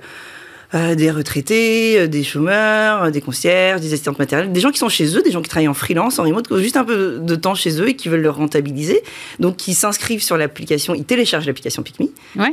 des 0.73 1.09
retraités, 1.09 1.99
euh, 1.99 2.07
des 2.07 2.23
chômeurs, 2.23 3.03
euh, 3.03 3.09
des 3.09 3.21
concierges, 3.21 3.81
des 3.81 3.93
assistantes 3.93 4.19
matérielles, 4.19 4.51
des 4.51 4.59
gens 4.59 4.69
qui 4.69 4.77
sont 4.77 4.89
chez 4.89 5.17
eux, 5.17 5.21
des 5.21 5.31
gens 5.31 5.41
qui 5.41 5.49
travaillent 5.49 5.67
en 5.67 5.73
freelance, 5.73 6.19
en 6.19 6.23
remote, 6.23 6.47
qui 6.47 6.53
ont 6.53 6.59
juste 6.59 6.77
un 6.77 6.83
peu 6.83 7.19
de 7.19 7.35
temps 7.35 7.55
chez 7.55 7.81
eux 7.81 7.89
et 7.89 7.95
qui 7.95 8.09
veulent 8.09 8.21
le 8.21 8.29
rentabiliser. 8.29 9.01
Donc, 9.39 9.57
qui 9.57 9.73
s'inscrivent 9.73 10.21
sur 10.21 10.37
l'application, 10.37 10.93
ils 10.93 11.05
téléchargent 11.05 11.47
l'application 11.47 11.81
PicMe, 11.81 12.07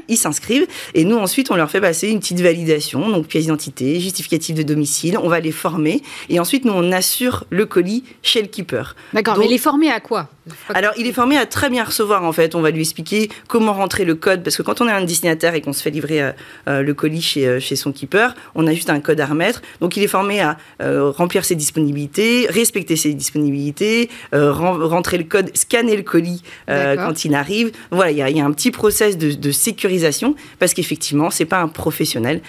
ils 0.08 0.16
s'inscrivent 0.16 0.66
et 0.94 1.04
nous, 1.04 1.16
ensuite, 1.16 1.50
on 1.50 1.56
leur 1.56 1.70
fait 1.70 1.80
passer 1.80 2.08
une 2.08 2.20
petite 2.20 2.40
validation, 2.40 3.08
donc 3.08 3.26
pièce 3.26 3.44
d'identité, 3.44 4.00
justificatif 4.00 4.54
de 4.54 4.62
domicile, 4.62 5.18
on 5.22 5.28
va 5.28 5.40
les 5.40 5.52
former 5.52 6.02
et 6.28 6.40
ensuite, 6.40 6.64
nous, 6.64 6.72
on 6.72 6.92
assure 6.92 7.44
le 7.50 7.66
colis 7.66 8.04
chez 8.22 8.40
le 8.40 8.48
keeper. 8.48 8.96
D'accord, 9.12 9.38
mais 9.38 9.48
les 9.48 9.58
former 9.58 9.90
à 9.90 10.00
quoi? 10.00 10.30
Alors, 10.74 10.92
il 10.96 11.06
est 11.06 11.12
formé 11.12 11.36
à 11.36 11.46
très 11.46 11.70
bien 11.70 11.84
recevoir, 11.84 12.22
en 12.24 12.32
fait. 12.32 12.54
On 12.54 12.60
va 12.60 12.70
lui 12.70 12.80
expliquer 12.80 13.28
comment 13.48 13.72
rentrer 13.72 14.04
le 14.04 14.14
code, 14.14 14.42
parce 14.42 14.56
que 14.56 14.62
quand 14.62 14.80
on 14.80 14.88
est 14.88 14.92
un 14.92 15.04
destinataire 15.04 15.54
et 15.54 15.60
qu'on 15.60 15.72
se 15.72 15.82
fait 15.82 15.90
livrer 15.90 16.22
euh, 16.22 16.32
euh, 16.68 16.82
le 16.82 16.94
colis 16.94 17.22
chez, 17.22 17.60
chez 17.60 17.76
son 17.76 17.92
keeper, 17.92 18.34
on 18.54 18.66
a 18.66 18.72
juste 18.72 18.90
un 18.90 19.00
code 19.00 19.20
à 19.20 19.26
remettre. 19.26 19.62
Donc, 19.80 19.96
il 19.96 20.02
est 20.02 20.08
formé 20.08 20.40
à 20.40 20.56
remplir 20.80 21.44
ses 21.44 21.54
disponibilités, 21.54 22.46
respecter 22.48 22.96
ses 22.96 23.14
disponibilités, 23.14 24.08
rentrer 24.32 25.18
le 25.18 25.24
code, 25.24 25.50
scanner 25.56 25.96
le 25.96 26.02
colis 26.02 26.42
quand 26.68 27.24
il 27.24 27.34
arrive. 27.34 27.72
Voilà, 27.90 28.10
il 28.10 28.36
y, 28.36 28.40
a 28.40 28.44
un 28.44 28.52
petit 28.52 28.70
process 28.70 29.16
de, 29.18 29.50
sécurisation, 29.50 30.34
parce 30.58 30.74
qu'effectivement, 30.74 31.30
c'est 31.30 31.44
pas 31.44 31.60
un 31.60 31.68
professionnel 31.68 32.40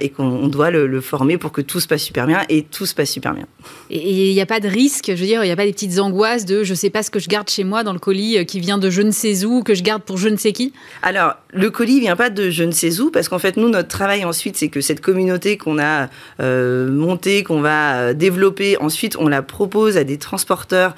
et 0.00 0.08
qu'on 0.10 0.48
doit 0.48 0.70
le, 0.70 0.86
le 0.86 1.00
former 1.00 1.38
pour 1.38 1.52
que 1.52 1.60
tout 1.60 1.80
se 1.80 1.86
passe 1.86 2.02
super 2.02 2.26
bien, 2.26 2.42
et 2.48 2.62
tout 2.62 2.86
se 2.86 2.94
passe 2.94 3.10
super 3.10 3.34
bien. 3.34 3.46
Et 3.90 4.28
il 4.28 4.34
n'y 4.34 4.40
a 4.40 4.46
pas 4.46 4.60
de 4.60 4.68
risque, 4.68 5.06
je 5.08 5.20
veux 5.20 5.26
dire, 5.26 5.42
il 5.44 5.46
n'y 5.46 5.52
a 5.52 5.56
pas 5.56 5.66
des 5.66 5.72
petites 5.72 5.98
angoisses 5.98 6.44
de 6.44 6.64
je 6.64 6.70
ne 6.70 6.76
sais 6.76 6.90
pas 6.90 7.02
ce 7.02 7.10
que 7.10 7.18
je 7.18 7.28
garde 7.28 7.43
chez 7.50 7.64
moi 7.64 7.82
dans 7.82 7.92
le 7.92 7.98
colis 7.98 8.38
euh, 8.38 8.44
qui 8.44 8.60
vient 8.60 8.78
de 8.78 8.90
je 8.90 9.02
ne 9.02 9.10
sais 9.10 9.44
où, 9.44 9.62
que 9.62 9.74
je 9.74 9.82
garde 9.82 10.02
pour 10.02 10.18
je 10.18 10.28
ne 10.28 10.36
sais 10.36 10.52
qui 10.52 10.72
Alors, 11.02 11.34
le 11.52 11.70
colis 11.70 12.00
vient 12.00 12.16
pas 12.16 12.30
de 12.30 12.50
je 12.50 12.64
ne 12.64 12.72
sais 12.72 13.00
où, 13.00 13.10
parce 13.10 13.28
qu'en 13.28 13.38
fait, 13.38 13.56
nous, 13.56 13.68
notre 13.68 13.88
travail 13.88 14.24
ensuite, 14.24 14.56
c'est 14.56 14.68
que 14.68 14.80
cette 14.80 15.00
communauté 15.00 15.56
qu'on 15.56 15.78
a 15.78 16.08
euh, 16.40 16.90
montée, 16.90 17.42
qu'on 17.42 17.60
va 17.60 17.96
euh, 17.96 18.12
développer, 18.14 18.76
ensuite, 18.78 19.16
on 19.18 19.28
la 19.28 19.42
propose 19.42 19.96
à 19.96 20.04
des 20.04 20.18
transporteurs 20.18 20.94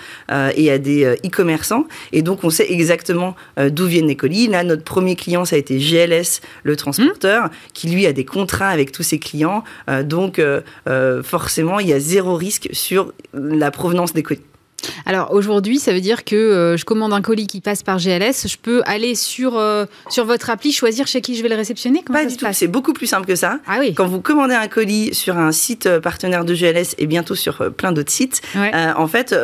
et 0.57 0.71
à 0.71 0.79
des 0.79 1.05
e-commerçants. 1.25 1.87
Et 2.13 2.23
donc, 2.23 2.45
on 2.45 2.51
sait 2.51 2.71
exactement 2.71 3.37
d'où 3.57 3.87
viennent 3.87 4.07
les 4.07 4.17
colis. 4.17 4.49
Là, 4.49 4.65
notre 4.65 4.85
premier 4.85 5.17
client, 5.17 5.45
ça 5.45 5.57
a 5.57 5.59
été 5.59 5.79
GLS, 5.79 6.41
le 6.63 6.77
transporteur, 6.77 7.51
qui 7.73 7.89
lui 7.89 8.07
a 8.07 8.13
des 8.13 8.25
contrats 8.25 8.69
avec 8.69 8.93
tous 8.93 9.03
ses 9.03 9.19
clients. 9.19 9.65
donc, 10.05 10.41
forcément, 11.23 11.81
il 11.81 11.89
y 11.89 11.93
a 11.93 12.01
zéro 12.01 12.35
risque 12.35 12.69
sur 12.73 13.13
la 13.35 13.71
provenance 13.71 14.13
des 14.13 14.23
colis. 14.23 14.43
Alors 15.05 15.33
aujourd'hui, 15.33 15.79
ça 15.79 15.93
veut 15.93 16.01
dire 16.01 16.25
que 16.25 16.37
euh, 16.37 16.77
je 16.77 16.85
commande 16.85 17.13
un 17.13 17.23
colis 17.23 17.47
qui 17.47 17.61
passe 17.61 17.83
par 17.83 17.99
GLS, 17.99 18.47
je 18.47 18.57
peux 18.61 18.83
aller 18.87 19.15
sur, 19.15 19.57
euh, 19.57 19.87
sur 20.11 20.25
votre 20.25 20.51
appli, 20.51 20.73
choisir 20.73 21.07
chez 21.07 21.21
qui 21.21 21.37
je 21.37 21.43
vais 21.43 21.49
le 21.49 21.57
réceptionner 21.57 22.03
Pas 22.11 22.25
du 22.25 22.37
tout, 22.37 22.47
c'est 22.53 22.69
beaucoup 22.69 22.93
plus 22.93 23.07
simple 23.07 23.27
que 23.27 23.37
ça. 23.37 23.61
Ah 23.67 23.77
oui. 23.81 23.95
Quand 23.95 24.07
vous 24.07 24.21
commandez 24.21 24.55
un 24.55 24.69
colis 24.69 25.15
sur 25.15 25.37
un 25.37 25.53
site 25.53 25.87
euh, 25.87 26.01
partenaire 26.01 26.45
de 26.45 26.55
GLS 26.55 26.95
et 26.99 27.07
bientôt 27.07 27.35
sur 27.35 27.73
plein 27.73 27.93
d'autres 27.93 28.13
sites, 28.13 28.43
en 28.97 29.07
fait, 29.09 29.35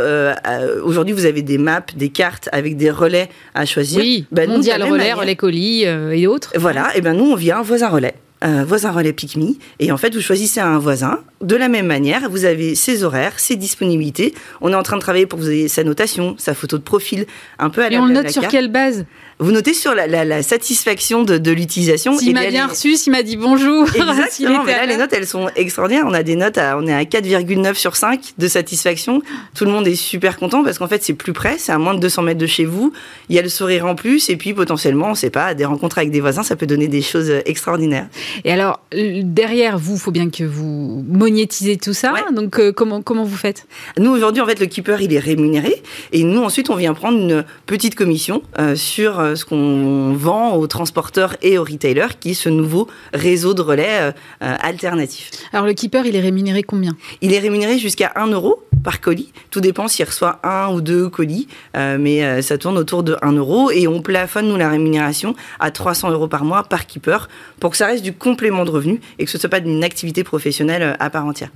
aujourd'hui 0.83 1.15
vous 1.15 1.27
avez 1.27 1.43
des 1.43 1.59
maps, 1.59 1.85
des 1.95 2.09
cartes 2.09 2.49
avec 2.53 2.77
des 2.77 2.91
relais 2.91 3.29
à 3.55 3.67
choisir. 3.67 4.01
Oui, 4.01 4.27
ben, 4.33 4.49
mondial 4.49 4.83
relais, 4.83 5.13
relais 5.13 5.37
colis 5.37 5.83
et 5.83 6.27
autres. 6.27 6.53
Voilà, 6.57 6.97
et 6.97 7.01
bien 7.01 7.15
nous 7.15 7.31
on 7.31 7.35
vient 7.35 7.63
voisin 7.63 7.89
relais. 7.89 8.15
Euh, 8.45 8.65
voisin 8.67 8.91
relais 8.91 9.13
pique 9.13 9.39
Et 9.79 9.93
en 9.93 9.97
fait, 9.97 10.15
vous 10.15 10.21
choisissez 10.21 10.59
un 10.59 10.79
voisin. 10.79 11.21
De 11.43 11.57
la 11.57 11.69
même 11.69 11.87
manière, 11.87 12.31
vous 12.31 12.45
avez 12.45 12.75
ses 12.75 13.05
horaires, 13.05 13.39
ses 13.39 13.57
disponibilités. 13.57 14.33
On 14.61 14.73
est 14.73 14.77
en 14.77 14.83
train 14.83 14.97
de 14.97 15.03
travailler 15.03 15.27
pour 15.27 15.39
que 15.39 15.45
vous 15.45 15.51
ayez 15.51 15.69
sa 15.69 15.83
notation, 15.85 16.37
sa 16.39 16.55
photo 16.55 16.79
de 16.79 16.83
profil, 16.83 17.27
un 17.59 17.69
peu 17.69 17.83
à 17.83 17.91
Et 17.91 17.99
on 17.99 18.07
le 18.07 18.15
note 18.15 18.31
sur 18.31 18.47
quelle 18.49 18.69
base? 18.69 19.05
Vous 19.39 19.51
notez 19.51 19.75
sur 19.75 19.93
la, 19.93 20.43
satisfaction 20.45 21.25
de, 21.25 21.51
l'utilisation. 21.51 22.17
S'il 22.17 22.33
m'a 22.35 22.47
bien 22.47 22.69
reçu, 22.69 22.95
s'il 22.97 23.11
m'a 23.11 23.25
dit 23.25 23.37
bonjour. 23.37 23.89
Exactement, 23.95 24.63
mais 24.63 24.73
là, 24.73 24.87
les 24.87 24.97
notes, 24.97 25.13
elles 25.13 25.27
sont 25.27 25.49
extraordinaires. 25.57 26.05
On 26.07 26.15
a 26.15 26.23
des 26.23 26.37
notes, 26.37 26.59
à, 26.59 26.79
on 26.79 26.87
est 26.87 26.95
à 26.95 27.03
4,9 27.03 27.75
sur 27.75 27.97
5 27.97 28.35
de 28.39 28.47
satisfaction. 28.47 29.21
Tout 29.57 29.65
le 29.65 29.73
monde 29.73 29.89
est 29.89 29.97
super 29.97 30.37
content 30.37 30.63
parce 30.63 30.79
qu'en 30.79 30.87
fait, 30.87 31.03
c'est 31.03 31.15
plus 31.15 31.33
près, 31.33 31.59
c'est 31.59 31.73
à 31.73 31.79
moins 31.79 31.95
de 31.95 31.99
200 31.99 32.23
mètres 32.23 32.39
de 32.39 32.47
chez 32.47 32.65
vous. 32.65 32.93
Il 33.29 33.35
y 33.35 33.39
a 33.41 33.43
le 33.43 33.49
sourire 33.49 33.87
en 33.87 33.97
plus 33.97 34.31
et 34.31 34.37
puis 34.37 34.55
potentiellement, 34.55 35.07
on 35.07 35.11
ne 35.11 35.17
sait 35.17 35.31
pas, 35.31 35.55
des 35.55 35.65
rencontres 35.65 35.99
avec 35.99 36.13
des 36.13 36.21
voisins, 36.21 36.45
ça 36.45 36.55
peut 36.55 36.67
donner 36.67 36.87
des 36.87 37.03
choses 37.03 37.33
extraordinaires. 37.45 38.07
Et 38.45 38.53
alors, 38.53 38.81
derrière 38.93 39.77
vous, 39.77 39.95
il 39.95 40.01
faut 40.01 40.13
bien 40.13 40.31
que 40.31 40.45
vous 40.45 41.03
monétisez 41.33 41.77
tout 41.77 41.93
ça. 41.93 42.15
Donc, 42.35 42.59
euh, 42.59 42.73
comment, 42.73 43.03
comment 43.03 43.25
vous 43.25 43.37
faites? 43.37 43.67
Nous, 43.99 44.11
aujourd'hui, 44.11 44.41
en 44.43 44.47
fait, 44.47 44.61
le 44.61 44.67
keeper, 44.67 45.01
il 45.01 45.13
est 45.13 45.19
rémunéré. 45.19 45.83
Et 46.13 46.23
nous, 46.25 46.43
ensuite, 46.43 46.71
on 46.71 46.77
vient 46.77 46.95
prendre 46.95 47.19
une 47.19 47.45
petite 47.67 47.95
commission 47.95 48.43
euh, 48.59 48.77
sur 48.77 49.19
euh, 49.19 49.35
ce 49.35 49.45
qu'on 49.45 50.13
vend 50.13 50.55
aux 50.57 50.67
transporteurs 50.67 51.37
et 51.43 51.59
aux 51.59 51.65
retailers, 51.65 52.19
qui 52.21 52.31
est 52.31 52.35
ce 52.35 52.49
nouveau 52.49 52.89
réseau 53.13 53.55
de 53.55 53.63
relais 53.63 54.13
alternatif. 54.41 55.31
Alors, 55.53 55.67
le 55.67 55.73
keeper, 55.73 56.07
il 56.07 56.17
est 56.17 56.21
rémunéré 56.21 56.63
combien? 56.63 56.97
Il 57.21 57.33
est 57.33 57.39
rémunéré 57.39 57.79
jusqu'à 57.79 58.13
1 58.17 58.29
euro 58.29 58.63
par 58.83 59.01
colis. 59.01 59.33
Tout 59.51 59.61
dépend 59.61 59.89
s'il 59.89 60.05
reçoit 60.05 60.41
un 60.43 60.73
ou 60.73 60.81
deux 60.81 61.09
colis, 61.09 61.49
mais 61.75 62.43
ça 62.43 62.59
tourne 62.59 62.79
autour 62.79 63.03
de 63.03 63.17
1 63.23 63.33
euro. 63.33 63.71
Et 63.71 63.87
on 63.87 64.03
plafonne, 64.03 64.49
nous, 64.49 64.57
la 64.57 64.69
rémunération 64.69 65.35
à 65.61 65.71
300 65.71 66.11
euros 66.11 66.29
par 66.29 66.45
mois 66.45 66.65
par 66.65 66.87
keeper 66.87 67.29
pour 67.61 67.71
que 67.71 67.77
ça 67.77 67.87
reste 67.87 68.03
du 68.03 68.13
complément 68.13 68.65
de 68.65 68.71
revenus 68.71 69.01
et 69.19 69.25
que 69.25 69.31
ce 69.31 69.37
ne 69.37 69.41
soit 69.41 69.51
pas 69.51 69.61
d'une 69.61 69.85
activité 69.85 70.25
professionnelle 70.25 70.83
euh, 70.83 70.95
à 70.99 71.11
part 71.11 71.27
entière. 71.27 71.51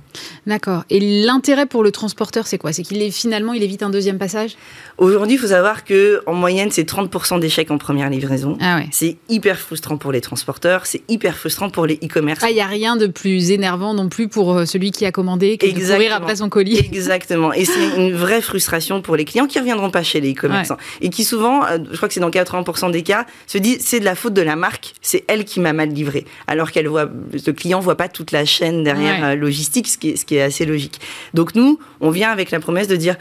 D'accord. 0.45 0.83
Et 0.89 0.99
l'intérêt 0.99 1.65
pour 1.65 1.83
le 1.83 1.91
transporteur, 1.91 2.47
c'est 2.47 2.57
quoi? 2.57 2.73
C'est 2.73 2.83
qu'il 2.83 3.01
est 3.01 3.11
finalement, 3.11 3.53
il 3.53 3.63
évite 3.63 3.83
un 3.83 3.89
deuxième 3.89 4.17
passage? 4.17 4.55
Aujourd'hui, 4.97 5.35
il 5.35 5.39
faut 5.39 5.47
savoir 5.47 5.83
que 5.83 6.21
en 6.25 6.33
moyenne, 6.33 6.71
c'est 6.71 6.87
30% 6.89 7.39
d'échecs 7.39 7.71
en 7.71 7.77
première 7.77 8.09
livraison. 8.09 8.57
Ah 8.61 8.79
C'est 8.91 9.17
hyper 9.29 9.57
frustrant 9.57 9.97
pour 9.97 10.11
les 10.11 10.21
transporteurs, 10.21 10.85
c'est 10.85 11.01
hyper 11.09 11.35
frustrant 11.37 11.69
pour 11.69 11.85
les 11.85 11.95
e-commerce. 11.95 12.39
Ah, 12.43 12.49
il 12.49 12.55
n'y 12.55 12.61
a 12.61 12.67
rien 12.67 12.95
de 12.95 13.07
plus 13.07 13.51
énervant 13.51 13.93
non 13.93 14.09
plus 14.09 14.27
pour 14.27 14.53
euh, 14.53 14.65
celui 14.65 14.91
qui 14.91 15.05
a 15.05 15.11
commandé 15.11 15.57
que 15.57 15.65
de 15.65 15.71
courir 15.71 16.15
après 16.15 16.37
son 16.37 16.49
colis. 16.49 16.77
Exactement. 16.77 17.16
Et 17.53 17.65
c'est 17.65 17.97
une 17.97 18.13
vraie 18.13 18.41
frustration 18.41 19.01
pour 19.01 19.15
les 19.15 19.25
clients 19.25 19.47
qui 19.47 19.57
ne 19.57 19.63
reviendront 19.63 19.89
pas 19.89 20.03
chez 20.03 20.21
les 20.21 20.33
e-commerçants. 20.33 20.77
Et 21.01 21.09
qui 21.09 21.23
souvent, 21.23 21.65
euh, 21.65 21.77
je 21.91 21.97
crois 21.97 22.07
que 22.07 22.13
c'est 22.13 22.19
dans 22.19 22.29
80% 22.29 22.91
des 22.91 23.03
cas, 23.03 23.25
se 23.45 23.57
disent 23.57 23.79
c'est 23.81 23.99
de 23.99 24.05
la 24.05 24.15
faute 24.15 24.33
de 24.33 24.41
la 24.41 24.55
marque, 24.55 24.93
c'est 25.01 25.23
elle 25.27 25.45
qui 25.45 25.59
m'a 25.59 25.73
mal 25.73 25.89
livré. 25.89 26.25
Alors 26.47 26.71
qu'elle 26.71 26.87
voit 26.87 27.09
le 27.31 27.53
client 27.53 27.79
voit 27.79 27.97
pas 27.97 28.07
toute 28.07 28.31
la 28.31 28.45
chaîne 28.45 28.83
derrière 28.83 29.23
euh, 29.23 29.35
logistique, 29.35 29.87
ce 29.87 29.97
qui, 29.97 30.09
est, 30.09 30.15
ce 30.15 30.25
qui 30.25 30.35
est 30.35 30.41
assez 30.41 30.65
logique. 30.65 30.99
Donc 31.33 31.55
nous, 31.55 31.79
on 32.01 32.09
vient 32.09 32.31
avec 32.31 32.51
la 32.51 32.59
promesse 32.59 32.87
de 32.87 32.95
dire 32.95 33.15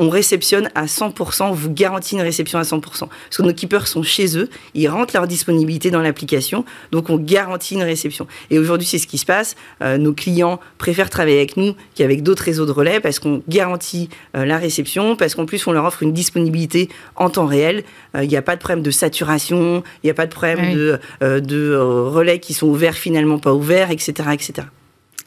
on 0.00 0.08
réceptionne 0.08 0.70
à 0.74 0.86
100%, 0.86 1.42
on 1.42 1.52
vous 1.52 1.70
garantit 1.70 2.14
une 2.14 2.22
réception 2.22 2.58
à 2.58 2.62
100%. 2.62 2.80
Parce 2.80 3.08
que 3.36 3.42
nos 3.42 3.52
keepers 3.52 3.86
sont 3.86 4.02
chez 4.02 4.38
eux, 4.38 4.48
ils 4.72 4.88
rentrent 4.88 5.14
leur 5.14 5.26
disponibilité 5.26 5.90
dans 5.90 6.00
l'application, 6.00 6.64
donc 6.90 7.10
on 7.10 7.18
garantit 7.18 7.74
une 7.74 7.82
réception. 7.82 8.26
Et 8.50 8.58
aujourd'hui, 8.58 8.86
c'est 8.86 8.96
ce 8.96 9.06
qui 9.06 9.18
se 9.18 9.26
passe. 9.26 9.56
Euh, 9.82 9.98
nos 9.98 10.14
clients 10.14 10.58
préfèrent 10.78 11.10
travailler 11.10 11.36
avec 11.36 11.58
nous 11.58 11.74
qu'avec 11.94 12.22
d'autres 12.22 12.44
réseaux 12.44 12.64
de 12.64 12.72
relais 12.72 12.98
parce 12.98 13.18
qu'on 13.18 13.42
garantit 13.46 14.08
euh, 14.34 14.46
la 14.46 14.56
réception, 14.56 15.16
parce 15.16 15.34
qu'en 15.34 15.44
plus, 15.44 15.66
on 15.66 15.72
leur 15.72 15.84
offre 15.84 16.02
une 16.02 16.14
disponibilité 16.14 16.88
en 17.16 17.28
temps 17.28 17.46
réel. 17.46 17.84
Il 18.14 18.26
n'y 18.26 18.36
a 18.36 18.42
pas 18.42 18.56
de 18.56 18.60
problème 18.60 18.82
de 18.82 18.90
saturation, 18.90 19.82
il 20.02 20.06
n'y 20.06 20.10
a 20.10 20.14
pas 20.14 20.26
de 20.26 20.32
problème 20.32 20.74
de, 20.74 20.98
de 21.20 21.76
relais 21.76 22.38
qui 22.38 22.54
sont 22.54 22.66
ouverts, 22.66 22.94
finalement 22.94 23.38
pas 23.38 23.52
ouverts, 23.52 23.90
etc. 23.90 24.30
etc. 24.32 24.66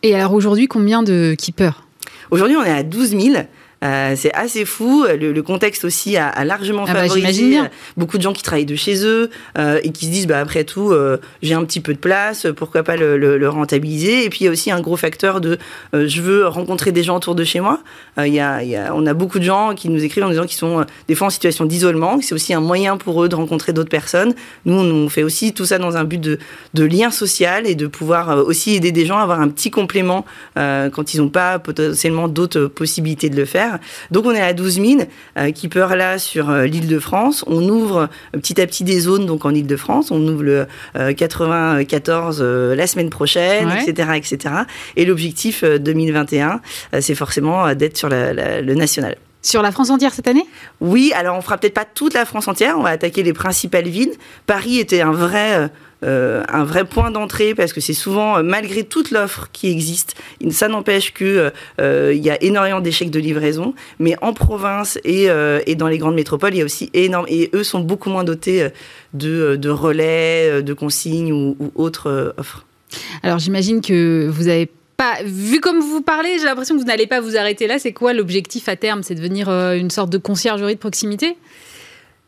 Et 0.02 0.16
alors 0.16 0.34
aujourd'hui, 0.34 0.68
combien 0.68 1.04
de 1.04 1.36
keepers? 1.38 1.86
Aujourd'hui, 2.32 2.58
on 2.58 2.64
est 2.64 2.72
à 2.72 2.84
12 2.84 3.10
000. 3.10 3.36
Euh, 3.84 4.14
c'est 4.16 4.34
assez 4.34 4.66
fou. 4.66 5.06
Le, 5.20 5.42
contexte 5.42 5.84
aussi 5.84 6.16
a, 6.16 6.44
largement 6.46 6.86
ah 6.88 6.94
bah, 6.94 7.08
favorisé 7.08 7.60
euh, 7.60 7.64
beaucoup 7.98 8.18
de 8.18 8.24
gens 8.24 8.34
qui 8.34 8.44
travaillent 8.44 8.66
de 8.66 8.76
chez 8.76 9.06
eux 9.06 9.30
euh, 9.58 9.80
et 9.84 9.92
qui 9.92 10.06
se 10.06 10.12
disent, 10.12 10.28
bah, 10.28 10.40
après 10.40 10.64
tout, 10.64 10.94
j'ai 11.42 11.54
un 11.54 11.64
petit 11.66 11.82
peu 11.82 11.94
de 11.94 12.00
place, 12.00 12.48
pourquoi 12.56 12.84
pas 12.84 12.96
le, 12.96 13.50
rentabiliser? 13.50 14.26
Et 14.26 14.30
puis 14.30 14.40
il 14.42 14.46
y 14.46 14.48
a 14.48 14.52
aussi 14.52 14.72
un 14.72 14.80
gros 14.80 14.96
facteur 14.96 15.42
de, 15.42 15.58
je 15.94 16.22
veux 16.22 16.48
rencontrer 16.48 16.92
des 16.92 17.04
gens 17.04 17.18
autour 17.18 17.36
de 17.36 17.44
chez 17.44 17.60
moi. 17.60 17.82
Il 18.18 18.34
y, 18.34 18.40
a, 18.40 18.62
on 18.94 19.06
a 19.06 19.14
beaucoup 19.14 19.40
de 19.40 19.44
gens 19.44 19.76
qui 19.76 19.90
nous 19.90 20.04
écrivent 20.04 20.24
en 20.24 20.30
disant 20.30 20.46
qu'ils 20.46 20.58
sont 20.58 20.86
des 21.08 21.16
fois 21.16 21.28
en 21.28 21.30
situation 21.30 21.66
d'isolement. 21.66 22.20
C'est 22.22 22.36
aussi 22.36 22.54
un 22.54 22.62
moyen 22.62 22.98
pour 22.98 23.24
eux 23.24 23.30
de 23.30 23.36
rencontrer 23.36 23.74
d'autres 23.74 23.90
personnes. 23.90 24.34
Nous, 24.66 24.76
on 24.76 25.10
fait 25.10 25.24
aussi 25.24 25.54
tout 25.54 25.66
ça 25.66 25.78
dans 25.78 25.98
un 25.98 26.04
but 26.04 26.22
de, 26.22 26.40
de 26.74 26.84
lien 26.84 27.12
social 27.12 27.68
et 27.68 27.76
de 27.76 27.88
pouvoir 27.88 28.46
aussi 28.46 28.76
aider 28.76 28.92
des 28.92 29.06
gens 29.06 29.18
à 29.18 29.24
avoir 29.24 29.42
un 29.42 29.50
petit 29.50 29.72
complément 29.72 30.26
quand 30.56 31.14
ils 31.14 31.18
n'ont 31.20 31.30
pas 31.30 31.60
potentiellement 31.60 32.28
d'autres 32.28 32.66
possibilités 32.66 33.30
de 33.30 33.36
le 33.36 33.46
faire. 33.46 33.73
Donc 34.12 34.26
on 34.26 34.32
est 34.32 34.42
à 34.42 34.54
12 34.54 34.82
000 34.82 35.02
euh, 35.38 35.52
qui 35.52 35.68
peuvent 35.68 35.96
là 35.96 36.18
sur 36.18 36.50
euh, 36.50 36.66
l'île 36.66 36.88
de 36.88 37.00
France. 37.00 37.44
On 37.48 37.68
ouvre 37.70 38.10
euh, 38.36 38.40
petit 38.40 38.60
à 38.62 38.68
petit 38.68 38.84
des 38.84 39.00
zones 39.00 39.26
donc 39.26 39.46
en 39.46 39.54
île 39.54 39.68
de 39.68 39.76
France. 39.76 40.12
On 40.12 40.22
ouvre 40.28 40.44
le 40.44 40.68
94 41.14 42.42
la 42.42 42.88
semaine 42.88 43.10
prochaine, 43.10 43.70
etc., 43.72 44.10
etc. 44.16 44.56
Et 44.96 45.06
l'objectif 45.06 45.64
2021, 45.64 46.62
c'est 47.00 47.16
forcément 47.16 47.74
d'être 47.74 47.98
sur 47.98 48.10
le 48.10 48.74
national. 48.74 49.18
Sur 49.44 49.62
la 49.62 49.72
France 49.72 49.90
entière 49.92 50.14
cette 50.14 50.28
année? 50.28 50.46
Oui, 50.82 51.12
alors 51.16 51.38
on 51.38 51.42
fera 51.42 51.58
peut-être 51.58 51.74
pas 51.74 51.86
toute 51.86 52.16
la 52.16 52.26
France 52.26 52.48
entière, 52.48 52.76
on 52.78 52.84
va 52.84 52.90
attaquer 52.90 53.22
les 53.24 53.34
principales 53.34 53.88
villes. 53.88 54.14
Paris 54.48 54.80
était 54.80 55.02
un 55.02 55.12
vrai 55.12 55.70
euh, 56.04 56.44
un 56.50 56.66
vrai 56.66 56.84
point 56.84 57.12
d'entrée 57.12 57.56
parce 57.56 57.72
que 57.72 57.80
c'est 57.80 57.94
souvent, 57.94 58.38
euh, 58.38 58.44
malgré 58.44 58.84
toute 58.84 59.12
l'offre 59.12 59.48
qui 59.54 59.70
existe, 59.70 60.16
ça 60.50 60.68
n'empêche 60.68 61.14
qu'il 61.14 61.52
euh, 61.80 62.14
y 62.14 62.30
a 62.30 62.42
énormément 62.44 62.82
d'échecs 62.82 63.10
de 63.10 63.20
livraison, 63.20 63.74
mais 64.00 64.16
en 64.22 64.34
province 64.34 65.00
et, 65.06 65.28
dans 65.76 65.88
les 65.88 65.98
grandes 65.98 66.16
métropoles, 66.16 66.54
il 66.54 66.58
y 66.58 66.62
a 66.62 66.66
aussi 66.66 66.90
énorme, 66.94 67.26
et 67.30 67.50
eux 67.54 67.64
sont 67.64 67.80
beaucoup 67.80 68.10
moins 68.10 68.24
dotés 68.24 68.68
de, 69.14 69.70
relais, 69.70 70.62
de 70.62 70.74
consignes 70.74 71.32
ou, 71.32 71.56
ou 71.60 71.72
autres 71.76 72.34
offres. 72.38 72.66
Alors 73.24 73.40
j'imagine 73.40 73.82
que 73.82 74.28
vous 74.30 74.48
avez 74.48 74.70
pas, 75.04 75.24
vu 75.24 75.60
comme 75.60 75.80
vous 75.80 76.02
parlez, 76.02 76.40
j'ai 76.40 76.46
l'impression 76.46 76.76
que 76.76 76.80
vous 76.80 76.88
n'allez 76.88 77.08
pas 77.08 77.20
vous 77.20 77.36
arrêter 77.36 77.68
là. 77.68 77.80
C'est 77.80 77.94
quoi 77.94 78.14
l'objectif 78.14 78.70
à 78.70 78.76
terme? 78.76 79.04
C'est 79.04 79.16
devenir 79.16 79.50
une 79.50 79.90
sorte 79.90 80.10
de 80.10 80.18
conciergerie 80.18 80.76
de 80.76 80.80
proximité? 80.80 81.36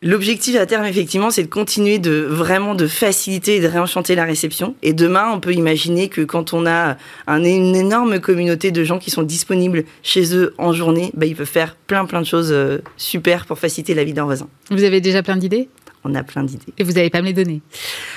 L'objectif 0.01 0.55
à 0.57 0.65
terme, 0.65 0.85
effectivement, 0.85 1.31
c'est 1.31 1.43
de 1.43 1.47
continuer 1.47 1.97
de 1.99 2.27
vraiment 2.29 2.75
de 2.75 2.85
faciliter 2.85 3.55
et 3.55 3.59
de 3.59 3.67
réenchanter 3.67 4.13
la 4.13 4.25
réception. 4.25 4.75
Et 4.83 4.93
demain, 4.93 5.31
on 5.33 5.39
peut 5.39 5.53
imaginer 5.53 6.09
que 6.09 6.21
quand 6.21 6.53
on 6.53 6.67
a 6.67 6.97
une 7.27 7.75
énorme 7.75 8.19
communauté 8.19 8.71
de 8.71 8.83
gens 8.83 8.99
qui 8.99 9.09
sont 9.09 9.23
disponibles 9.23 9.85
chez 10.03 10.35
eux 10.35 10.53
en 10.57 10.73
journée, 10.73 11.11
bah, 11.15 11.25
ils 11.25 11.35
peuvent 11.35 11.47
faire 11.47 11.75
plein 11.87 12.05
plein 12.05 12.21
de 12.21 12.27
choses 12.27 12.51
euh, 12.51 12.79
super 12.97 13.45
pour 13.45 13.57
faciliter 13.57 13.93
la 13.95 14.03
vie 14.03 14.13
d'un 14.13 14.25
voisin. 14.25 14.47
Vous 14.69 14.83
avez 14.83 15.01
déjà 15.01 15.23
plein 15.23 15.37
d'idées? 15.37 15.69
On 16.05 16.13
a 16.15 16.23
plein 16.23 16.43
d'idées. 16.43 16.73
Et 16.77 16.83
vous 16.83 16.93
n'allez 16.93 17.09
pas 17.09 17.21
me 17.21 17.25
les 17.27 17.33
donner 17.33 17.61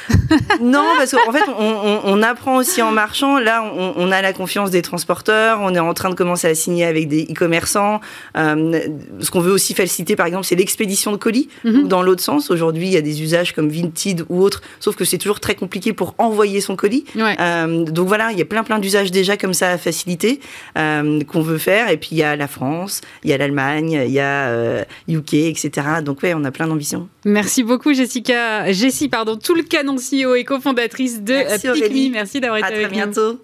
Non, 0.61 0.84
parce 0.97 1.12
qu'en 1.12 1.32
fait, 1.32 1.45
on, 1.49 2.22
apprend 2.22 2.57
aussi 2.57 2.82
en 2.82 2.91
marchant. 2.91 3.39
Là, 3.39 3.62
on, 3.64 4.12
a 4.12 4.20
la 4.20 4.32
confiance 4.32 4.70
des 4.70 4.82
transporteurs. 4.82 5.59
On 5.62 5.74
est 5.74 5.78
en 5.78 5.95
train 5.95 6.11
de 6.11 6.14
commencer 6.14 6.47
à 6.47 6.55
signer 6.55 6.84
avec 6.84 7.09
des 7.09 7.24
e-commerçants. 7.24 8.01
Euh, 8.36 8.80
ce 9.20 9.30
qu'on 9.30 9.41
veut 9.41 9.53
aussi 9.53 9.74
faciliter, 9.74 10.16
par 10.16 10.26
exemple, 10.26 10.45
c'est 10.45 10.57
l'expédition 10.57 11.12
de 11.12 11.16
colis. 11.16 11.49
Mhm. 11.64 11.89
Dans 11.89 12.03
l'autre 12.03 12.22
sens, 12.22 12.51
aujourd'hui, 12.51 12.86
il 12.86 12.93
y 12.93 12.97
a 12.97 13.01
des 13.01 13.22
usages 13.22 13.55
comme 13.55 13.68
Vinted 13.68 14.26
ou 14.28 14.43
autres, 14.43 14.62
sauf 14.80 14.97
que 14.97 15.05
c'est 15.05 15.18
toujours 15.18 15.41
très 15.41 15.55
compliqué 15.55 15.93
pour 15.93 16.14
envoyer 16.18 16.61
son 16.61 16.76
colis. 16.76 17.05
Euh, 17.16 17.84
donc 17.84 18.09
voilà, 18.09 18.32
il 18.32 18.39
y 18.39 18.43
a 18.43 18.45
plein 18.45 18.64
plein 18.64 18.78
d'usages 18.78 19.11
déjà 19.11 19.36
comme 19.36 19.55
ça 19.55 19.70
à 19.70 19.78
faciliter 19.78 20.41
euh, 20.76 21.20
qu'on 21.24 21.41
veut 21.41 21.59
faire. 21.59 21.89
Et 21.89 21.97
puis 21.97 22.11
il 22.12 22.18
y 22.18 22.22
a 22.22 22.36
la 22.36 22.49
France, 22.49 23.01
il 23.24 23.30
y 23.30 23.32
a 23.32 23.39
l'Allemagne, 23.39 24.03
il 24.07 24.12
y 24.12 24.20
a 24.20 24.84
UK, 25.09 25.34
etc. 25.34 25.70
Donc 26.05 26.22
ouais, 26.22 26.34
on 26.34 26.45
a 26.45 26.51
plein 26.51 26.66
d'ambitions. 26.66 27.09
Merci 27.24 27.62
beaucoup 27.62 27.78
beaucoup, 27.79 27.95
Jessica. 27.95 28.72
Jessie, 28.72 29.09
pardon, 29.09 29.37
tout 29.37 29.55
le 29.55 29.62
canon 29.62 29.95
CEO 29.95 30.35
et 30.35 30.43
cofondatrice 30.43 31.22
de 31.22 31.33
Merci, 31.33 32.11
Merci 32.11 32.41
d'avoir 32.41 32.59
été 32.59 32.66
avec 32.66 32.79
nous. 32.79 32.87
À 32.87 32.89
très 32.89 32.97
bientôt. 32.97 33.41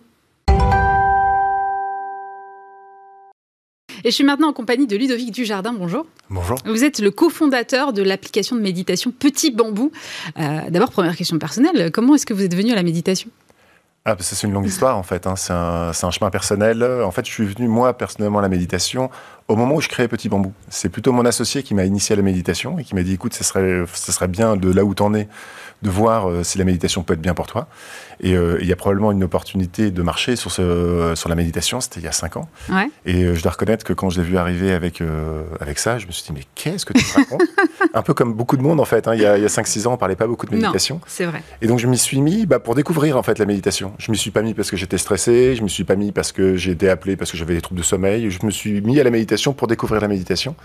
Et 4.03 4.11
je 4.11 4.11
suis 4.11 4.25
maintenant 4.25 4.49
en 4.49 4.53
compagnie 4.53 4.89
de 4.89 4.97
Ludovic 4.97 5.31
Dujardin. 5.31 5.73
Bonjour. 5.73 6.05
Bonjour. 6.31 6.59
Vous 6.67 6.83
êtes 6.83 6.99
le 6.99 7.13
cofondateur 7.13 7.93
de 7.93 8.03
l'application 8.03 8.57
de 8.57 8.61
méditation 8.61 9.13
Petit 9.13 9.53
Bambou. 9.53 9.93
Euh, 10.37 10.69
d'abord, 10.69 10.91
première 10.91 11.15
question 11.15 11.39
personnelle. 11.39 11.93
Comment 11.93 12.17
est-ce 12.17 12.27
que 12.27 12.35
vous 12.35 12.43
êtes 12.43 12.57
venu 12.57 12.73
à 12.73 12.75
la 12.75 12.83
méditation? 12.83 13.31
Ah, 14.05 14.17
c'est 14.19 14.47
une 14.47 14.53
longue 14.53 14.67
histoire 14.67 14.99
en 14.99 15.03
fait. 15.03 15.27
Hein. 15.27 15.37
C'est 15.37 15.53
un, 15.53 15.91
un, 15.91 16.11
chemin 16.11 16.31
personnel. 16.31 16.83
En 16.83 17.11
fait, 17.13 17.25
je 17.25 17.31
suis 17.31 17.47
venu 17.47 17.69
moi 17.69 17.97
personnellement 17.97 18.41
à 18.41 18.43
la 18.43 18.51
méditation 18.51 19.11
au 19.49 19.57
moment 19.57 19.75
où 19.75 19.81
je 19.81 19.89
créais 19.89 20.09
Petit 20.09 20.29
Bambou. 20.29 20.53
C'est 20.69 20.89
plutôt 20.89 21.13
mon 21.13 21.27
associé 21.27 21.63
qui 21.63 21.75
m'a 21.75 21.85
initié 21.85 22.15
à 22.15 22.17
la 22.17 22.23
méditation 22.23 22.79
et 22.79 22.85
qui 22.85 22.95
m'a 22.95 23.03
dit 23.03 23.13
écoute, 23.15 23.35
ce 23.35 23.45
serait, 23.45 23.85
ce 23.93 24.13
serait 24.13 24.29
bien 24.29 24.57
de 24.57 24.73
là 24.73 24.85
où 24.85 24.95
tu 24.95 25.03
en 25.03 25.15
es, 25.15 25.29
de 25.85 25.91
voir 25.91 26.29
euh, 26.29 26.43
si 26.43 26.59
la 26.59 26.65
méditation 26.65 27.03
peut 27.03 27.15
être 27.15 27.21
bien 27.21 27.35
pour 27.35 27.47
toi. 27.47 27.69
Et 28.21 28.35
euh, 28.35 28.59
il 28.61 28.67
y 28.67 28.73
a 28.73 28.77
probablement 28.77 29.13
une 29.13 29.23
opportunité 29.23 29.91
de 29.91 30.03
marcher 30.03 30.35
sur, 30.35 30.51
ce, 30.51 31.13
sur 31.15 31.29
la 31.29 31.35
méditation, 31.35 31.81
c'était 31.81 32.01
il 32.01 32.05
y 32.05 32.09
a 32.09 32.13
cinq 32.13 32.37
ans. 32.37 32.49
Et 33.05 33.23
euh, 33.23 33.35
je 33.35 33.43
dois 33.43 33.53
reconnaître 33.53 33.85
que 33.85 33.93
quand 33.93 34.09
je 34.09 34.21
l'ai 34.21 34.27
vu 34.27 34.39
arriver 34.39 34.73
avec, 34.73 35.03
avec 35.61 35.79
ça, 35.79 35.99
je 35.99 36.07
me 36.07 36.13
suis 36.13 36.25
dit 36.25 36.33
mais 36.33 36.45
qu'est-ce 36.55 36.87
que 36.87 36.95
tu 36.95 37.05
racontes? 37.15 37.43
Un 37.95 38.03
peu 38.03 38.15
comme 38.15 38.33
beaucoup 38.33 38.57
de 38.57 38.63
monde 38.63 38.81
en 38.81 38.85
fait. 38.85 39.07
Hein. 39.07 39.15
Il 39.15 39.21
y 39.21 39.27
a, 39.27 39.33
a 39.33 39.39
5-6 39.39 39.87
ans, 39.87 39.93
on 39.93 39.97
parlait 39.97 40.17
pas 40.17 40.27
beaucoup 40.27 40.47
de 40.47 40.57
méditation. 40.57 41.01
c'est 41.07 41.27
vrai. 41.27 41.43
Et 41.61 41.67
donc 41.67 41.79
je 41.79 41.87
m'y 41.87 41.99
suis 41.99 42.21
mis 42.21 42.47
bah, 42.47 42.59
pour 42.59 42.75
découvrir 42.75 43.17
en 43.19 43.23
fait 43.23 43.39
la 43.39 43.45
méditation. 43.45 43.93
Je 43.99 44.11
m'y 44.11 44.17
suis 44.17 44.31
pas 44.31 44.43
mis 44.43 44.55
parce 44.55 44.71
que 44.71 44.77
j'étais 44.77 44.99
stressé, 44.99 45.55
je 45.55 45.63
m'y 45.63 45.71
suis 45.71 45.85
pas 45.85 45.97
mis 45.97 46.11
parce 46.11 46.33
que 46.33 46.57
j'ai 46.57 46.73
été 46.73 46.89
appelé 46.89 47.17
parce 47.17 47.31
que 47.31 47.37
j'avais 47.37 47.55
des 47.55 47.61
troubles 47.61 47.81
de 47.81 47.87
sommeil. 47.87 48.31
Je 48.31 48.45
me 48.47 48.51
suis 48.51 48.81
mis 48.81 48.99
à 48.99 49.05
la 49.05 49.11
méditation 49.11 49.53
pour 49.53 49.69
découvrir 49.69 50.01
la 50.01 50.09
méditation. 50.09 50.57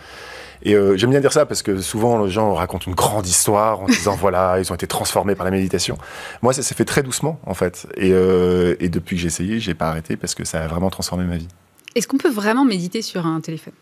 Et 0.63 0.75
euh, 0.75 0.97
j'aime 0.97 1.09
bien 1.09 1.19
dire 1.19 1.31
ça 1.31 1.45
parce 1.45 1.61
que 1.61 1.81
souvent 1.81 2.23
les 2.23 2.31
gens 2.31 2.53
racontent 2.53 2.85
une 2.87 2.95
grande 2.95 3.27
histoire 3.27 3.81
en 3.81 3.85
disant 3.85 4.15
voilà 4.19 4.59
ils 4.59 4.71
ont 4.71 4.75
été 4.75 4.87
transformés 4.87 5.35
par 5.35 5.45
la 5.45 5.51
méditation. 5.51 5.97
Moi 6.41 6.53
ça 6.53 6.61
s'est 6.61 6.75
fait 6.75 6.85
très 6.85 7.03
doucement 7.03 7.39
en 7.45 7.53
fait. 7.53 7.87
Et, 7.95 8.11
euh, 8.11 8.75
et 8.79 8.89
depuis 8.89 9.15
que 9.15 9.21
j'ai 9.21 9.27
essayé, 9.27 9.59
j'ai 9.59 9.73
pas 9.73 9.89
arrêté 9.89 10.17
parce 10.17 10.35
que 10.35 10.43
ça 10.43 10.63
a 10.63 10.67
vraiment 10.67 10.89
transformé 10.89 11.25
ma 11.25 11.37
vie. 11.37 11.47
Est-ce 11.95 12.07
qu'on 12.07 12.17
peut 12.17 12.31
vraiment 12.31 12.65
méditer 12.65 13.01
sur 13.01 13.25
un 13.25 13.41
téléphone? 13.41 13.73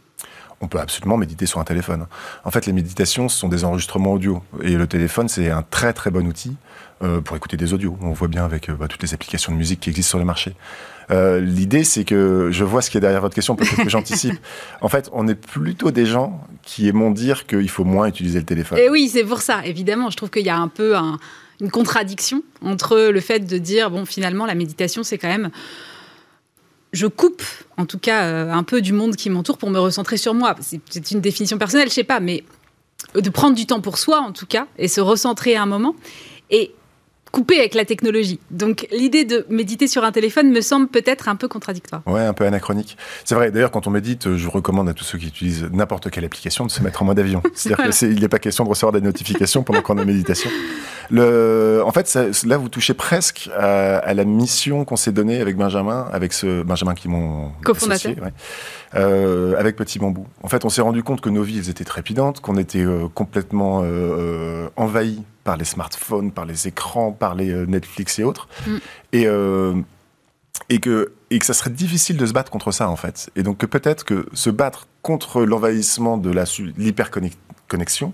On 0.61 0.67
peut 0.67 0.79
absolument 0.79 1.17
méditer 1.17 1.45
sur 1.45 1.59
un 1.59 1.63
téléphone. 1.63 2.07
En 2.43 2.51
fait, 2.51 2.65
les 2.65 2.73
méditations, 2.73 3.29
ce 3.29 3.37
sont 3.37 3.47
des 3.47 3.63
enregistrements 3.63 4.13
audio. 4.13 4.41
Et 4.63 4.73
le 4.73 4.87
téléphone, 4.87 5.29
c'est 5.29 5.49
un 5.49 5.63
très 5.63 5.93
très 5.93 6.09
bon 6.09 6.25
outil 6.27 6.55
euh, 7.03 7.21
pour 7.21 7.35
écouter 7.35 7.57
des 7.57 7.73
audios. 7.73 7.97
On 8.01 8.11
voit 8.11 8.27
bien 8.27 8.43
avec 8.43 8.71
bah, 8.71 8.87
toutes 8.87 9.03
les 9.03 9.13
applications 9.13 9.51
de 9.51 9.57
musique 9.57 9.81
qui 9.81 9.89
existent 9.89 10.11
sur 10.11 10.19
le 10.19 10.25
marché. 10.25 10.55
Euh, 11.09 11.39
l'idée, 11.39 11.83
c'est 11.83 12.03
que 12.03 12.49
je 12.51 12.63
vois 12.63 12.81
ce 12.81 12.89
qui 12.89 12.97
est 12.97 13.01
derrière 13.01 13.21
votre 13.21 13.35
question, 13.35 13.55
peut-être 13.55 13.83
que 13.83 13.89
j'anticipe. 13.89 14.33
En 14.81 14.89
fait, 14.89 15.09
on 15.13 15.27
est 15.27 15.35
plutôt 15.35 15.91
des 15.91 16.05
gens 16.05 16.45
qui 16.63 16.87
aimons 16.87 17.11
dire 17.11 17.47
qu'il 17.47 17.69
faut 17.69 17.83
moins 17.83 18.07
utiliser 18.07 18.39
le 18.39 18.45
téléphone. 18.45 18.77
Et 18.77 18.89
oui, 18.89 19.09
c'est 19.11 19.23
pour 19.23 19.41
ça, 19.41 19.65
évidemment. 19.65 20.09
Je 20.09 20.17
trouve 20.17 20.29
qu'il 20.29 20.45
y 20.45 20.49
a 20.49 20.57
un 20.57 20.67
peu 20.67 20.95
une 21.61 21.71
contradiction 21.71 22.43
entre 22.61 23.09
le 23.09 23.19
fait 23.19 23.39
de 23.39 23.57
dire, 23.57 23.89
bon, 23.89 24.05
finalement, 24.05 24.45
la 24.45 24.55
méditation, 24.55 25.03
c'est 25.03 25.17
quand 25.17 25.29
même 25.29 25.49
je 26.93 27.07
coupe, 27.07 27.43
en 27.77 27.85
tout 27.85 27.99
cas, 27.99 28.23
euh, 28.23 28.51
un 28.51 28.63
peu 28.63 28.81
du 28.81 28.93
monde 28.93 29.15
qui 29.15 29.29
m'entoure 29.29 29.57
pour 29.57 29.69
me 29.69 29.79
recentrer 29.79 30.17
sur 30.17 30.33
moi. 30.33 30.55
C'est 30.61 31.11
une 31.11 31.21
définition 31.21 31.57
personnelle, 31.57 31.89
je 31.89 31.93
sais 31.93 32.03
pas, 32.03 32.19
mais 32.19 32.43
de 33.13 33.29
prendre 33.29 33.55
du 33.55 33.65
temps 33.65 33.81
pour 33.81 33.97
soi, 33.97 34.19
en 34.19 34.31
tout 34.31 34.45
cas, 34.45 34.67
et 34.77 34.87
se 34.87 35.01
recentrer 35.01 35.55
à 35.55 35.63
un 35.63 35.65
moment. 35.65 35.95
Et 36.49 36.73
coupé 37.31 37.59
avec 37.59 37.75
la 37.75 37.85
technologie. 37.85 38.39
Donc 38.51 38.87
l'idée 38.91 39.25
de 39.25 39.45
méditer 39.49 39.87
sur 39.87 40.03
un 40.03 40.11
téléphone 40.11 40.51
me 40.51 40.61
semble 40.61 40.87
peut-être 40.87 41.27
un 41.29 41.35
peu 41.35 41.47
contradictoire. 41.47 42.01
Ouais, 42.05 42.21
un 42.21 42.33
peu 42.33 42.45
anachronique. 42.45 42.97
C'est 43.25 43.35
vrai. 43.35 43.51
D'ailleurs, 43.51 43.71
quand 43.71 43.87
on 43.87 43.91
médite, 43.91 44.35
je 44.35 44.47
recommande 44.47 44.89
à 44.89 44.93
tous 44.93 45.03
ceux 45.03 45.17
qui 45.17 45.27
utilisent 45.27 45.69
n'importe 45.71 46.09
quelle 46.09 46.25
application 46.25 46.65
de 46.65 46.71
se 46.71 46.81
mettre 46.81 47.01
en 47.01 47.05
mode 47.05 47.19
avion. 47.19 47.41
C'est-à-dire 47.53 47.89
qu'il 47.89 48.19
n'est 48.19 48.29
pas 48.29 48.39
question 48.39 48.63
de 48.63 48.69
recevoir 48.69 48.93
des 48.93 49.01
notifications 49.01 49.63
pendant 49.63 49.81
qu'on 49.81 49.97
est 49.97 50.01
en 50.01 50.05
méditation. 50.05 50.49
Le, 51.09 51.81
en 51.85 51.91
fait, 51.91 52.17
là, 52.45 52.57
vous 52.57 52.69
touchez 52.69 52.93
presque 52.93 53.49
à, 53.57 54.13
la 54.13 54.25
mission 54.25 54.85
qu'on 54.85 54.97
s'est 54.97 55.11
donnée 55.11 55.39
avec 55.39 55.55
Benjamin, 55.55 56.07
avec 56.11 56.33
ce 56.33 56.63
Benjamin 56.63 56.95
qui 56.95 57.07
m'ont 57.07 57.51
cofondateur. 57.63 58.13
Euh, 58.95 59.55
avec 59.57 59.75
Petit 59.75 59.99
Bambou. 59.99 60.27
En 60.43 60.47
fait, 60.47 60.65
on 60.65 60.69
s'est 60.69 60.81
rendu 60.81 61.03
compte 61.03 61.21
que 61.21 61.29
nos 61.29 61.43
vies 61.43 61.57
elles 61.57 61.69
étaient 61.69 61.83
trépidantes, 61.83 62.39
qu'on 62.39 62.57
était 62.57 62.85
euh, 62.85 63.07
complètement 63.13 63.81
euh, 63.83 64.69
envahis 64.75 65.23
par 65.43 65.57
les 65.57 65.65
smartphones, 65.65 66.31
par 66.31 66.45
les 66.45 66.67
écrans, 66.67 67.11
par 67.11 67.35
les 67.35 67.53
Netflix 67.67 68.19
et 68.19 68.23
autres. 68.23 68.47
Mm. 68.65 68.77
Et, 69.13 69.27
et, 70.69 70.79
que, 70.79 71.13
et 71.31 71.39
que 71.39 71.45
ça 71.45 71.53
serait 71.53 71.69
difficile 71.69 72.17
de 72.17 72.25
se 72.25 72.33
battre 72.33 72.51
contre 72.51 72.71
ça, 72.71 72.89
en 72.89 72.95
fait. 72.95 73.29
Et 73.35 73.43
donc 73.43 73.57
que 73.57 73.65
peut-être 73.65 74.03
que 74.03 74.27
se 74.33 74.49
battre 74.49 74.87
contre 75.01 75.43
l'envahissement 75.43 76.17
de 76.17 76.31
l'hyperconnexion, 76.77 78.13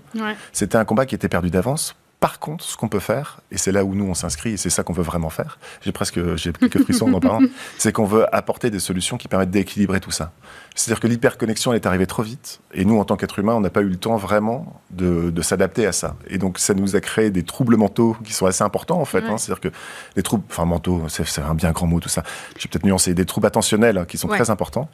c'était 0.52 0.76
un 0.76 0.84
combat 0.84 1.06
qui 1.06 1.16
était 1.16 1.28
perdu 1.28 1.50
d'avance 1.50 1.96
par 2.24 2.38
contre, 2.38 2.64
ce 2.64 2.78
qu'on 2.78 2.88
peut 2.88 3.00
faire, 3.00 3.40
et 3.50 3.58
c'est 3.58 3.70
là 3.70 3.84
où 3.84 3.94
nous 3.94 4.06
on 4.06 4.14
s'inscrit, 4.14 4.54
et 4.54 4.56
c'est 4.56 4.70
ça 4.70 4.82
qu'on 4.82 4.94
veut 4.94 5.02
vraiment 5.02 5.28
faire, 5.28 5.58
j'ai 5.82 5.92
presque 5.92 6.18
j'ai 6.36 6.54
quelques 6.54 6.82
frissons 6.82 7.10
en 7.10 7.12
en 7.12 7.20
parlant, 7.20 7.42
c'est 7.78 7.92
qu'on 7.92 8.06
veut 8.06 8.34
apporter 8.34 8.70
des 8.70 8.78
solutions 8.78 9.18
qui 9.18 9.28
permettent 9.28 9.50
d'équilibrer 9.50 10.00
tout 10.00 10.10
ça. 10.10 10.32
C'est-à-dire 10.74 11.00
que 11.00 11.06
l'hyperconnexion 11.06 11.74
est 11.74 11.84
arrivée 11.84 12.06
trop 12.06 12.22
vite, 12.22 12.60
et 12.72 12.86
nous 12.86 12.98
en 12.98 13.04
tant 13.04 13.16
qu'êtres 13.16 13.40
humains, 13.40 13.52
on 13.52 13.60
n'a 13.60 13.68
pas 13.68 13.82
eu 13.82 13.90
le 13.90 13.96
temps 13.96 14.16
vraiment 14.16 14.80
de, 14.90 15.38
s'adapter 15.42 15.84
à 15.84 15.92
ça. 15.92 16.16
Et 16.26 16.38
donc 16.38 16.58
ça 16.58 16.72
nous 16.72 16.96
a 16.96 17.02
créé 17.02 17.30
des 17.30 17.42
troubles 17.42 17.76
mentaux 17.76 18.16
qui 18.24 18.32
sont 18.32 18.46
assez 18.46 18.64
importants 18.64 19.02
en 19.02 19.04
fait. 19.04 19.22
Hein. 19.24 19.36
C'est-à-dire 19.36 19.60
que 19.60 19.76
des 20.16 20.22
troubles, 20.22 20.44
enfin 20.48 20.64
mentaux, 20.64 21.02
c'est 21.08 21.42
un 21.42 21.54
bien 21.54 21.72
grand 21.72 21.86
mot 21.86 22.00
tout 22.00 22.08
ça. 22.08 22.22
J'ai 22.56 22.70
peut-être 22.70 22.86
nuancé 22.86 23.12
des 23.12 23.26
troubles 23.26 23.48
attentionnels 23.48 23.98
hein, 23.98 24.06
qui 24.06 24.16
sont 24.16 24.28
très 24.28 24.48
importants. 24.48 24.88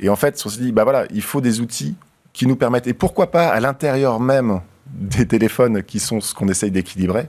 Et 0.00 0.08
en 0.08 0.16
fait, 0.16 0.42
on 0.44 0.48
se 0.48 0.58
dit, 0.58 0.72
bah 0.72 0.82
voilà, 0.82 1.06
il 1.12 1.22
faut 1.22 1.40
des 1.40 1.60
outils 1.60 1.94
qui 2.32 2.48
nous 2.48 2.56
permettent, 2.56 2.88
et 2.88 2.94
pourquoi 2.94 3.30
pas 3.30 3.46
à 3.46 3.60
l'intérieur 3.60 4.18
même 4.18 4.62
des 4.86 5.26
téléphones 5.26 5.82
qui 5.82 5.98
sont 5.98 6.20
ce 6.20 6.34
qu'on 6.34 6.48
essaye 6.48 6.70
d'équilibrer, 6.70 7.28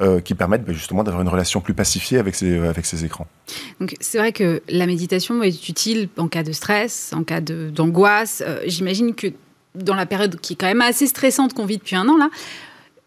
euh, 0.00 0.20
qui 0.20 0.34
permettent 0.34 0.64
bah, 0.64 0.72
justement 0.72 1.04
d'avoir 1.04 1.22
une 1.22 1.28
relation 1.28 1.60
plus 1.60 1.74
pacifiée 1.74 2.18
avec 2.18 2.34
ces, 2.34 2.58
avec 2.58 2.86
ces 2.86 3.04
écrans. 3.04 3.26
C'est 4.00 4.18
vrai 4.18 4.32
que 4.32 4.62
la 4.68 4.86
méditation 4.86 5.42
est 5.42 5.68
utile 5.68 6.08
en 6.16 6.28
cas 6.28 6.42
de 6.42 6.52
stress, 6.52 7.12
en 7.12 7.24
cas 7.24 7.40
d'angoisse. 7.40 8.42
Euh, 8.46 8.62
j'imagine 8.66 9.14
que 9.14 9.28
dans 9.74 9.94
la 9.94 10.06
période 10.06 10.38
qui 10.40 10.54
est 10.54 10.56
quand 10.56 10.66
même 10.66 10.80
assez 10.80 11.06
stressante 11.06 11.54
qu'on 11.54 11.66
vit 11.66 11.78
depuis 11.78 11.96
un 11.96 12.08
an 12.08 12.16
là, 12.16 12.30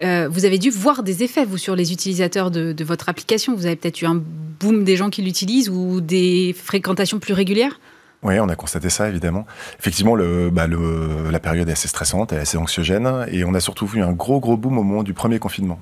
euh, 0.03 0.27
vous 0.29 0.43
avez 0.43 0.57
dû 0.57 0.69
voir 0.69 1.03
des 1.03 1.23
effets, 1.23 1.45
vous, 1.45 1.57
sur 1.57 1.75
les 1.75 1.93
utilisateurs 1.93 2.51
de 2.51 2.83
votre 2.83 3.07
application. 3.07 3.55
Vous 3.55 3.65
avez 3.65 3.77
peut-être 3.77 4.01
eu 4.01 4.05
un 4.05 4.21
boom 4.59 4.83
des 4.83 4.97
gens 4.97 5.09
qui 5.09 5.21
l'utilisent 5.21 5.69
ou 5.69 6.01
des 6.01 6.53
fréquentations 6.57 7.19
plus 7.19 7.33
régulières? 7.33 7.79
Oui, 8.25 8.39
on 8.39 8.49
a 8.49 8.55
constaté 8.55 8.89
ça, 8.89 9.07
évidemment. 9.07 9.45
Effectivement, 9.79 10.15
le, 10.15 10.49
bah, 10.49 10.67
le, 10.67 11.29
la 11.31 11.39
période 11.39 11.69
est 11.69 11.73
assez 11.73 11.87
stressante, 11.87 12.31
elle 12.31 12.39
est 12.39 12.41
assez 12.41 12.57
anxiogène, 12.57 13.25
et 13.31 13.45
on 13.45 13.53
a 13.53 13.59
surtout 13.59 13.85
vu 13.85 14.01
un 14.01 14.11
gros, 14.11 14.39
gros 14.39 14.57
boom 14.57 14.77
au 14.79 14.83
moment 14.83 15.03
du 15.03 15.13
premier 15.13 15.39
confinement. 15.39 15.79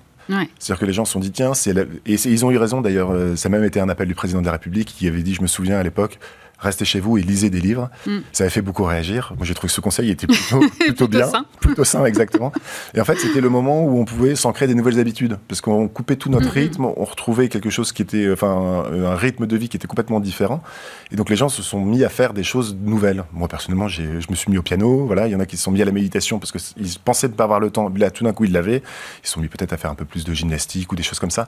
C'est-à-dire 0.59 0.79
que 0.79 0.85
les 0.85 0.93
gens 0.93 1.05
se 1.05 1.13
sont 1.13 1.19
dit, 1.19 1.31
tiens, 1.31 1.53
c'est 1.53 1.75
et 2.05 2.13
ils 2.13 2.45
ont 2.45 2.51
eu 2.51 2.57
raison 2.57 2.81
d'ailleurs, 2.81 3.11
euh, 3.11 3.35
ça 3.35 3.47
a 3.47 3.49
même 3.49 3.63
été 3.63 3.79
un 3.79 3.89
appel 3.89 4.07
du 4.07 4.15
président 4.15 4.41
de 4.41 4.45
la 4.45 4.53
République 4.53 4.87
qui 4.87 5.07
avait 5.07 5.21
dit, 5.21 5.33
je 5.33 5.41
me 5.41 5.47
souviens 5.47 5.77
à 5.77 5.83
l'époque, 5.83 6.19
restez 6.63 6.85
chez 6.85 6.99
vous 6.99 7.17
et 7.17 7.21
lisez 7.21 7.49
des 7.49 7.59
livres. 7.59 7.89
Mm. 8.05 8.19
Ça 8.31 8.43
avait 8.43 8.51
fait 8.51 8.61
beaucoup 8.61 8.83
réagir. 8.83 9.33
Moi, 9.37 9.45
j'ai 9.45 9.53
trouvé 9.53 9.67
que 9.67 9.73
ce 9.73 9.81
conseil 9.81 10.09
était 10.09 10.27
plutôt, 10.33 10.61
plutôt, 10.79 11.07
bien, 11.07 11.29
plutôt 11.59 11.83
sain, 11.83 12.05
exactement. 12.05 12.51
Et 12.93 13.01
en 13.01 13.05
fait, 13.05 13.17
c'était 13.19 13.41
le 13.41 13.49
moment 13.49 13.85
où 13.85 13.99
on 13.99 14.05
pouvait 14.05 14.35
s'en 14.35 14.51
créer 14.51 14.67
des 14.67 14.75
nouvelles 14.75 14.99
habitudes, 14.99 15.37
parce 15.47 15.61
qu'on 15.61 15.87
coupait 15.87 16.15
tout 16.15 16.29
notre 16.29 16.49
rythme, 16.49 16.85
on 16.85 17.05
retrouvait 17.05 17.49
quelque 17.49 17.69
chose 17.69 17.91
qui 17.91 18.01
était, 18.01 18.31
enfin, 18.31 18.85
un 18.91 19.15
rythme 19.15 19.47
de 19.47 19.57
vie 19.57 19.69
qui 19.69 19.77
était 19.77 19.87
complètement 19.87 20.19
différent. 20.19 20.63
Et 21.11 21.15
donc, 21.15 21.29
les 21.29 21.35
gens 21.35 21.49
se 21.49 21.61
sont 21.61 21.83
mis 21.83 22.03
à 22.03 22.09
faire 22.09 22.33
des 22.33 22.43
choses 22.43 22.75
nouvelles. 22.81 23.23
Moi, 23.33 23.47
personnellement, 23.47 23.87
je 23.87 24.03
me 24.03 24.35
suis 24.35 24.51
mis 24.51 24.57
au 24.57 24.63
piano. 24.63 25.05
Voilà, 25.05 25.27
il 25.27 25.31
y 25.31 25.35
en 25.35 25.39
a 25.39 25.45
qui 25.45 25.57
se 25.57 25.63
sont 25.63 25.71
mis 25.71 25.81
à 25.81 25.85
la 25.85 25.91
méditation 25.91 26.39
parce 26.39 26.51
qu'ils 26.51 26.99
pensaient 27.03 27.27
ne 27.27 27.33
pas 27.33 27.43
avoir 27.43 27.59
le 27.59 27.69
temps. 27.69 27.91
Là, 27.95 28.11
tout 28.11 28.23
d'un 28.23 28.33
coup, 28.33 28.45
ils 28.45 28.51
l'avaient. 28.51 28.81
Ils 29.23 29.27
se 29.27 29.33
sont 29.33 29.41
mis 29.41 29.47
peut-être 29.47 29.73
à 29.73 29.77
faire 29.77 29.91
un 29.91 29.95
peu 29.95 30.05
plus 30.05 30.23
de 30.23 30.33
gymnastique 30.33 30.91
ou 30.91 30.95
des 30.95 31.03
choses 31.03 31.19
comme 31.19 31.31
ça. 31.31 31.47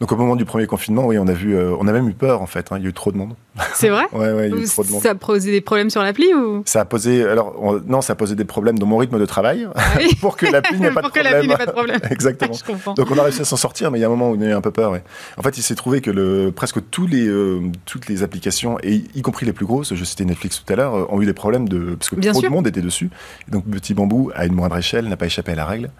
Donc, 0.00 0.12
au 0.12 0.16
moment 0.16 0.36
du 0.36 0.44
premier 0.44 0.66
confinement, 0.66 1.06
oui, 1.06 1.18
on 1.18 1.26
a 1.26 1.32
vu, 1.32 1.56
euh, 1.56 1.74
on 1.80 1.88
a 1.88 1.92
même 1.92 2.08
eu 2.08 2.12
peur 2.12 2.40
en 2.40 2.46
fait. 2.46 2.70
Hein. 2.70 2.76
Il 2.78 2.84
y 2.84 2.86
a 2.86 2.90
eu 2.90 2.92
trop 2.92 3.10
de 3.10 3.16
monde. 3.16 3.34
C'est 3.74 3.88
vrai 3.88 4.04
Ouais, 4.12 4.32
ouais, 4.32 4.48
il 4.50 4.60
y 4.60 4.64
a 4.64 4.66
trop 4.68 4.84
de 4.84 4.90
monde. 4.90 5.02
Ça 5.02 5.10
a 5.10 5.14
posé 5.16 5.50
des 5.50 5.60
problèmes 5.60 5.90
sur 5.90 6.02
l'appli 6.02 6.32
ou? 6.34 6.62
Ça 6.66 6.82
a 6.82 6.84
posé, 6.84 7.24
alors 7.24 7.56
non, 7.86 8.00
ça 8.00 8.12
a 8.12 8.16
posé 8.16 8.36
des 8.36 8.44
problèmes 8.44 8.78
dans 8.78 8.86
mon 8.86 8.96
rythme 8.98 9.18
de 9.18 9.26
travail 9.26 9.66
Ah 9.74 9.82
pour 10.20 10.36
que 10.36 10.46
l'appli 10.46 10.78
n'ait 10.80 10.92
pas, 10.92 11.00
Pour 11.02 11.10
de 11.10 11.14
que 11.14 11.20
problème. 11.20 11.32
l'appli 11.32 11.48
n'ait 11.48 11.56
pas 11.56 11.66
de 11.66 11.72
problème. 11.72 12.00
Exactement. 12.10 12.52
Je 12.52 12.62
comprends. 12.64 12.94
Donc 12.94 13.10
on 13.10 13.18
a 13.18 13.22
réussi 13.24 13.40
à 13.40 13.44
s'en 13.44 13.56
sortir, 13.56 13.90
mais 13.90 13.98
il 13.98 14.02
y 14.02 14.04
a 14.04 14.06
un 14.06 14.10
moment 14.10 14.30
où 14.30 14.36
on 14.36 14.40
a 14.40 14.44
eu 14.44 14.52
un 14.52 14.60
peu 14.60 14.70
peur. 14.70 14.92
ouais. 14.92 15.02
En 15.36 15.42
fait, 15.42 15.58
il 15.58 15.62
s'est 15.62 15.74
trouvé 15.74 16.00
que 16.00 16.12
le, 16.12 16.52
presque 16.54 16.78
tous 16.90 17.08
les, 17.08 17.26
euh, 17.26 17.60
toutes 17.84 18.06
les 18.08 18.22
applications, 18.22 18.78
et 18.84 19.02
y 19.14 19.22
compris 19.22 19.46
les 19.46 19.52
plus 19.52 19.66
grosses, 19.66 19.94
je 19.94 20.04
citais 20.04 20.24
Netflix 20.24 20.62
tout 20.64 20.72
à 20.72 20.76
l'heure, 20.76 20.94
euh, 20.94 21.06
ont 21.10 21.20
eu 21.20 21.26
des 21.26 21.32
problèmes 21.32 21.68
de 21.68 21.96
parce 21.96 22.08
que 22.10 22.14
Bien 22.16 22.30
trop 22.32 22.40
sûr. 22.40 22.50
de 22.50 22.54
monde 22.54 22.68
était 22.68 22.82
dessus. 22.82 23.10
Et 23.48 23.50
donc 23.50 23.64
Petit 23.68 23.94
Bambou, 23.94 24.30
à 24.36 24.46
une 24.46 24.54
moindre 24.54 24.76
échelle, 24.78 25.08
n'a 25.08 25.16
pas 25.16 25.26
échappé 25.26 25.52
à 25.52 25.56
la 25.56 25.66
règle. 25.66 25.90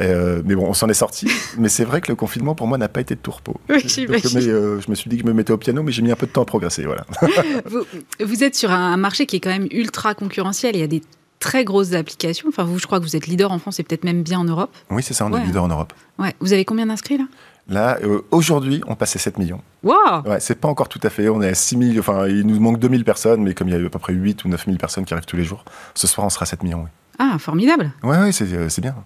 Euh, 0.00 0.40
mais 0.44 0.54
bon, 0.54 0.66
on 0.68 0.74
s'en 0.74 0.88
est 0.88 0.94
sorti. 0.94 1.28
mais 1.58 1.68
c'est 1.68 1.84
vrai 1.84 2.00
que 2.00 2.12
le 2.12 2.14
confinement 2.14 2.54
pour 2.54 2.68
moi 2.68 2.78
n'a 2.78 2.88
pas 2.88 3.00
été 3.00 3.16
de 3.16 3.20
tout 3.20 3.32
repos. 3.40 3.60
Oui, 3.68 3.76
Donc, 3.82 3.86
j'imagine. 3.90 4.30
mais, 4.34 4.46
euh, 4.48 4.80
je 4.80 4.90
me 4.90 4.94
suis 4.94 5.08
dit 5.10 5.16
que 5.16 5.22
je 5.22 5.26
me 5.28 5.32
mettais 5.32 5.52
au 5.52 5.56
piano, 5.58 5.82
mais 5.82 5.92
j'ai 5.92 6.02
mis 6.02 6.12
un 6.12 6.16
peu 6.16 6.26
de 6.26 6.32
temps 6.32 6.42
à 6.42 6.46
progresser. 6.46 6.84
Voilà. 6.84 7.04
vous, 7.66 7.80
vous 8.24 8.44
êtes 8.44 8.54
sur 8.54 8.70
un 8.70 8.96
marché 8.96 9.26
qui 9.26 9.36
est 9.36 9.40
quand 9.40 9.50
même 9.50 9.68
ultra 9.70 10.14
concurrentiel. 10.14 10.76
Il 10.76 10.80
y 10.80 10.84
a 10.84 10.86
des 10.86 11.02
très 11.40 11.64
grosses 11.64 11.94
applications. 11.94 12.48
Enfin, 12.48 12.64
vous, 12.64 12.78
je 12.78 12.86
crois 12.86 12.98
que 13.00 13.04
vous 13.04 13.16
êtes 13.16 13.26
leader 13.26 13.50
en 13.50 13.58
France 13.58 13.80
et 13.80 13.82
peut-être 13.82 14.04
même 14.04 14.22
bien 14.22 14.38
en 14.40 14.44
Europe. 14.44 14.70
Oui, 14.90 15.02
c'est 15.02 15.14
ça, 15.14 15.26
on 15.26 15.32
Ouais. 15.32 15.40
est 15.40 15.46
leader 15.46 15.64
en 15.64 15.68
Europe. 15.68 15.92
Ouais. 16.18 16.34
Vous 16.40 16.52
avez 16.52 16.64
combien 16.64 16.86
d'inscrits 16.86 17.18
là? 17.18 17.24
Là, 17.68 17.98
euh, 18.02 18.22
aujourd'hui, 18.32 18.82
on 18.88 18.96
passait 18.96 19.18
7 19.20 19.38
millions. 19.38 19.60
Waouh 19.84 20.22
Ouais, 20.26 20.40
c'est 20.40 20.56
pas 20.56 20.66
encore 20.68 20.88
tout 20.88 20.98
à 21.04 21.08
fait. 21.10 21.28
On 21.28 21.40
est 21.40 21.48
à 21.48 21.54
6 21.54 21.78
000, 21.94 21.98
enfin, 22.00 22.26
il 22.26 22.44
nous 22.46 22.58
manque 22.58 22.78
2000 22.80 23.04
personnes, 23.04 23.42
mais 23.42 23.54
comme 23.54 23.68
il 23.68 23.70
y 23.72 23.74
a 23.74 23.78
à 23.86 23.88
peu 23.88 23.98
près 23.98 24.12
8 24.12 24.44
ou 24.44 24.48
9 24.48 24.64
000 24.64 24.76
personnes 24.76 25.04
qui 25.04 25.14
arrivent 25.14 25.24
tous 25.26 25.36
les 25.36 25.44
jours, 25.44 25.64
ce 25.94 26.06
soir, 26.08 26.26
on 26.26 26.30
sera 26.30 26.42
à 26.42 26.46
7 26.46 26.62
millions. 26.64 26.82
Oui, 26.82 26.88
Ah, 27.20 27.38
formidable. 27.38 27.92
ouais, 28.02 28.18
ouais, 28.18 28.32
c'est 28.32 28.52
euh, 28.52 28.68
c'est 28.68 28.80
bien. 28.80 28.96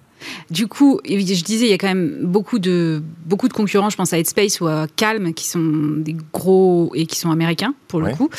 Du 0.51 0.67
coup, 0.67 1.01
je 1.05 1.15
disais, 1.45 1.67
il 1.67 1.71
y 1.71 1.73
a 1.73 1.79
quand 1.79 1.89
même 1.89 2.19
beaucoup 2.23 2.59
de, 2.59 3.03
beaucoup 3.27 3.49
de 3.49 3.53
concurrents. 3.53 3.91
Je 3.91 3.97
pense 3.97 4.13
à 4.13 4.19
Headspace 4.19 4.61
ou 4.61 4.67
à 4.67 4.87
Calm, 4.97 5.35
qui 5.35 5.47
sont 5.47 5.61
des 5.99 6.17
gros 6.33 6.91
et 6.95 7.07
qui 7.07 7.19
sont 7.19 7.31
américains, 7.31 7.75
pour 7.89 8.01
le 8.01 8.07
Ouais, 8.07 8.15
coup. 8.15 8.31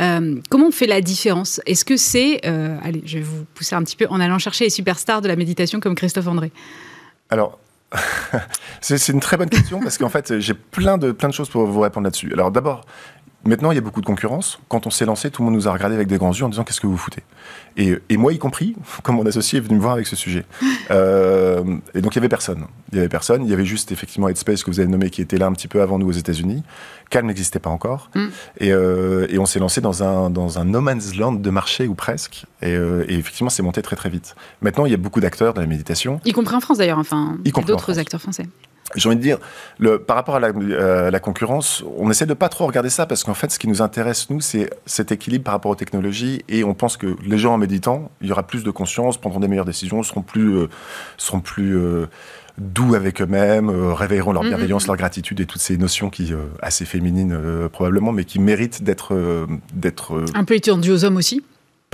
Euh, 0.00 0.36
comment 0.50 0.66
on 0.68 0.70
fait 0.72 0.86
la 0.86 1.00
différence? 1.00 1.60
Est-ce 1.66 1.84
que 1.84 1.96
c'est. 1.96 2.40
euh, 2.46 2.76
allez, 2.82 3.02
je 3.06 3.18
vais 3.18 3.24
vous 3.24 3.44
pousser 3.54 3.74
un 3.74 3.82
petit 3.82 3.96
peu 3.96 4.06
en 4.10 4.20
allant 4.20 4.38
chercher 4.38 4.64
les 4.64 4.70
superstars 4.70 5.20
de 5.22 5.28
la 5.28 5.36
méditation 5.36 5.80
comme 5.80 5.94
Christophe 5.94 6.26
André? 6.26 6.52
Alors, 7.30 7.58
c'est 8.80 8.98
c'est 8.98 9.12
une 9.12 9.20
très 9.20 9.36
bonne 9.36 9.48
question 9.48 9.80
parce 9.80 9.98
qu'en 9.98 10.08
fait, 10.08 10.40
j'ai 10.40 10.54
plein 10.54 10.98
de, 10.98 11.12
plein 11.12 11.28
de 11.28 11.34
choses 11.34 11.48
pour 11.48 11.64
vous 11.66 11.80
répondre 11.80 12.04
là-dessus. 12.04 12.32
Alors, 12.32 12.50
d'abord, 12.50 12.84
maintenant, 13.46 13.72
il 13.72 13.74
y 13.74 13.78
a 13.78 13.80
beaucoup 13.80 14.00
de 14.00 14.06
concurrence. 14.06 14.58
Quand 14.68 14.86
on 14.86 14.90
s'est 14.90 15.04
lancé, 15.04 15.30
tout 15.30 15.42
le 15.42 15.46
monde 15.46 15.54
nous 15.54 15.68
a 15.68 15.72
regardé 15.72 15.94
avec 15.94 16.08
des 16.08 16.18
grands 16.18 16.32
yeux 16.32 16.44
en 16.44 16.48
disant 16.48 16.64
Qu'est-ce 16.64 16.80
que 16.80 16.86
vous 16.86 16.96
foutez? 16.96 17.22
Et, 17.76 17.96
et 18.08 18.16
moi, 18.16 18.32
y 18.32 18.38
compris, 18.38 18.76
comme 19.02 19.16
mon 19.16 19.26
associé 19.26 19.58
est 19.58 19.62
venu 19.62 19.76
me 19.76 19.80
voir 19.80 19.94
avec 19.94 20.06
ce 20.06 20.16
sujet. 20.16 20.44
Euh, 20.90 21.64
et 21.94 22.02
donc, 22.02 22.14
il 22.14 22.16
y 22.16 22.18
avait 22.18 22.28
personne. 22.28 22.66
Il 22.92 22.96
y 22.96 22.98
avait 22.98 23.08
personne. 23.08 23.42
Il 23.42 23.48
y 23.48 23.54
avait 23.54 23.64
juste, 23.64 23.90
effectivement, 23.90 24.28
Headspace 24.28 24.62
que 24.62 24.70
vous 24.70 24.80
avez 24.80 24.88
nommé 24.88 25.08
qui 25.08 25.22
était 25.22 25.38
là 25.38 25.46
un 25.46 25.52
petit 25.52 25.66
peu 25.66 25.80
avant 25.80 25.98
nous 25.98 26.06
aux 26.06 26.12
États-Unis. 26.12 26.62
Calm 27.08 27.26
n'existait 27.26 27.58
pas 27.58 27.70
encore. 27.70 28.10
Mm. 28.14 28.26
Et, 28.58 28.72
euh, 28.72 29.26
et 29.30 29.38
on 29.38 29.46
s'est 29.46 29.60
lancé 29.60 29.80
dans 29.80 30.02
un, 30.02 30.28
dans 30.28 30.58
un 30.58 30.66
no 30.66 30.82
man's 30.82 31.16
land 31.16 31.32
de 31.32 31.50
marché 31.50 31.88
ou 31.88 31.94
presque. 31.94 32.44
Et, 32.60 32.74
euh, 32.74 33.06
et 33.08 33.14
effectivement, 33.14 33.48
c'est 33.48 33.62
monté 33.62 33.80
très, 33.80 33.96
très 33.96 34.10
vite. 34.10 34.34
Maintenant, 34.60 34.84
il 34.84 34.90
y 34.90 34.94
a 34.94 34.98
beaucoup 34.98 35.20
d'acteurs 35.20 35.54
dans 35.54 35.62
la 35.62 35.66
méditation. 35.66 36.20
Y 36.26 36.32
compris 36.32 36.54
en 36.54 36.60
France 36.60 36.78
d'ailleurs, 36.78 36.98
enfin, 36.98 37.38
d'autres 37.66 37.98
acteurs 37.98 38.20
français. 38.20 38.46
J'ai 38.94 39.08
envie 39.08 39.16
de 39.16 39.22
dire, 39.22 39.38
le, 39.78 39.98
par 39.98 40.14
rapport 40.14 40.36
à 40.36 40.40
la, 40.40 40.48
euh, 40.48 41.10
la 41.10 41.20
concurrence, 41.20 41.82
on 41.96 42.10
essaie 42.10 42.26
de 42.26 42.34
pas 42.34 42.48
trop 42.48 42.66
regarder 42.66 42.90
ça 42.90 43.06
parce 43.06 43.24
qu'en 43.24 43.34
fait, 43.34 43.50
ce 43.50 43.58
qui 43.58 43.66
nous 43.66 43.80
intéresse, 43.82 44.28
nous, 44.30 44.40
c'est 44.40 44.70
cet 44.84 45.10
équilibre 45.10 45.44
par 45.44 45.54
rapport 45.54 45.70
aux 45.70 45.76
technologies 45.76 46.42
et 46.48 46.64
on 46.64 46.74
pense 46.74 46.96
que 46.96 47.16
les 47.24 47.38
gens 47.38 47.54
en 47.54 47.58
méditant, 47.58 48.10
il 48.20 48.28
y 48.28 48.32
aura 48.32 48.42
plus 48.42 48.62
de 48.62 48.70
conscience, 48.70 49.16
prendront 49.16 49.40
des 49.40 49.48
meilleures 49.48 49.64
décisions, 49.64 50.02
seront 50.02 50.22
plus, 50.22 50.54
euh, 50.56 50.68
seront 51.16 51.40
plus 51.40 51.76
euh, 51.76 52.06
doux 52.58 52.94
avec 52.94 53.20
eux-mêmes, 53.22 53.70
réveilleront 53.70 54.32
leur 54.32 54.42
Mhm. 54.44 54.50
bienveillance, 54.50 54.86
leur 54.86 54.96
gratitude 54.96 55.40
et 55.40 55.46
toutes 55.46 55.62
ces 55.62 55.76
notions 55.76 56.10
qui, 56.10 56.32
assez 56.62 56.84
féminines 56.84 57.36
probablement, 57.72 58.12
mais 58.12 58.24
qui 58.24 58.38
méritent 58.38 58.84
d'être, 58.84 59.46
d'être, 59.72 60.24
Un 60.34 60.44
peu 60.44 60.54
étendu 60.54 60.92
aux 60.92 61.04
hommes 61.04 61.16
aussi. 61.16 61.42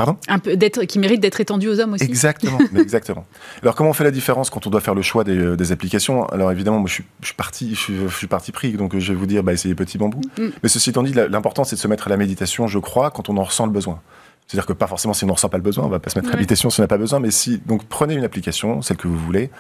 Pardon 0.00 0.16
Un 0.28 0.38
peu 0.38 0.56
d'être, 0.56 0.84
qui 0.84 0.98
mérite 0.98 1.20
d'être 1.20 1.42
étendu 1.42 1.68
aux 1.68 1.78
hommes 1.78 1.92
aussi. 1.92 2.04
Exactement, 2.04 2.58
mais 2.72 2.80
exactement. 2.80 3.26
Alors 3.62 3.74
comment 3.74 3.90
on 3.90 3.92
fait 3.92 4.04
la 4.04 4.10
différence 4.10 4.48
quand 4.48 4.66
on 4.66 4.70
doit 4.70 4.80
faire 4.80 4.94
le 4.94 5.02
choix 5.02 5.24
des, 5.24 5.36
euh, 5.36 5.56
des 5.56 5.72
applications? 5.72 6.24
Alors 6.28 6.50
évidemment, 6.50 6.78
moi 6.78 6.88
je 6.88 6.94
suis, 6.94 7.04
je 7.20 7.26
suis 7.26 7.34
parti, 7.34 7.74
je 7.74 7.80
suis, 7.80 7.96
je 8.08 8.16
suis 8.16 8.26
parti 8.26 8.50
pris, 8.50 8.72
donc 8.72 8.94
euh, 8.94 8.98
je 8.98 9.12
vais 9.12 9.18
vous 9.18 9.26
dire, 9.26 9.42
bah, 9.42 9.52
essayez 9.52 9.74
Petit 9.74 9.98
Bambou. 9.98 10.22
Mm. 10.38 10.46
Mais 10.62 10.68
ceci 10.70 10.88
étant 10.88 11.02
dit, 11.02 11.12
l'important 11.12 11.64
c'est 11.64 11.76
de 11.76 11.80
se 11.80 11.88
mettre 11.88 12.06
à 12.06 12.10
la 12.10 12.16
méditation, 12.16 12.66
je 12.66 12.78
crois, 12.78 13.10
quand 13.10 13.28
on 13.28 13.36
en 13.36 13.44
ressent 13.44 13.66
le 13.66 13.72
besoin. 13.72 14.00
C'est-à-dire 14.46 14.64
que 14.64 14.72
pas 14.72 14.86
forcément 14.86 15.12
si 15.12 15.24
on 15.24 15.26
n'en 15.26 15.34
ressent 15.34 15.50
pas 15.50 15.58
le 15.58 15.62
besoin, 15.62 15.84
on 15.84 15.88
va 15.88 15.98
pas 15.98 16.08
se 16.08 16.18
mettre 16.18 16.30
à 16.30 16.32
la 16.32 16.38
méditation 16.38 16.70
si 16.70 16.80
on 16.80 16.82
n'a 16.82 16.88
pas 16.88 16.96
besoin, 16.96 17.20
mais 17.20 17.30
si 17.30 17.58
donc 17.66 17.84
prenez 17.84 18.14
une 18.14 18.24
application, 18.24 18.80
celle 18.80 18.96
que 18.96 19.06
vous 19.06 19.18
voulez. 19.18 19.50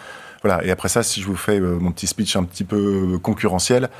Voilà, 0.42 0.64
et 0.64 0.70
après 0.70 0.88
ça, 0.88 1.02
si 1.02 1.20
je 1.20 1.26
vous 1.26 1.36
fais 1.36 1.60
euh, 1.60 1.78
mon 1.78 1.92
petit 1.92 2.06
speech 2.06 2.34
un 2.36 2.44
petit 2.44 2.64
peu 2.64 3.14
euh, 3.14 3.18
concurrentiel, 3.18 3.90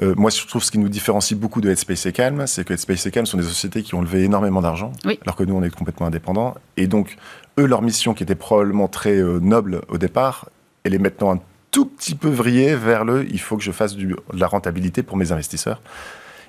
euh, 0.00 0.14
moi 0.16 0.30
je 0.30 0.46
trouve 0.46 0.62
ce 0.62 0.70
qui 0.70 0.78
nous 0.78 0.88
différencie 0.88 1.36
beaucoup 1.38 1.60
de 1.60 1.68
Headspace 1.70 2.06
et 2.06 2.12
Calm, 2.12 2.46
c'est 2.46 2.64
que 2.64 2.72
Headspace 2.72 3.06
et 3.06 3.10
Calm 3.10 3.26
sont 3.26 3.36
des 3.36 3.42
sociétés 3.42 3.82
qui 3.82 3.94
ont 3.96 4.00
levé 4.02 4.22
énormément 4.22 4.62
d'argent, 4.62 4.92
Oui. 5.04 5.18
alors 5.22 5.34
que 5.34 5.42
nous 5.42 5.56
on 5.56 5.62
est 5.64 5.74
complètement 5.74 6.06
indépendants. 6.06 6.54
Et 6.76 6.86
donc, 6.86 7.16
eux, 7.58 7.66
leur 7.66 7.82
mission 7.82 8.14
qui 8.14 8.22
était 8.22 8.36
probablement 8.36 8.86
très 8.86 9.16
noble 9.20 9.82
au 9.88 9.98
départ, 9.98 10.48
elle 10.84 10.94
est 10.94 10.98
maintenant 10.98 11.34
un 11.34 11.40
tout 11.72 11.86
petit 11.86 12.14
peu 12.14 12.28
vrillée 12.28 12.76
vers 12.76 13.04
le 13.04 13.26
il 13.28 13.40
faut 13.40 13.56
que 13.56 13.62
je 13.64 13.72
fasse 13.72 13.96
du, 13.96 14.06
de 14.06 14.38
la 14.38 14.46
rentabilité 14.46 15.02
pour 15.02 15.16
mes 15.16 15.32
investisseurs. 15.32 15.82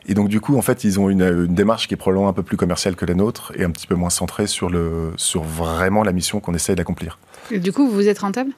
Et 0.05 0.13
donc, 0.13 0.29
du 0.29 0.39
coup, 0.39 0.57
en 0.57 0.61
fait, 0.61 0.83
ils 0.85 0.99
ont 0.99 1.09
une, 1.09 1.23
une 1.23 1.55
démarche 1.55 1.87
qui 1.87 1.93
est 1.95 1.97
probablement 1.97 2.29
un 2.29 2.33
peu 2.33 2.43
plus 2.43 2.55
commerciale 2.55 2.95
que 2.95 3.05
la 3.05 3.15
nôtre 3.15 3.51
et 3.55 3.63
un 3.63 3.71
petit 3.71 3.85
peu 3.85 3.95
moins 3.95 4.09
centrée 4.09 4.47
sur, 4.47 4.69
le, 4.69 5.11
sur 5.17 5.43
vraiment 5.43 6.03
la 6.03 6.13
mission 6.13 6.39
qu'on 6.39 6.53
essaye 6.53 6.75
d'accomplir. 6.75 7.19
Du 7.51 7.73
coup, 7.73 7.89
vous 7.89 8.07
êtes 8.07 8.19
rentable? 8.19 8.51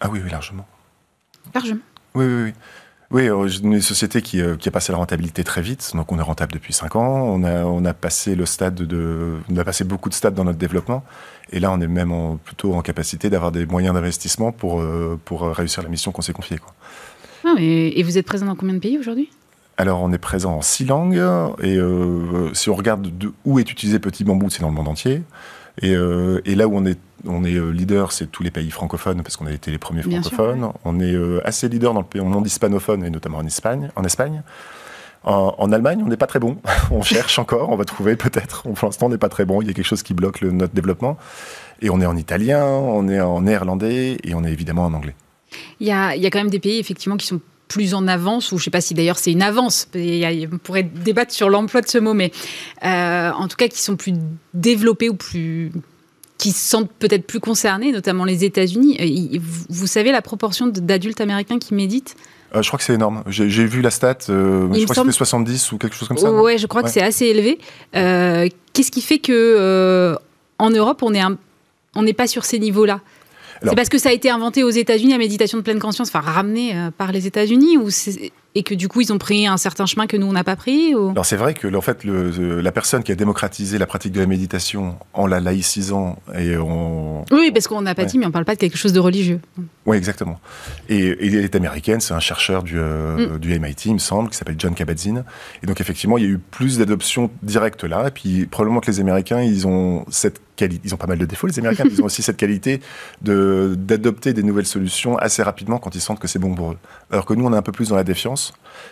Ah 0.00 0.08
oui, 0.10 0.20
oui, 0.24 0.30
largement. 0.30 0.66
Largement. 1.54 1.80
Oui, 2.14 2.24
oui, 2.26 2.42
oui. 2.44 2.52
Oui, 3.12 3.28
euh, 3.28 3.48
une 3.48 3.80
société 3.80 4.22
qui, 4.22 4.40
euh, 4.40 4.56
qui 4.56 4.68
a 4.68 4.70
passé 4.72 4.92
la 4.92 4.98
rentabilité 4.98 5.42
très 5.42 5.62
vite. 5.62 5.90
Donc, 5.96 6.12
on 6.12 6.18
est 6.20 6.22
rentable 6.22 6.52
depuis 6.52 6.72
5 6.72 6.94
ans. 6.94 7.22
On 7.24 7.42
a, 7.42 7.64
on 7.64 7.84
a 7.84 7.92
passé 7.92 8.36
le 8.36 8.46
stade 8.46 8.76
de, 8.76 9.38
on 9.50 9.56
a 9.56 9.64
passé 9.64 9.82
beaucoup 9.82 10.08
de 10.08 10.14
stades 10.14 10.34
dans 10.34 10.44
notre 10.44 10.58
développement. 10.58 11.02
Et 11.50 11.58
là, 11.58 11.72
on 11.72 11.80
est 11.80 11.88
même 11.88 12.12
en- 12.12 12.36
plutôt 12.36 12.72
en 12.74 12.82
capacité 12.82 13.28
d'avoir 13.28 13.50
des 13.50 13.66
moyens 13.66 13.94
d'investissement 13.94 14.52
pour, 14.52 14.80
euh, 14.80 15.18
pour 15.24 15.42
réussir 15.42 15.82
la 15.82 15.88
mission 15.88 16.12
qu'on 16.12 16.22
s'est 16.22 16.32
confiée. 16.32 16.58
Quoi. 16.58 16.72
Ah, 17.44 17.54
et, 17.58 17.98
et 17.98 18.02
vous 18.04 18.16
êtes 18.16 18.26
présent 18.26 18.46
dans 18.46 18.54
combien 18.54 18.74
de 18.76 18.80
pays 18.80 18.96
aujourd'hui? 18.96 19.28
Alors, 19.76 20.00
on 20.02 20.12
est 20.12 20.18
présent 20.18 20.54
en 20.54 20.62
six 20.62 20.84
langues. 20.84 21.14
Et 21.62 21.76
euh, 21.78 22.54
si 22.54 22.70
on 22.70 22.76
regarde 22.76 23.18
de 23.18 23.32
où 23.44 23.58
est 23.58 23.68
utilisé 23.72 23.98
Petit 23.98 24.22
Bambou, 24.22 24.50
c'est 24.50 24.60
dans 24.60 24.68
le 24.68 24.74
monde 24.74 24.86
entier. 24.88 25.22
Et, 25.82 25.94
euh, 25.94 26.40
et 26.44 26.54
là 26.54 26.68
où 26.68 26.76
on 26.76 26.84
est, 26.86 26.98
on 27.26 27.44
est 27.44 27.54
euh, 27.54 27.70
leader, 27.70 28.12
c'est 28.12 28.26
tous 28.26 28.42
les 28.42 28.50
pays 28.50 28.70
francophones, 28.70 29.22
parce 29.22 29.36
qu'on 29.36 29.46
a 29.46 29.52
été 29.52 29.70
les 29.70 29.78
premiers 29.78 30.02
Bien 30.02 30.22
sûr, 30.22 30.32
francophones. 30.32 30.72
On 30.84 31.00
est 31.00 31.14
euh, 31.14 31.40
assez 31.46 31.68
leader 31.68 31.94
dans 31.94 32.00
le 32.00 32.06
pays- 32.06 32.20
monde 32.22 32.46
hispanophone, 32.46 33.04
et 33.04 33.10
notamment 33.10 33.38
en 33.38 33.46
Espagne. 33.46 33.90
En, 33.96 34.04
Espagne. 34.04 34.42
En, 35.24 35.54
en 35.58 35.72
Allemagne, 35.72 36.02
on 36.04 36.08
n'est 36.08 36.16
pas 36.16 36.26
très 36.26 36.38
bon. 36.38 36.56
on 36.90 37.02
cherche 37.02 37.38
encore, 37.38 37.70
on 37.70 37.76
va 37.76 37.84
trouver 37.84 38.16
peut-être. 38.16 38.62
Pour 38.62 38.86
l'instant, 38.88 39.06
on 39.06 39.10
n'est 39.10 39.18
pas 39.18 39.28
très 39.28 39.44
bon. 39.44 39.60
Il 39.62 39.68
y 39.68 39.70
a 39.70 39.74
quelque 39.74 39.84
chose 39.86 40.02
qui 40.02 40.14
bloque 40.14 40.40
le- 40.40 40.50
notre 40.50 40.72
développement. 40.74 41.16
Et 41.82 41.90
on 41.90 42.00
est 42.00 42.06
en 42.06 42.16
italien, 42.16 42.64
on 42.64 43.08
est 43.08 43.20
en 43.20 43.42
néerlandais, 43.42 44.18
et 44.24 44.34
on 44.34 44.44
est 44.44 44.52
évidemment 44.52 44.84
en 44.86 44.94
anglais. 44.94 45.14
il 45.80 45.86
y, 45.86 45.92
a, 45.92 46.14
il 46.16 46.22
y 46.22 46.26
a 46.26 46.30
quand 46.30 46.38
même 46.40 46.50
des 46.50 46.58
pays 46.60 46.78
effectivement 46.78 47.16
qui 47.16 47.26
sont 47.26 47.40
plus 47.70 47.94
en 47.94 48.06
avance, 48.08 48.50
ou 48.52 48.58
je 48.58 48.62
ne 48.62 48.64
sais 48.64 48.70
pas 48.70 48.80
si 48.82 48.92
d'ailleurs 48.94 49.16
c'est 49.18 49.30
une 49.32 49.42
avance, 49.42 49.88
on 49.94 50.58
pourrait 50.58 50.82
débattre 50.82 51.32
sur 51.32 51.48
l'emploi 51.48 51.80
de 51.80 51.88
ce 51.88 51.98
mot, 51.98 52.12
mais 52.14 52.32
euh, 52.84 53.30
en 53.30 53.46
tout 53.48 53.56
cas 53.56 53.68
qui 53.68 53.80
sont 53.80 53.96
plus 53.96 54.12
développés 54.52 55.08
ou 55.08 55.14
plus 55.14 55.70
qui 56.36 56.52
se 56.52 56.68
sentent 56.68 56.90
peut-être 56.98 57.26
plus 57.26 57.38
concernés, 57.38 57.92
notamment 57.92 58.24
les 58.24 58.44
États-Unis. 58.44 58.96
Euh, 59.00 59.38
Vous, 59.68 59.86
savez 59.86 60.10
la 60.10 60.22
proportion 60.22 60.66
d'adultes 60.66 61.20
américains 61.20 61.58
qui 61.58 61.74
méditent? 61.74 62.16
Euh, 62.56 62.62
je 62.62 62.68
crois 62.68 62.78
que 62.78 62.84
c'est 62.84 62.94
énorme. 62.94 63.22
J'ai 63.28 63.66
vu 63.66 63.82
la 63.82 63.90
stat, 63.90 64.16
euh, 64.30 64.66
je 64.72 64.82
crois 64.84 64.94
semble- 64.94 65.08
que 65.08 65.12
c'était 65.12 65.18
70 65.18 65.72
ou 65.72 65.78
quelque 65.78 65.94
chose 65.94 66.08
comme 66.08 66.16
ça. 66.16 66.32
Ouais, 66.32 66.56
je 66.58 66.66
crois 66.66 66.82
que 66.82 66.88
c'est 66.90 67.02
assez 67.02 67.26
élevé. 67.26 67.58
Euh, 67.94 68.48
Qu'est-ce 68.72 68.90
qui 68.90 69.02
fait 69.02 69.18
que 69.18 70.16
en 70.58 70.70
Europe 70.70 71.02
on 71.02 71.12
est 71.14 71.20
un- 71.20 71.36
on 71.94 72.02
n'est 72.02 72.12
pas 72.14 72.26
sur 72.26 72.44
ces 72.44 72.58
niveaux-là? 72.58 73.00
C'est 73.62 73.76
parce 73.76 73.88
que 73.88 73.98
ça 73.98 74.08
a 74.08 74.12
été 74.12 74.30
inventé 74.30 74.64
aux 74.64 74.70
États-Unis, 74.70 75.12
la 75.12 75.18
méditation 75.18 75.58
de 75.58 75.62
pleine 75.62 75.78
conscience, 75.78 76.08
enfin 76.08 76.20
ramené 76.20 76.74
euh, 76.74 76.90
par 76.96 77.12
les 77.12 77.26
États-Unis, 77.26 77.76
ou 77.76 77.90
c'est- 77.90 78.32
et 78.56 78.62
que 78.64 78.74
du 78.74 78.88
coup 78.88 79.00
ils 79.00 79.12
ont 79.12 79.18
pris 79.18 79.46
un 79.46 79.56
certain 79.56 79.86
chemin 79.86 80.06
que 80.08 80.16
nous 80.16 80.26
on 80.26 80.32
n'a 80.32 80.42
pas 80.44 80.56
pris 80.56 80.94
ou... 80.94 81.10
Alors 81.10 81.24
c'est 81.24 81.36
vrai 81.36 81.54
que 81.54 81.72
en 81.74 81.80
fait 81.80 82.02
le- 82.04 82.32
euh, 82.38 82.60
la 82.62 82.72
personne 82.72 83.02
qui 83.04 83.12
a 83.12 83.14
démocratisé 83.14 83.78
la 83.78 83.86
pratique 83.86 84.12
de 84.12 84.18
la 84.20 84.26
méditation 84.26 84.96
en 85.12 85.26
la 85.28 85.38
laïcisant 85.38 86.18
et 86.36 86.56
en 86.56 87.24
Oui, 87.30 87.50
parce 87.52 87.68
qu'on 87.68 87.82
n'a 87.82 87.94
pas 87.94 88.02
Ouais. 88.02 88.08
dit, 88.08 88.18
mais 88.18 88.26
on 88.26 88.30
parle 88.32 88.44
pas 88.44 88.54
de 88.56 88.60
quelque 88.60 88.76
chose 88.76 88.92
de 88.92 88.98
religieux. 89.00 89.40
oui 89.86 89.96
exactement. 89.96 90.40
Et, 90.88 90.98
et 91.06 91.26
elle 91.28 91.44
est 91.44 91.54
américaine 91.54 92.00
c'est 92.00 92.14
un 92.14 92.18
chercheur 92.20 92.62
du, 92.64 92.74
euh, 92.76 93.38
du 93.38 93.56
MIT 93.58 93.86
il 93.86 93.94
me 93.94 93.98
semble 93.98 94.30
qui 94.30 94.36
s'appelle 94.36 94.56
John 94.58 94.74
Kabat-Zinn. 94.74 95.24
Et 95.62 95.66
donc 95.66 95.80
effectivement 95.80 96.18
il 96.18 96.24
y 96.24 96.26
a 96.26 96.30
eu 96.30 96.38
plus 96.38 96.78
d'adoption 96.78 97.30
directe 97.42 97.84
là 97.84 98.08
et 98.08 98.10
puis 98.10 98.46
probablement 98.46 98.80
que 98.80 98.90
les 98.90 98.98
Américains 99.00 99.42
ils 99.42 99.66
ont 99.68 100.04
cette 100.10 100.40
qualité 100.56 100.82
ils 100.84 100.92
ont 100.92 100.98
pas 100.98 101.06
mal 101.06 101.18
de 101.18 101.24
défauts 101.24 101.46
les 101.46 101.58
Américains 101.58 101.84
mais 101.86 101.92
ils 101.92 102.02
ont 102.02 102.06
aussi 102.06 102.22
cette 102.22 102.36
qualité 102.36 102.80
de 103.22 103.74
d'adopter 103.78 104.32
des 104.32 104.42
nouvelles 104.42 104.66
solutions 104.66 105.16
assez 105.16 105.42
rapidement 105.42 105.78
quand 105.78 105.94
ils 105.94 106.00
sentent 106.00 106.18
que 106.18 106.28
c'est 106.28 106.38
bon 106.38 106.54
pour 106.54 106.72
eux. 106.72 106.78
Alors 107.10 107.24
que 107.24 107.34
nous 107.34 107.46
on 107.46 107.52
est 107.52 107.56
un 107.56 107.62
peu 107.62 107.72
plus 107.72 107.88
dans 107.90 107.96
la 107.96 108.04
défiance 108.04 108.39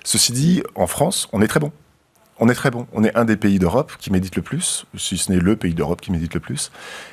ceci 0.05 0.33
dit 0.33 0.63
en 0.75 0.87
France 0.87 1.29
on 1.33 1.43
est 1.43 1.49
très 1.49 1.61
bon 1.61 1.73
on 2.41 2.49
est 2.49 2.55
très 2.55 2.71
bon. 2.71 2.87
On 2.93 3.05
est 3.05 3.15
un 3.17 3.25
des 3.25 3.37
pays 3.37 3.59
d'Europe 3.59 3.93
qui 3.99 4.13
médite 4.13 4.37
le 4.37 4.43
plus, 4.43 4.87
si 4.97 5.19
ce 5.19 5.33
n'est 5.33 5.39
le 5.39 5.57
pays 5.57 5.75
d'Europe 5.75 6.01
qui 6.01 6.13
médite 6.13 6.35
le 6.35 6.41
plus. 6.41 6.71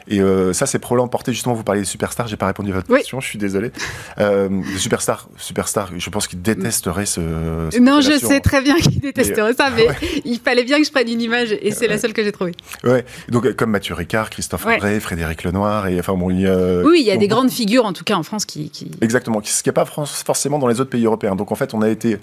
Et 0.08 0.22
euh, 0.22 0.54
ça, 0.54 0.66
c'est 0.66 0.80
probablement 0.80 1.08
porté 1.08 1.34
justement. 1.34 1.56
Vous 1.56 1.64
parliez 1.64 1.82
des 1.82 1.88
superstars. 1.88 2.28
J'ai 2.28 2.38
pas 2.38 2.46
répondu 2.46 2.72
à 2.72 2.76
votre 2.76 2.88
question. 2.88 3.20
Je 3.20 3.28
suis 3.28 3.40
désolé. 3.40 3.72
Euh, 4.20 4.50
superstars, 4.78 5.28
superstars. 5.38 5.92
Je 5.98 6.10
pense 6.10 6.28
qu'ils 6.28 6.42
détesteraient 6.42 7.06
ce. 7.06 7.80
Non, 7.80 8.02
je 8.02 8.18
sais 8.18 8.40
très 8.40 8.62
bien 8.62 8.76
qu'ils 8.76 9.00
détesteraient 9.00 9.54
ça, 9.54 9.70
mais 9.76 9.88
il 10.26 10.40
fallait 10.40 10.64
bien 10.64 10.78
que 10.80 10.86
je 10.86 10.92
prenne 10.92 11.10
une 11.10 11.22
image, 11.22 11.56
et 11.60 11.72
c'est 11.72 11.88
la 11.88 11.98
seule 11.98 12.14
que 12.14 12.24
j'ai 12.24 12.32
trouvée. 12.32 12.54
Ouais. 12.84 13.06
Donc 13.30 13.52
comme 13.54 13.72
Mathieu 13.72 13.96
Ricard, 13.96 14.30
Christophe 14.30 14.66
André, 14.66 15.00
Frédéric 15.00 15.44
Lenoir, 15.44 15.88
et 15.88 16.00
enfin 16.00 16.14
bon, 16.14 16.30
il 16.30 16.42
y 16.42 16.48
a. 16.48 16.82
Oui, 16.84 17.00
il 17.02 17.06
y 17.06 17.12
a 17.12 17.18
des 17.18 17.28
grandes 17.28 17.52
figures 17.52 17.86
en 17.86 17.94
tout 17.94 18.04
cas 18.04 18.16
en 18.16 18.24
France 18.24 18.46
qui. 18.46 18.70
qui... 18.70 18.92
Exactement. 19.02 19.42
Ce 19.44 19.64
qui 19.64 19.70
n'est 19.70 19.74
pas 19.74 19.86
forcément 19.86 20.60
dans 20.60 20.68
les 20.68 20.80
autres 20.80 20.90
pays 20.90 21.06
européens. 21.06 21.36
Donc 21.36 21.52
en 21.52 21.56
fait, 21.56 21.74
on 21.74 21.82
a 21.82 21.90
été 21.90 22.20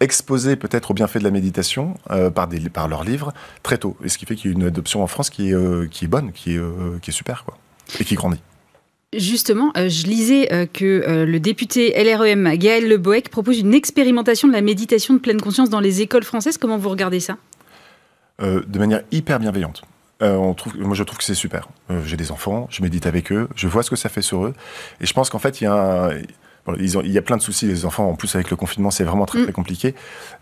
exposés 0.00 0.56
peut-être 0.56 0.90
aux 0.90 0.94
bienfaits 0.94 1.18
de 1.18 1.24
la 1.24 1.30
méditation 1.30 1.94
euh, 2.10 2.30
par, 2.30 2.48
des, 2.48 2.60
par 2.68 2.88
leurs 2.88 3.04
livres 3.04 3.32
très 3.62 3.78
tôt. 3.78 3.96
Et 4.04 4.08
ce 4.08 4.18
qui 4.18 4.26
fait 4.26 4.34
qu'il 4.34 4.50
y 4.50 4.54
a 4.54 4.56
une 4.56 4.66
adoption 4.66 5.02
en 5.02 5.06
France 5.06 5.30
qui 5.30 5.50
est, 5.50 5.54
euh, 5.54 5.86
qui 5.90 6.04
est 6.04 6.08
bonne, 6.08 6.32
qui 6.32 6.54
est, 6.54 6.58
euh, 6.58 6.98
qui 7.02 7.10
est 7.10 7.12
super, 7.12 7.44
quoi, 7.44 7.56
et 7.98 8.04
qui 8.04 8.14
grandit. 8.14 8.40
Justement, 9.16 9.72
je 9.74 10.06
lisais 10.06 10.68
que 10.74 11.24
le 11.24 11.40
député 11.40 11.94
LREM 11.96 12.56
Gaël 12.56 12.86
Le 12.86 12.98
Boec 12.98 13.30
propose 13.30 13.58
une 13.58 13.72
expérimentation 13.72 14.48
de 14.48 14.52
la 14.52 14.60
méditation 14.60 15.14
de 15.14 15.18
pleine 15.18 15.40
conscience 15.40 15.70
dans 15.70 15.80
les 15.80 16.02
écoles 16.02 16.24
françaises. 16.24 16.58
Comment 16.58 16.76
vous 16.76 16.90
regardez 16.90 17.18
ça? 17.18 17.38
De 18.38 18.78
manière 18.78 19.00
hyper 19.10 19.40
bienveillante. 19.40 19.80
on 20.20 20.52
trouve, 20.52 20.76
moi, 20.78 20.94
je 20.94 21.04
trouve 21.04 21.16
que 21.16 21.24
c'est 21.24 21.32
super. 21.32 21.68
J'ai 22.04 22.18
des 22.18 22.30
enfants, 22.32 22.66
je 22.70 22.82
médite 22.82 23.06
avec 23.06 23.32
eux, 23.32 23.48
je 23.56 23.66
vois 23.66 23.82
ce 23.82 23.88
que 23.88 23.96
ça 23.96 24.10
fait 24.10 24.20
sur 24.20 24.44
eux. 24.44 24.52
Et 25.00 25.06
je 25.06 25.14
pense 25.14 25.30
qu'en 25.30 25.38
fait, 25.38 25.62
il 25.62 25.64
y 25.64 25.68
a 25.68 26.10
un 26.10 26.10
il 26.78 27.12
y 27.12 27.18
a 27.18 27.22
plein 27.22 27.36
de 27.36 27.42
soucis, 27.42 27.66
les 27.66 27.84
enfants, 27.84 28.08
en 28.08 28.14
plus 28.14 28.34
avec 28.34 28.50
le 28.50 28.56
confinement, 28.56 28.90
c'est 28.90 29.04
vraiment 29.04 29.26
très, 29.26 29.40
mm. 29.40 29.44
très 29.44 29.52
compliqué. 29.52 29.94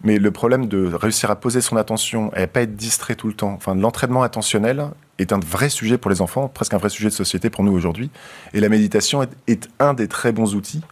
Mais 0.02 0.18
le 0.18 0.30
problème 0.30 0.66
de 0.66 0.92
réussir 0.92 1.30
à 1.30 1.36
poser 1.36 1.60
son 1.60 1.76
attention 1.76 2.32
et 2.34 2.46
pas 2.46 2.62
être 2.62 2.76
distrait 2.76 3.14
tout 3.14 3.28
le 3.28 3.34
temps, 3.34 3.52
enfin, 3.52 3.74
l'entraînement 3.74 4.22
attentionnel 4.22 4.88
est 5.18 5.32
un 5.32 5.38
vrai 5.38 5.68
sujet 5.68 5.98
pour 5.98 6.10
les 6.10 6.20
enfants, 6.20 6.48
presque 6.48 6.74
un 6.74 6.78
vrai 6.78 6.88
sujet 6.88 7.08
de 7.08 7.14
société 7.14 7.50
pour 7.50 7.64
nous 7.64 7.72
aujourd'hui. 7.72 8.10
Et 8.54 8.60
la 8.60 8.68
méditation 8.68 9.22
est, 9.46 9.68
un 9.78 9.94
des 9.94 10.08
très 10.08 10.32
bons 10.32 10.54
outils 10.54 10.82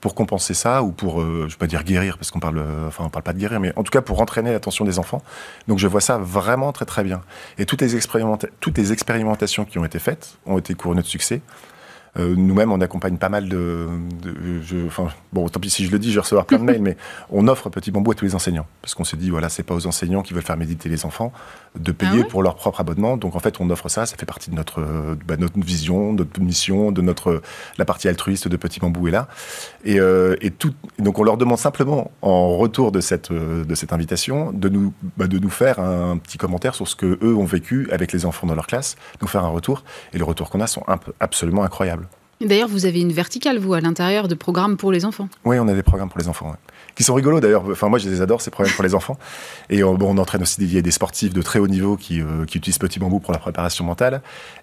pour 0.00 0.14
compenser 0.14 0.54
ça 0.54 0.82
ou 0.82 0.92
pour, 0.92 1.20
euh, 1.20 1.38
je 1.40 1.44
ne 1.44 1.48
vais 1.48 1.56
pas 1.56 1.66
dire 1.66 1.82
guérir, 1.82 2.18
parce 2.18 2.30
qu'on 2.30 2.38
parle, 2.38 2.58
euh, 2.58 2.86
enfin, 2.86 3.04
on 3.04 3.08
parle 3.08 3.24
pas 3.24 3.32
de 3.32 3.38
guérir, 3.38 3.58
mais 3.60 3.72
en 3.76 3.82
tout 3.82 3.90
cas 3.90 4.02
pour 4.02 4.20
entraîner 4.20 4.52
l'attention 4.52 4.84
des 4.84 4.98
enfants. 4.98 5.22
Donc 5.68 5.78
je 5.78 5.86
vois 5.88 6.02
ça 6.02 6.18
vraiment 6.18 6.72
très 6.72 6.84
très 6.84 7.02
bien. 7.02 7.22
Et 7.58 7.64
toutes 7.64 7.80
les, 7.80 7.98
toutes 8.60 8.78
les 8.78 8.92
expérimentations 8.92 9.64
qui 9.64 9.78
ont 9.78 9.84
été 9.84 9.98
faites 9.98 10.36
ont 10.44 10.58
été 10.58 10.74
couronnées 10.74 11.02
de 11.02 11.06
succès. 11.06 11.40
Euh, 12.18 12.34
nous-mêmes, 12.36 12.72
on 12.72 12.80
accompagne 12.80 13.18
pas 13.18 13.28
mal 13.28 13.48
de. 13.48 13.88
enfin, 14.86 15.08
bon, 15.32 15.48
tant 15.48 15.60
pis 15.60 15.70
si 15.70 15.84
je 15.84 15.92
le 15.92 15.98
dis, 15.98 16.10
je 16.10 16.16
vais 16.16 16.20
recevoir 16.20 16.46
plein 16.46 16.58
de 16.58 16.64
mails, 16.64 16.82
mais 16.82 16.96
on 17.30 17.46
offre 17.48 17.68
Petit 17.68 17.90
Bambou 17.90 18.12
à 18.12 18.14
tous 18.14 18.24
les 18.24 18.34
enseignants. 18.34 18.66
Parce 18.82 18.94
qu'on 18.94 19.04
s'est 19.04 19.16
dit, 19.16 19.30
voilà, 19.30 19.48
c'est 19.48 19.62
pas 19.62 19.74
aux 19.74 19.86
enseignants 19.86 20.22
qui 20.22 20.32
veulent 20.32 20.42
faire 20.42 20.56
méditer 20.56 20.88
les 20.88 21.04
enfants 21.04 21.32
de 21.78 21.92
payer 21.92 22.22
ah 22.24 22.28
pour 22.28 22.42
leur 22.42 22.56
propre 22.56 22.80
abonnement. 22.80 23.16
Donc, 23.16 23.36
en 23.36 23.40
fait, 23.40 23.60
on 23.60 23.68
offre 23.70 23.88
ça. 23.88 24.06
Ça 24.06 24.16
fait 24.16 24.26
partie 24.26 24.50
de 24.50 24.54
notre, 24.54 24.82
bah, 25.26 25.36
notre 25.36 25.58
vision, 25.58 26.12
de 26.12 26.24
notre 26.24 26.40
mission, 26.40 26.92
de 26.92 27.02
notre. 27.02 27.42
La 27.78 27.84
partie 27.84 28.08
altruiste 28.08 28.48
de 28.48 28.56
Petit 28.56 28.80
Bambou 28.80 29.08
est 29.08 29.10
là. 29.10 29.28
Et, 29.84 30.00
euh, 30.00 30.36
et 30.40 30.50
tout. 30.50 30.72
donc, 30.98 31.18
on 31.18 31.22
leur 31.22 31.36
demande 31.36 31.58
simplement, 31.58 32.10
en 32.22 32.56
retour 32.56 32.92
de 32.92 33.00
cette, 33.00 33.32
de 33.32 33.74
cette 33.74 33.92
invitation, 33.92 34.52
de 34.52 34.68
nous, 34.68 34.92
bah, 35.16 35.26
de 35.26 35.38
nous 35.38 35.50
faire 35.50 35.80
un 35.80 36.16
petit 36.16 36.38
commentaire 36.38 36.74
sur 36.74 36.88
ce 36.88 36.96
que 36.96 37.18
eux 37.22 37.34
ont 37.34 37.44
vécu 37.44 37.88
avec 37.92 38.12
les 38.12 38.24
enfants 38.24 38.46
dans 38.46 38.54
leur 38.54 38.66
classe, 38.66 38.96
nous 39.20 39.28
faire 39.28 39.44
un 39.44 39.48
retour. 39.48 39.84
Et 40.14 40.18
les 40.18 40.24
retours 40.24 40.50
qu'on 40.50 40.60
a 40.60 40.66
sont 40.66 40.84
absolument 41.20 41.62
incroyables. 41.62 42.05
D'ailleurs, 42.40 42.68
vous 42.68 42.84
avez 42.84 43.00
une 43.00 43.12
verticale, 43.12 43.58
vous, 43.58 43.72
à 43.74 43.80
l'intérieur 43.80 44.28
de 44.28 44.34
programmes 44.34 44.76
pour 44.76 44.92
les 44.92 45.04
enfants. 45.04 45.28
Oui, 45.44 45.58
on 45.58 45.68
a 45.68 45.74
des 45.74 45.82
programmes 45.82 46.10
pour 46.10 46.18
les 46.18 46.28
enfants, 46.28 46.54
qui 46.94 47.02
sont 47.02 47.14
rigolos 47.14 47.40
d'ailleurs. 47.40 47.64
Enfin, 47.70 47.88
moi, 47.88 47.98
je 47.98 48.08
les 48.08 48.20
adore, 48.20 48.42
ces 48.42 48.50
programmes 48.50 48.74
pour 48.74 48.84
les 48.84 48.94
enfants. 48.94 49.16
Et 49.70 49.82
euh, 49.82 49.94
bon, 49.94 50.14
on 50.14 50.18
entraîne 50.18 50.42
aussi 50.42 50.60
des, 50.60 50.82
des 50.82 50.90
sportifs 50.90 51.32
de 51.32 51.42
très 51.42 51.58
haut 51.58 51.68
niveau 51.68 51.96
qui, 51.96 52.20
euh, 52.20 52.44
qui 52.44 52.58
utilisent 52.58 52.78
Petit 52.78 52.98
Bambou 52.98 53.20
pour 53.20 53.32
la 53.32 53.38
préparation 53.38 53.84
mentale. 53.84 54.20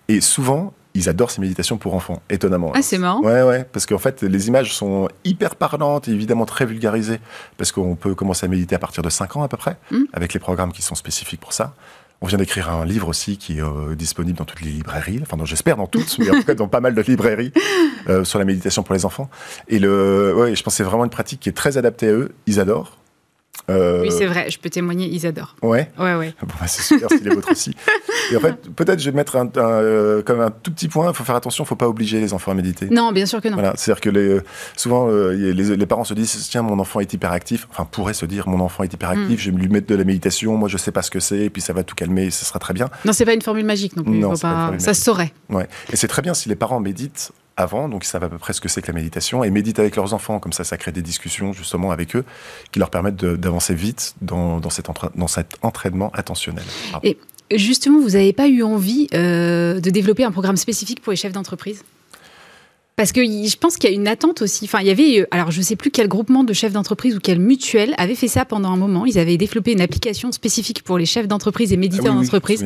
Et 0.07 0.21
souvent, 0.21 0.73
ils 0.93 1.09
adorent 1.09 1.31
ces 1.31 1.41
méditations 1.41 1.77
pour 1.77 1.95
enfants, 1.95 2.21
étonnamment. 2.29 2.71
Ah, 2.75 2.81
c'est 2.83 2.99
marrant. 2.99 3.21
Ouais, 3.21 3.41
ouais, 3.41 3.63
parce 3.63 3.85
qu'en 3.85 3.97
fait, 3.97 4.21
les 4.21 4.47
images 4.47 4.73
sont 4.73 5.09
hyper 5.23 5.55
parlantes 5.55 6.07
et 6.07 6.11
évidemment 6.11 6.45
très 6.45 6.65
vulgarisées, 6.65 7.19
parce 7.57 7.71
qu'on 7.71 7.95
peut 7.95 8.13
commencer 8.13 8.45
à 8.45 8.49
méditer 8.49 8.75
à 8.75 8.79
partir 8.79 9.01
de 9.01 9.09
5 9.09 9.37
ans 9.37 9.43
à 9.43 9.47
peu 9.47 9.57
près, 9.57 9.77
mmh. 9.89 10.03
avec 10.13 10.33
les 10.33 10.39
programmes 10.39 10.71
qui 10.71 10.83
sont 10.83 10.95
spécifiques 10.95 11.39
pour 11.39 11.53
ça. 11.53 11.73
On 12.23 12.25
vient 12.25 12.37
d'écrire 12.37 12.69
un 12.69 12.85
livre 12.85 13.09
aussi 13.09 13.35
qui 13.35 13.57
est 13.57 13.61
euh, 13.61 13.95
disponible 13.95 14.37
dans 14.37 14.45
toutes 14.45 14.61
les 14.61 14.71
librairies, 14.71 15.19
enfin 15.21 15.35
j'espère 15.43 15.75
dans 15.75 15.87
toutes, 15.87 16.17
mais 16.19 16.29
en 16.29 16.35
tout 16.35 16.45
cas 16.45 16.53
dans 16.53 16.69
pas 16.69 16.79
mal 16.79 16.95
de 16.95 17.01
librairies 17.01 17.51
euh, 18.07 18.23
sur 18.23 18.39
la 18.39 18.45
méditation 18.45 18.81
pour 18.81 18.95
les 18.95 19.03
enfants. 19.03 19.29
Et 19.67 19.77
le, 19.77 20.33
je 20.55 20.63
pense 20.63 20.73
que 20.73 20.77
c'est 20.77 20.83
vraiment 20.83 21.03
une 21.03 21.09
pratique 21.09 21.41
qui 21.41 21.49
est 21.49 21.53
très 21.53 21.77
adaptée 21.77 22.07
à 22.07 22.13
eux. 22.13 22.31
Ils 22.47 22.61
adorent. 22.61 22.97
Euh, 23.69 24.01
oui, 24.01 24.09
c'est 24.11 24.25
vrai, 24.25 24.49
je 24.49 24.59
peux 24.59 24.69
témoigner, 24.69 25.07
ils 25.07 25.25
adorent. 25.25 25.55
Ouais. 25.61 25.89
Ouais, 25.97 26.15
ouais. 26.15 26.33
Bon, 26.41 26.53
bah, 26.59 26.67
c'est 26.67 26.81
super 26.81 27.09
si 27.09 27.23
les 27.23 27.33
vôtres 27.33 27.51
aussi. 27.51 27.73
Et 28.31 28.35
en 28.35 28.39
fait, 28.39 28.55
peut-être 28.75 28.99
je 28.99 29.09
vais 29.09 29.15
mettre 29.15 29.37
un, 29.37 29.49
euh, 29.55 30.21
comme 30.21 30.41
un 30.41 30.51
tout 30.51 30.71
petit 30.71 30.89
point, 30.89 31.09
il 31.09 31.15
faut 31.15 31.23
faire 31.23 31.35
attention, 31.35 31.63
il 31.63 31.65
ne 31.65 31.69
faut 31.69 31.75
pas 31.75 31.87
obliger 31.87 32.19
les 32.19 32.33
enfants 32.33 32.51
à 32.51 32.55
méditer. 32.55 32.87
Non, 32.89 33.11
bien 33.11 33.25
sûr 33.25 33.41
que 33.41 33.47
non. 33.47 33.55
Voilà, 33.55 33.73
c'est-à-dire 33.75 34.01
que 34.01 34.09
les, 34.09 34.39
souvent, 34.75 35.07
euh, 35.09 35.31
les, 35.31 35.53
les, 35.53 35.85
parents 35.85 36.03
se 36.03 36.13
disent, 36.13 36.47
tiens, 36.49 36.61
mon 36.61 36.77
enfant 36.79 36.99
est 36.99 37.13
hyperactif, 37.13 37.67
enfin, 37.71 37.87
pourrait 37.89 38.13
se 38.13 38.25
dire, 38.25 38.49
mon 38.49 38.59
enfant 38.59 38.83
est 38.83 38.93
hyperactif, 38.93 39.29
mm. 39.29 39.37
je 39.37 39.51
vais 39.51 39.57
lui 39.57 39.69
mettre 39.69 39.87
de 39.87 39.95
la 39.95 40.03
méditation, 40.03 40.57
moi 40.57 40.67
je 40.67 40.75
ne 40.75 40.79
sais 40.79 40.91
pas 40.91 41.01
ce 41.01 41.11
que 41.11 41.19
c'est, 41.19 41.39
et 41.39 41.49
puis 41.49 41.61
ça 41.61 41.73
va 41.73 41.83
tout 41.83 41.95
calmer, 41.95 42.31
ce 42.31 42.43
sera 42.43 42.59
très 42.59 42.73
bien. 42.73 42.89
Non, 43.05 43.13
c'est 43.13 43.25
pas 43.25 43.33
une 43.33 43.41
formule 43.41 43.65
magique 43.65 43.95
non 43.95 44.03
plus. 44.03 44.19
Non, 44.19 44.35
pas... 44.35 44.73
ça 44.77 44.93
se 44.93 45.01
saurait. 45.01 45.31
Ouais. 45.49 45.67
Et 45.91 45.95
c'est 45.95 46.07
très 46.07 46.21
bien 46.21 46.33
si 46.33 46.49
les 46.49 46.55
parents 46.55 46.79
méditent 46.79 47.31
avant, 47.57 47.89
donc 47.89 48.05
ils 48.05 48.07
savent 48.07 48.23
à 48.23 48.29
peu 48.29 48.37
près 48.37 48.53
ce 48.53 48.61
que 48.61 48.69
c'est 48.69 48.81
que 48.81 48.87
la 48.87 48.93
méditation, 48.93 49.43
et 49.43 49.49
méditent 49.49 49.79
avec 49.79 49.95
leurs 49.95 50.13
enfants, 50.13 50.39
comme 50.39 50.53
ça 50.53 50.63
ça 50.63 50.77
crée 50.77 50.91
des 50.91 51.01
discussions 51.01 51.53
justement 51.53 51.91
avec 51.91 52.15
eux, 52.15 52.23
qui 52.71 52.79
leur 52.79 52.89
permettent 52.89 53.23
d'avancer 53.23 53.75
vite 53.75 54.15
dans, 54.21 54.61
cet 54.69 54.89
entraînement 55.61 56.11
attentionnel. 56.13 56.63
Et 57.03 57.17
justement, 57.53 57.99
vous 57.99 58.11
n'avez 58.11 58.33
pas 58.33 58.47
eu 58.47 58.63
envie 58.63 59.07
euh, 59.13 59.79
de 59.79 59.89
développer 59.89 60.23
un 60.23 60.31
programme 60.31 60.57
spécifique 60.57 61.01
pour 61.01 61.11
les 61.11 61.17
chefs 61.17 61.33
d'entreprise? 61.33 61.83
Parce 62.95 63.11
que 63.11 63.23
je 63.23 63.57
pense 63.57 63.77
qu'il 63.77 63.89
y 63.89 63.93
a 63.93 63.95
une 63.95 64.07
attente 64.07 64.41
aussi. 64.41 64.65
Enfin, 64.65 64.79
il 64.81 64.87
y 64.87 64.91
avait, 64.91 65.21
euh, 65.21 65.27
alors 65.31 65.51
je 65.51 65.57
ne 65.57 65.63
sais 65.63 65.75
plus 65.75 65.89
quel 65.89 66.07
groupement 66.07 66.43
de 66.43 66.53
chefs 66.53 66.73
d'entreprise 66.73 67.15
ou 67.15 67.19
quelle 67.19 67.39
mutuelle 67.39 67.95
avait 67.97 68.15
fait 68.15 68.27
ça 68.27 68.45
pendant 68.45 68.71
un 68.71 68.77
moment. 68.77 69.05
Ils 69.05 69.17
avaient 69.17 69.37
développé 69.37 69.71
une 69.71 69.81
application 69.81 70.31
spécifique 70.31 70.83
pour 70.83 70.97
les 70.97 71.05
chefs 71.05 71.27
d'entreprise 71.27 71.73
et 71.73 71.77
méditeurs 71.77 72.13
ah 72.15 72.21
d'entreprise. 72.21 72.65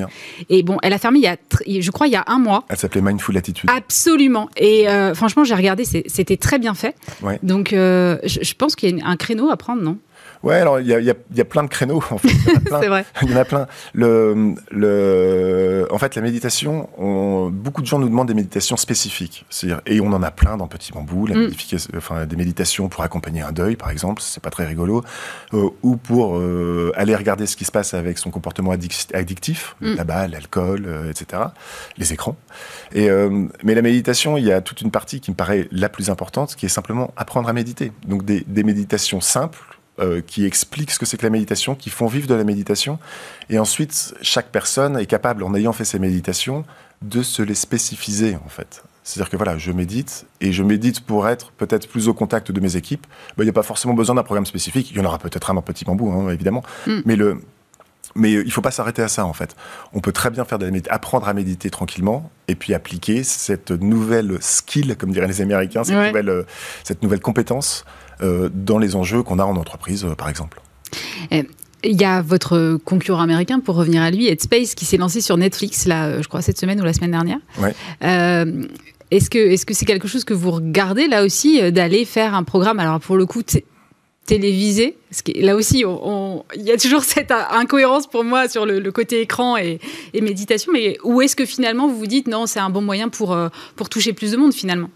et 0.50 0.64
bon, 0.64 0.78
elle 0.84 0.94
a 0.94 0.98
fermé 0.98 1.20
il 1.20 1.24
y 1.24 1.28
a, 1.28 1.38
je 1.82 1.92
crois, 1.92 2.08
il 2.08 2.14
y 2.14 2.18
a 2.18 2.26
un 2.28 2.40
mois. 2.40 2.66
Elle 2.70 2.78
s'appelait 2.78 3.02
Mindful 3.02 3.38
Attitude. 3.38 3.70
Absolument. 3.74 4.50
Et 4.58 4.90
euh, 4.90 5.14
franchement, 5.14 5.44
j'ai 5.44 5.56
regardé, 5.56 5.86
c'était 5.86 6.38
très 6.38 6.60
bien 6.60 6.74
fait. 6.74 6.96
Donc, 7.44 7.74
euh, 7.74 8.18
je, 8.26 8.54
pense 8.54 8.76
qu'il 8.76 8.98
y 8.98 9.02
a 9.02 9.08
un 9.08 9.16
créneau 9.16 9.50
à 9.50 9.58
prendre, 9.58 9.82
non? 9.82 9.98
Ouais, 10.44 10.56
alors 10.56 10.80
il 10.80 10.88
y 10.88 10.94
a, 10.94 11.00
y, 11.00 11.10
a, 11.10 11.14
y 11.34 11.42
a, 11.42 11.46
plein 11.46 11.64
de 11.64 11.70
créneaux. 11.70 12.04
En 12.12 12.18
fait. 12.18 12.30
c'est 12.80 12.88
vrai. 12.88 13.06
Il 13.24 13.32
y 13.32 13.34
en 13.34 13.38
a 13.38 13.46
plein. 13.46 13.68
Le, 13.94 14.56
le, 14.72 15.88
en 15.92 15.98
fait, 15.98 16.16
la 16.16 16.22
méditation, 16.22 16.90
on, 16.98 17.50
beaucoup 17.50 17.82
de 17.82 17.88
gens 17.88 18.00
nous 18.00 18.10
demandent 18.10 18.28
des 18.28 18.34
méditations 18.34 18.78
spécifiques. 18.78 19.46
Et 19.86 20.02
on 20.02 20.12
en 20.14 20.24
a 20.24 20.32
plein 20.32 20.58
dans 20.58 20.68
Petit 20.68 20.92
Bambou. 20.92 21.28
La 21.28 21.36
mm. 21.36 21.52
enfin, 21.98 22.26
des 22.26 22.36
méditations 22.36 22.90
pour 22.90 23.04
accompagner 23.04 23.42
un 23.42 23.52
deuil, 23.52 23.76
par 23.76 23.90
exemple, 23.90 24.22
c'est 24.22 24.42
pas 24.42 24.50
très 24.50 24.66
rigolo. 24.66 25.04
Euh, 25.54 25.70
ou 25.84 25.98
pour 25.98 26.38
euh, 26.38 26.92
aller 26.96 27.16
regarder 27.16 27.46
ce 27.46 27.56
qui 27.56 27.66
se 27.66 27.72
passe 27.72 27.94
avec 27.94 28.18
son 28.18 28.32
comportement 28.32 28.72
addictif, 28.72 29.76
le 29.80 29.94
mm. 29.94 29.96
tabac, 29.98 30.28
l'alcool, 30.28 30.86
euh, 30.86 31.10
etc. 31.10 31.44
Les 31.98 32.14
écrans. 32.14 32.36
Et, 32.94 33.10
mais 33.64 33.76
la 33.76 33.82
méditation, 33.82 34.38
il 34.38 34.46
y 34.46 34.52
a 34.52 34.62
toute 34.62 34.82
une 34.82 34.92
partie 34.92 35.20
qui 35.20 35.32
me 35.32 35.36
paraît 35.36 35.68
la 35.72 35.90
plus 35.90 36.10
importante, 36.10 36.56
qui 36.56 36.66
est 36.66 36.70
simplement 36.70 37.14
apprendre 37.16 37.50
à 37.50 37.54
méditer. 37.54 37.92
Donc 38.08 38.24
des, 38.26 38.44
des 38.48 38.64
méditations 38.64 39.22
simples 39.22 39.77
euh, 40.00 40.22
qui 40.22 40.46
expliquent 40.46 40.92
ce 40.92 41.00
que 41.00 41.06
c'est 41.06 41.18
que 41.18 41.26
la 41.26 41.30
méditation, 41.30 41.76
qui 41.76 41.90
font 41.90 42.08
vivre 42.08 42.28
de 42.28 42.36
la 42.36 42.44
méditation. 42.44 43.00
Et 43.50 43.60
ensuite, 43.60 44.14
chaque 44.22 44.50
personne 44.50 44.98
est 44.98 45.06
capable, 45.06 45.44
en 45.44 45.54
ayant 45.56 45.74
fait 45.74 45.86
ses 45.86 46.00
méditations, 46.00 46.66
de 47.02 47.22
se 47.22 47.42
les 47.42 47.56
spécifiser, 47.56 48.38
en 48.46 48.50
fait. 48.50 48.84
C'est-à-dire 49.04 49.30
que 49.30 49.38
voilà, 49.38 49.58
je 49.58 49.72
médite, 49.72 50.26
et 50.42 50.52
je 50.52 50.64
médite 50.64 51.02
pour 51.02 51.28
être 51.28 51.52
peut-être 51.52 51.88
plus 51.88 52.10
au 52.10 52.14
contact 52.14 52.52
de 52.52 52.60
mes 52.60 52.76
équipes. 52.76 53.08
Ben, 53.38 53.44
il 53.44 53.48
n'y 53.48 53.52
a 53.52 53.54
pas 53.54 53.64
forcément 53.64 53.94
besoin 53.94 54.16
d'un 54.16 54.24
programme 54.24 54.46
spécifique. 54.46 54.92
Il 54.92 54.98
y 54.98 55.00
en 55.00 55.06
aura 55.06 55.18
peut-être 55.18 55.50
un 55.50 55.54
dans 55.54 55.62
Petit 55.62 55.86
Bambou, 55.86 56.12
hein, 56.12 56.30
évidemment. 56.30 56.64
Mm. 56.88 57.00
Mais 57.06 57.16
le, 57.16 57.40
mais 58.18 58.34
il 58.34 58.52
faut 58.52 58.62
pas 58.62 58.72
s'arrêter 58.72 59.02
à 59.02 59.08
ça 59.08 59.26
en 59.26 59.34
fait. 59.34 59.56
On 59.94 60.00
peut 60.00 60.12
très 60.12 60.30
bien 60.30 60.44
faire 60.44 60.60
de 60.60 60.66
la 60.66 60.72
apprendre 60.90 61.28
à 61.28 61.34
méditer 61.34 61.70
tranquillement 61.70 62.30
et 62.48 62.56
puis 62.56 62.74
appliquer 62.74 63.24
cette 63.24 63.72
nouvelle 63.72 64.38
skill, 64.42 64.96
comme 64.98 65.12
diraient 65.12 65.28
les 65.28 65.42
Américains, 65.42 65.84
cette, 65.84 65.96
nouvelle, 65.96 66.30
euh, 66.30 66.44
cette 66.84 67.04
nouvelle 67.04 67.22
compétence 67.22 67.86
euh, 67.86 68.07
dans 68.22 68.78
les 68.78 68.96
enjeux 68.96 69.24
qu'on 69.24 69.40
a 69.40 69.44
en 69.44 69.56
entreprise, 69.56 70.06
euh, 70.06 70.16
par 70.16 70.30
exemple. 70.30 70.62
il 71.32 71.46
y 71.84 72.06
a 72.06 72.22
votre 72.22 72.78
concurrent 72.84 73.22
américain, 73.22 73.60
pour 73.60 73.76
revenir 73.76 74.02
à 74.02 74.12
lui, 74.12 74.28
Headspace, 74.28 74.76
qui 74.76 74.86
s'est 74.86 74.98
lancé 74.98 75.22
sur 75.22 75.38
Netflix, 75.38 75.86
là, 75.86 76.22
je 76.22 76.28
crois, 76.28 76.42
cette 76.42 76.60
semaine 76.60 76.80
ou 76.82 76.84
la 76.84 76.94
semaine 76.94 77.12
dernière. 77.12 77.40
est-ce 78.02 79.30
que 79.30 79.38
est-ce 79.38 79.66
que 79.66 79.74
c'est 79.74 79.86
quelque 79.86 80.08
chose 80.08 80.24
que 80.24 80.34
vous 80.34 80.52
regardez 80.52 81.08
là 81.08 81.24
aussi 81.24 81.72
d'aller 81.72 82.06
faire 82.06 82.36
un 82.36 82.44
programme? 82.44 82.80
Alors 82.80 83.00
pour 83.00 83.16
le 83.16 83.26
coup 83.26 83.42
télévisé 84.26 84.98
parce 85.10 85.22
que 85.22 85.32
là 85.40 85.56
aussi 85.56 85.86
il 86.56 86.62
y 86.62 86.72
a 86.72 86.78
toujours 86.78 87.04
cette 87.16 87.32
incohérence 87.32 88.08
pour 88.08 88.26
moi 88.26 88.50
sur 88.50 88.66
le, 88.66 88.92
côté 88.92 89.22
écran 89.22 89.56
et, 89.56 89.80
méditation 90.14 90.74
mais 90.74 90.98
où 91.06 91.22
est-ce 91.22 91.38
que 91.38 91.46
finalement 91.46 91.88
vous 91.88 91.98
vous 91.98 92.08
dites 92.08 92.28
non 92.28 92.46
c'est 92.46 92.60
un 92.60 92.70
bon 92.70 92.82
moyen 92.82 93.08
pour 93.08 93.38
pour 93.78 93.88
toucher 93.88 94.12
plus 94.12 94.34
de 94.34 94.38
monde 94.38 94.54
finalement? 94.54 94.90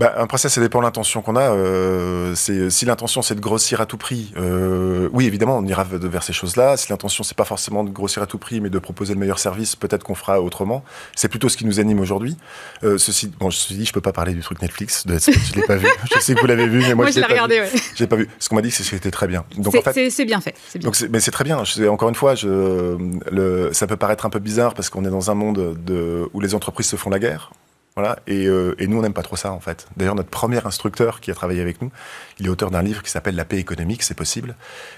Bah, 0.00 0.14
Après 0.16 0.38
ça, 0.38 0.48
ça 0.48 0.60
dépend 0.60 0.78
de 0.78 0.84
l'intention 0.84 1.20
qu'on 1.20 1.36
a. 1.36 1.52
Euh, 1.52 2.34
si 2.34 2.84
l'intention 2.86 3.20
c'est 3.22 3.34
de 3.34 3.40
grossir 3.40 3.80
à 3.80 3.86
tout 3.86 3.98
prix, 3.98 4.32
euh, 4.38 5.08
oui, 5.12 5.26
évidemment, 5.26 5.58
on 5.58 5.66
ira 5.66 5.84
vers 5.84 6.22
ces 6.22 6.32
choses-là. 6.32 6.76
Si 6.78 6.88
l'intention 6.90 7.22
c'est 7.22 7.36
pas 7.36 7.44
forcément 7.44 7.84
de 7.84 7.90
grossir 7.90 8.22
à 8.22 8.26
tout 8.26 8.38
prix, 8.38 8.60
mais 8.60 8.70
de 8.70 8.78
proposer 8.78 9.12
le 9.12 9.20
meilleur 9.20 9.38
service, 9.38 9.76
peut-être 9.76 10.02
qu'on 10.02 10.14
fera 10.14 10.40
autrement. 10.40 10.82
C'est 11.14 11.28
plutôt 11.28 11.50
ce 11.50 11.56
qui 11.56 11.66
nous 11.66 11.80
anime 11.80 12.00
aujourd'hui. 12.00 12.36
Euh, 12.82 12.96
ceci, 12.96 13.28
bon, 13.28 13.50
je 13.50 13.74
dit, 13.74 13.84
je 13.84 13.92
peux 13.92 14.00
pas 14.00 14.12
parler 14.12 14.32
du 14.32 14.40
truc 14.40 14.62
Netflix. 14.62 15.06
De, 15.06 15.18
je 15.18 15.54
l'ai 15.54 15.62
pas 15.62 15.76
vu. 15.76 15.86
Je 16.14 16.18
sais 16.18 16.34
que 16.34 16.40
vous 16.40 16.46
l'avez 16.46 16.66
vu, 16.66 16.80
mais 16.80 16.94
moi, 16.94 17.04
moi 17.04 17.10
je, 17.10 17.20
l'ai 17.20 17.26
regardé. 17.26 17.60
Ouais. 17.60 17.70
J'ai 17.94 18.06
pas 18.06 18.16
vu. 18.16 18.28
Ce 18.38 18.48
qu'on 18.48 18.56
m'a 18.56 18.62
dit, 18.62 18.70
c'est 18.70 18.82
que 18.82 18.88
c'était 18.88 19.10
très 19.10 19.26
bien. 19.26 19.44
Donc 19.56 19.74
en 19.74 19.82
fait, 19.82 20.10
c'est 20.10 20.24
bien 20.24 20.40
fait. 20.40 20.54
Bien. 20.74 20.88
Donc 20.88 20.96
mais 21.10 21.20
c'est 21.20 21.30
très 21.30 21.44
bien. 21.44 21.62
Je, 21.64 21.84
encore 21.84 22.08
une 22.08 22.14
fois, 22.14 22.34
je, 22.34 22.96
le, 23.30 23.70
ça 23.72 23.86
peut 23.86 23.96
paraître 23.96 24.26
un 24.26 24.30
peu 24.30 24.38
bizarre 24.38 24.74
parce 24.74 24.88
qu'on 24.88 25.04
est 25.04 25.10
dans 25.10 25.30
un 25.30 25.34
monde 25.34 25.76
de, 25.84 26.28
où 26.32 26.40
les 26.40 26.54
entreprises 26.54 26.86
se 26.86 26.96
font 26.96 27.10
la 27.10 27.18
guerre. 27.18 27.52
Et, 28.26 28.46
euh, 28.46 28.74
et, 28.78 28.86
nous, 28.86 28.98
on 28.98 29.02
n'aime 29.02 29.12
pas 29.12 29.22
trop 29.22 29.36
ça, 29.36 29.52
en 29.52 29.60
fait. 29.60 29.86
D'ailleurs, 29.96 30.14
notre 30.14 30.30
premier 30.30 30.64
instructeur 30.66 31.20
qui 31.20 31.30
a 31.30 31.34
travaillé 31.34 31.60
avec 31.60 31.80
nous, 31.82 31.90
il 32.40 32.46
est 32.46 32.48
auteur 32.48 32.70
d'un 32.70 32.82
livre 32.82 33.02
qui 33.02 33.10
s'appelle 33.10 33.36
La 33.36 33.44
paix 33.44 33.58
économique, 33.58 34.02
c'est 34.02 34.14
possible. 34.14 34.56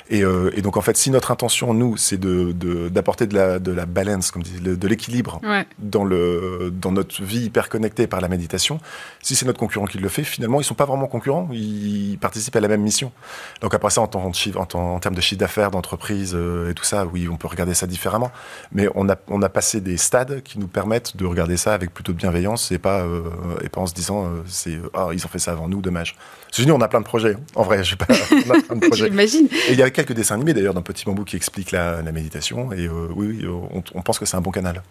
Et, 0.09 0.25
euh, 0.25 0.51
et, 0.55 0.63
donc, 0.63 0.77
en 0.77 0.81
fait, 0.81 0.97
si 0.97 1.11
notre 1.11 1.31
intention, 1.31 1.75
nous, 1.75 1.97
c'est 1.97 2.19
d'apporter 2.19 3.27
de, 3.27 3.33
de, 3.33 3.37
la, 3.37 3.59
de 3.59 3.73
la 3.73 3.85
balance, 3.85 4.31
comme 4.31 4.43
dit, 4.43 4.61
de 4.61 4.89
l'équilibre 4.89 5.41
dans, 5.79 6.05
le, 6.05 6.73
dans 6.73 6.93
notre 6.93 7.23
vie 7.23 7.45
hyper 7.45 7.69
connectée 7.69 8.07
par 8.07 8.21
la 8.21 8.29
méditation, 8.29 8.81
si 9.21 9.35
c'est 9.35 9.45
notre 9.45 9.59
concurrent 9.59 9.87
qui 9.87 9.99
le 9.99 10.09
fait, 10.09 10.25
finalement, 10.25 10.61
ils 10.61 10.65
sont 10.65 10.75
pas 10.75 10.87
vraiment 10.87 11.07
concurrents, 11.07 11.49
ils 11.53 12.17
participent 12.21 12.57
à 12.57 12.61
la 12.61 12.69
même 12.69 12.83
mission. 12.83 13.13
Donc, 13.61 13.75
après 13.75 13.91
ça, 13.91 14.01
en, 14.01 14.11
en, 14.15 14.31
en, 14.31 14.79
en 14.79 14.99
termes 15.01 15.15
de 15.15 15.21
chiffre 15.21 15.41
d'affaires, 15.41 15.71
d'entreprise 15.71 16.33
euh, 16.35 16.71
et 16.71 16.75
tout 16.75 16.85
ça, 16.85 17.05
oui, 17.07 17.29
on 17.29 17.37
peut 17.37 17.49
regarder 17.49 17.75
ça 17.75 17.87
différemment. 17.87 18.31
Mais 18.71 18.89
on 18.95 19.09
a, 19.09 19.17
on 19.29 19.43
a 19.43 19.49
passé 19.49 19.81
des 19.81 19.97
stades 19.97 20.43
qui 20.43 20.59
nous 20.59 20.69
permettent 20.69 21.17
de 21.17 21.27
regarder 21.27 21.57
ça 21.57 21.75
avec 21.75 21.93
plutôt 21.93 22.13
de 22.13 22.19
bienveillance 22.19 22.71
et 22.71 22.79
pas, 22.79 23.01
euh, 23.01 23.23
et 23.63 23.69
pas 23.69 23.81
en 23.81 23.87
se 23.87 23.95
disant, 23.95 24.27
euh, 24.27 24.43
c'est, 24.47 24.79
ah, 24.95 25.09
ils 25.13 25.25
ont 25.25 25.29
fait 25.29 25.39
ça 25.41 25.53
avant 25.53 25.69
nous, 25.69 25.81
dommage. 25.81 26.17
Nous, 26.59 26.73
on 26.73 26.81
a 26.81 26.89
plein 26.89 27.01
de 27.01 27.07
projets. 27.07 27.35
Hein. 27.35 27.41
En 27.55 27.63
vrai, 27.63 27.83
je 27.83 27.97
pas, 27.97 28.07
on 28.09 28.51
a 28.51 28.63
plein 28.63 28.77
de 28.77 28.81
projets. 28.89 29.07
J'imagine. 29.07 29.49
Et 29.69 29.73
il 29.73 29.79
y 29.79 29.83
a 29.83 29.91
quelques 29.91 30.13
dessins 30.13 30.35
animés 30.35 30.55
d'ailleurs 30.55 30.75
d'un 30.75 30.83
Petit 30.83 31.05
Bambou 31.05 31.25
qui 31.25 31.37
explique 31.37 31.71
la, 31.71 32.03
la 32.03 32.13
méditation. 32.13 32.73
Et 32.73 32.89
oui, 32.89 33.27
oui 33.41 33.47
on, 33.47 33.83
on, 33.95 34.03
pense 34.03 34.19
que 34.19 34.27
c'est 34.27 34.37
un 34.37 34.41
bon 34.41 34.51
canal. 34.51 34.83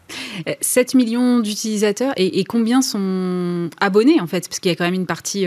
7 0.60 0.96
millions 0.96 1.40
d'utilisateurs 1.40 2.14
et, 2.18 2.40
et, 2.40 2.44
combien 2.44 2.82
sont 2.82 3.70
abonnés 3.80 4.20
en 4.20 4.28
fait? 4.28 4.48
Parce 4.48 4.60
qu'il 4.60 4.72
y 4.72 4.74
a 4.74 4.76
quand 4.76 4.86
même 4.86 4.94
une 4.94 5.06
partie 5.06 5.46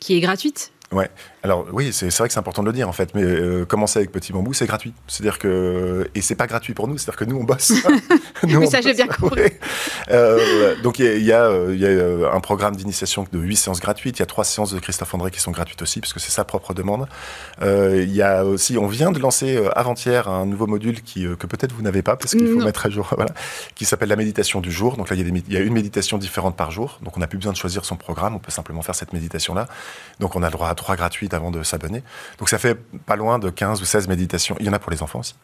qui 0.00 0.16
est 0.16 0.20
gratuite. 0.20 0.72
Ouais. 0.94 1.10
Alors 1.42 1.66
oui, 1.72 1.92
c'est 1.92 2.14
vrai 2.16 2.28
que 2.28 2.32
c'est 2.32 2.38
important 2.38 2.62
de 2.62 2.68
le 2.68 2.72
dire 2.72 2.88
en 2.88 2.92
fait, 2.92 3.14
mais 3.14 3.22
euh, 3.22 3.64
commencer 3.64 3.98
avec 3.98 4.12
Petit 4.12 4.32
Bambou, 4.32 4.52
c'est 4.52 4.66
gratuit. 4.66 4.92
C'est-à-dire 5.08 5.38
que 5.38 6.08
et 6.14 6.20
c'est 6.20 6.36
pas 6.36 6.46
gratuit 6.46 6.72
pour 6.72 6.88
nous, 6.88 6.98
c'est-à-dire 6.98 7.18
que 7.18 7.24
nous 7.24 7.36
on 7.36 7.44
bosse. 7.44 7.72
nous, 8.46 8.60
mais 8.60 8.66
ça 8.66 8.80
j'ai 8.80 8.94
bien 8.94 9.06
compris. 9.06 9.52
Euh, 10.10 10.74
donc 10.82 10.98
il 10.98 11.06
y, 11.18 11.26
y, 11.26 11.32
a, 11.32 11.50
y 11.72 11.84
a 11.84 11.88
euh, 11.88 12.30
un 12.32 12.40
programme 12.40 12.76
d'initiation 12.76 13.26
de 13.30 13.38
8 13.38 13.56
séances 13.56 13.80
gratuites. 13.80 14.18
Il 14.18 14.20
y 14.20 14.22
a 14.22 14.26
trois 14.26 14.44
séances 14.44 14.72
de 14.72 14.80
Christophe 14.80 15.14
André 15.14 15.30
qui 15.30 15.40
sont 15.40 15.50
gratuites 15.50 15.82
aussi, 15.82 16.00
parce 16.00 16.12
que 16.12 16.20
c'est 16.20 16.30
sa 16.30 16.44
propre 16.44 16.74
demande. 16.74 17.06
Il 17.62 18.12
y 18.12 18.22
a 18.22 18.44
aussi, 18.44 18.78
on 18.78 18.86
vient 18.86 19.12
de 19.12 19.18
lancer 19.18 19.60
avant-hier 19.74 20.28
un 20.28 20.46
nouveau 20.46 20.66
module 20.66 21.02
qui 21.02 21.26
que 21.38 21.46
peut-être 21.46 21.72
vous 21.72 21.82
n'avez 21.82 22.02
pas, 22.02 22.16
parce 22.16 22.32
qu'il 22.32 22.46
faut 22.46 22.64
mettre 22.64 22.86
à 22.86 22.90
jour, 22.90 23.08
voilà, 23.16 23.32
qui 23.74 23.84
s'appelle 23.84 24.08
la 24.08 24.16
méditation 24.16 24.60
du 24.60 24.70
jour. 24.70 24.96
Donc 24.96 25.10
là 25.10 25.16
il 25.16 25.26
y, 25.26 25.30
a 25.30 25.34
il 25.48 25.52
y 25.52 25.56
a 25.56 25.60
une 25.60 25.72
méditation 25.72 26.18
différente 26.18 26.56
par 26.56 26.70
jour. 26.70 26.98
Donc 27.02 27.16
on 27.16 27.20
n'a 27.20 27.26
plus 27.26 27.38
besoin 27.38 27.52
de 27.52 27.58
choisir 27.58 27.84
son 27.84 27.96
programme, 27.96 28.34
on 28.34 28.38
peut 28.38 28.50
simplement 28.52 28.82
faire 28.82 28.94
cette 28.94 29.12
méditation 29.12 29.54
là. 29.54 29.66
Donc 30.20 30.36
on 30.36 30.42
a 30.42 30.46
le 30.46 30.52
droit 30.52 30.68
à 30.68 30.74
trois 30.74 30.96
gratuites 30.96 31.34
avant 31.34 31.50
de 31.50 31.62
s'abonner. 31.62 32.02
Donc 32.38 32.48
ça 32.48 32.58
fait 32.58 32.74
pas 33.06 33.16
loin 33.16 33.38
de 33.38 33.50
15 33.50 33.80
ou 33.80 33.84
16 33.84 34.08
méditations. 34.08 34.56
Il 34.60 34.66
y 34.66 34.68
en 34.68 34.72
a 34.72 34.78
pour 34.78 34.90
les 34.90 35.02
enfants 35.02 35.20
aussi. 35.20 35.34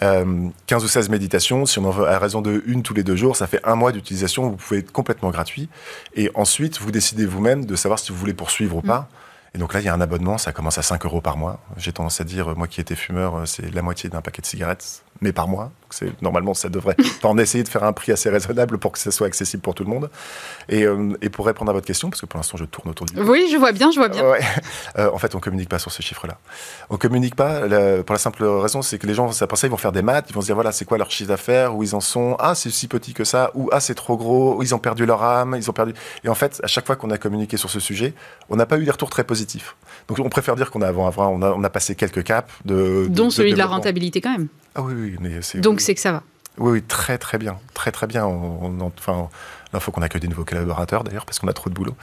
15 0.00 0.02
euh, 0.02 0.84
ou 0.84 0.88
16 0.88 1.08
méditations, 1.08 1.66
si 1.66 1.78
on 1.78 1.84
en 1.84 1.90
veut 1.90 2.08
à 2.08 2.18
de 2.40 2.62
une 2.66 2.82
tous 2.82 2.94
les 2.94 3.02
deux 3.02 3.16
jours, 3.16 3.36
ça 3.36 3.46
fait 3.46 3.60
un 3.64 3.74
mois 3.74 3.92
d'utilisation. 3.92 4.48
Vous 4.48 4.56
pouvez 4.56 4.78
être 4.78 4.92
complètement 4.92 5.30
gratuit. 5.30 5.68
Et 6.14 6.30
ensuite, 6.34 6.80
vous 6.80 6.90
décidez 6.90 7.26
vous-même 7.26 7.66
de 7.66 7.76
savoir 7.76 7.98
si 7.98 8.12
vous 8.12 8.18
voulez 8.18 8.34
poursuivre 8.34 8.76
ou 8.76 8.82
pas. 8.82 9.08
Et 9.54 9.58
donc 9.58 9.74
là, 9.74 9.80
il 9.80 9.86
y 9.86 9.88
a 9.88 9.94
un 9.94 10.00
abonnement, 10.00 10.38
ça 10.38 10.52
commence 10.52 10.78
à 10.78 10.82
5 10.82 11.04
euros 11.04 11.20
par 11.20 11.36
mois. 11.36 11.60
J'ai 11.76 11.92
tendance 11.92 12.20
à 12.20 12.24
dire, 12.24 12.56
moi 12.56 12.68
qui 12.68 12.80
étais 12.80 12.94
fumeur, 12.94 13.42
c'est 13.46 13.74
la 13.74 13.82
moitié 13.82 14.08
d'un 14.08 14.22
paquet 14.22 14.40
de 14.40 14.46
cigarettes, 14.46 15.02
mais 15.20 15.32
par 15.32 15.46
mois. 15.46 15.70
C'est 15.92 16.20
normalement, 16.22 16.54
ça 16.54 16.68
devrait. 16.68 16.96
Enfin, 16.98 17.28
on 17.30 17.38
a 17.38 17.42
essayé 17.42 17.62
de 17.64 17.68
faire 17.68 17.84
un 17.84 17.92
prix 17.92 18.12
assez 18.12 18.30
raisonnable 18.30 18.78
pour 18.78 18.92
que 18.92 18.98
ça 18.98 19.10
soit 19.10 19.26
accessible 19.26 19.62
pour 19.62 19.74
tout 19.74 19.84
le 19.84 19.90
monde. 19.90 20.10
Et, 20.68 20.84
euh, 20.84 21.16
et 21.22 21.28
pour 21.28 21.46
répondre 21.46 21.70
à 21.70 21.74
votre 21.74 21.86
question, 21.86 22.10
parce 22.10 22.20
que 22.20 22.26
pour 22.26 22.38
l'instant, 22.38 22.56
je 22.56 22.64
tourne 22.64 22.90
autour 22.90 23.06
du. 23.06 23.20
Oui, 23.20 23.48
je 23.50 23.56
vois 23.56 23.72
bien, 23.72 23.90
je 23.90 23.98
vois 23.98 24.08
bien. 24.08 24.22
Euh, 24.98 25.10
en 25.12 25.18
fait, 25.18 25.34
on 25.34 25.40
communique 25.40 25.68
pas 25.68 25.78
sur 25.78 25.90
ce 25.90 26.02
chiffre-là. 26.02 26.38
On 26.90 26.96
communique 26.96 27.34
pas 27.34 27.60
pour 28.02 28.12
la 28.12 28.18
simple 28.18 28.44
raison, 28.44 28.82
c'est 28.82 28.98
que 28.98 29.06
les 29.06 29.14
gens, 29.14 29.30
après 29.40 29.56
ça, 29.56 29.66
ils 29.66 29.70
vont 29.70 29.76
faire 29.76 29.92
des 29.92 30.02
maths, 30.02 30.26
ils 30.28 30.34
vont 30.34 30.40
se 30.40 30.46
dire, 30.46 30.54
voilà, 30.54 30.72
c'est 30.72 30.84
quoi 30.84 30.98
leur 30.98 31.10
chiffre 31.10 31.28
d'affaires, 31.28 31.74
où 31.74 31.82
ils 31.82 31.94
en 31.94 32.00
sont? 32.00 32.36
Ah, 32.38 32.54
c'est 32.54 32.70
si 32.70 32.88
petit 32.88 33.14
que 33.14 33.24
ça, 33.24 33.50
ou 33.54 33.70
ah, 33.72 33.80
c'est 33.80 33.94
trop 33.94 34.16
gros, 34.16 34.56
ou 34.56 34.62
ils 34.62 34.74
ont 34.74 34.78
perdu 34.78 35.06
leur 35.06 35.22
âme, 35.22 35.54
ils 35.56 35.70
ont 35.70 35.72
perdu. 35.72 35.94
Et 36.24 36.28
en 36.28 36.34
fait, 36.34 36.60
à 36.62 36.66
chaque 36.66 36.86
fois 36.86 36.96
qu'on 36.96 37.10
a 37.10 37.18
communiqué 37.18 37.56
sur 37.56 37.70
ce 37.70 37.80
sujet, 37.80 38.14
on 38.50 38.56
n'a 38.56 38.66
pas 38.66 38.78
eu 38.78 38.84
des 38.84 38.90
retours 38.90 39.10
très 39.10 39.24
positifs. 39.24 39.76
Donc, 40.08 40.18
on 40.18 40.28
préfère 40.28 40.56
dire 40.56 40.70
qu'on 40.70 40.82
a, 40.82 40.88
avant, 40.88 41.10
on 41.28 41.42
a, 41.42 41.50
on 41.52 41.64
a 41.64 41.70
passé 41.70 41.94
quelques 41.94 42.24
caps 42.24 42.52
de. 42.64 43.06
Dont 43.08 43.30
celui 43.30 43.52
de 43.52 43.58
la 43.58 43.66
rentabilité 43.66 44.20
quand 44.20 44.32
même. 44.32 44.48
Ah 44.74 44.80
oui, 44.82 44.94
oui, 44.96 45.16
mais 45.20 45.42
c'est. 45.42 45.60
Donc 45.60 45.81
c'est 45.82 45.94
que 45.94 46.00
ça 46.00 46.12
va. 46.12 46.22
Oui, 46.58 46.72
oui, 46.72 46.82
très 46.82 47.18
très 47.18 47.38
bien, 47.38 47.58
très 47.74 47.92
très 47.92 48.06
bien. 48.06 48.26
On, 48.26 48.78
enfin, 48.80 49.30
il 49.72 49.80
faut 49.80 49.90
qu'on 49.90 50.02
accueille 50.02 50.20
des 50.20 50.28
nouveaux 50.28 50.44
collaborateurs 50.44 51.02
d'ailleurs 51.02 51.24
parce 51.24 51.38
qu'on 51.38 51.48
a 51.48 51.52
trop 51.52 51.70
de 51.70 51.74
boulot. 51.74 51.94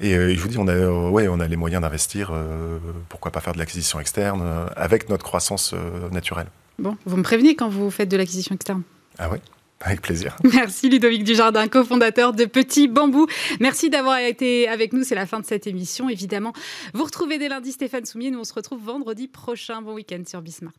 Et, 0.00 0.14
euh, 0.14 0.34
je 0.34 0.40
vous 0.40 0.48
dis, 0.48 0.58
on 0.58 0.68
a, 0.68 0.72
euh, 0.72 1.08
ouais, 1.08 1.28
on 1.28 1.40
a 1.40 1.48
les 1.48 1.56
moyens 1.56 1.82
d'investir. 1.82 2.30
Euh, 2.32 2.78
pourquoi 3.08 3.32
pas 3.32 3.40
faire 3.40 3.54
de 3.54 3.58
l'acquisition 3.58 3.98
externe 3.98 4.42
avec 4.76 5.08
notre 5.08 5.24
croissance 5.24 5.74
naturelle. 6.12 6.48
Bon, 6.78 6.96
vous 7.06 7.16
me 7.16 7.22
prévenez 7.22 7.56
quand 7.56 7.70
vous 7.70 7.90
faites 7.90 8.10
de 8.10 8.16
l'acquisition 8.16 8.54
externe. 8.54 8.82
Ah 9.18 9.28
oui. 9.32 9.38
Avec 9.80 10.00
plaisir. 10.00 10.36
Merci 10.54 10.88
Ludovic 10.88 11.22
Dujardin, 11.22 11.68
cofondateur 11.68 12.32
de 12.32 12.46
Petit 12.46 12.88
Bambou. 12.88 13.26
Merci 13.60 13.90
d'avoir 13.90 14.18
été 14.18 14.68
avec 14.68 14.94
nous. 14.94 15.04
C'est 15.04 15.14
la 15.14 15.26
fin 15.26 15.38
de 15.38 15.44
cette 15.44 15.66
émission. 15.66 16.08
Évidemment, 16.08 16.54
vous 16.94 17.04
retrouvez 17.04 17.38
dès 17.38 17.48
lundi 17.48 17.72
Stéphane 17.72 18.06
Soumier. 18.06 18.30
Nous, 18.30 18.38
on 18.38 18.44
se 18.44 18.54
retrouve 18.54 18.82
vendredi 18.82 19.28
prochain. 19.28 19.82
Bon 19.82 19.94
week-end 19.94 20.22
sur 20.26 20.40
Bismart. 20.40 20.72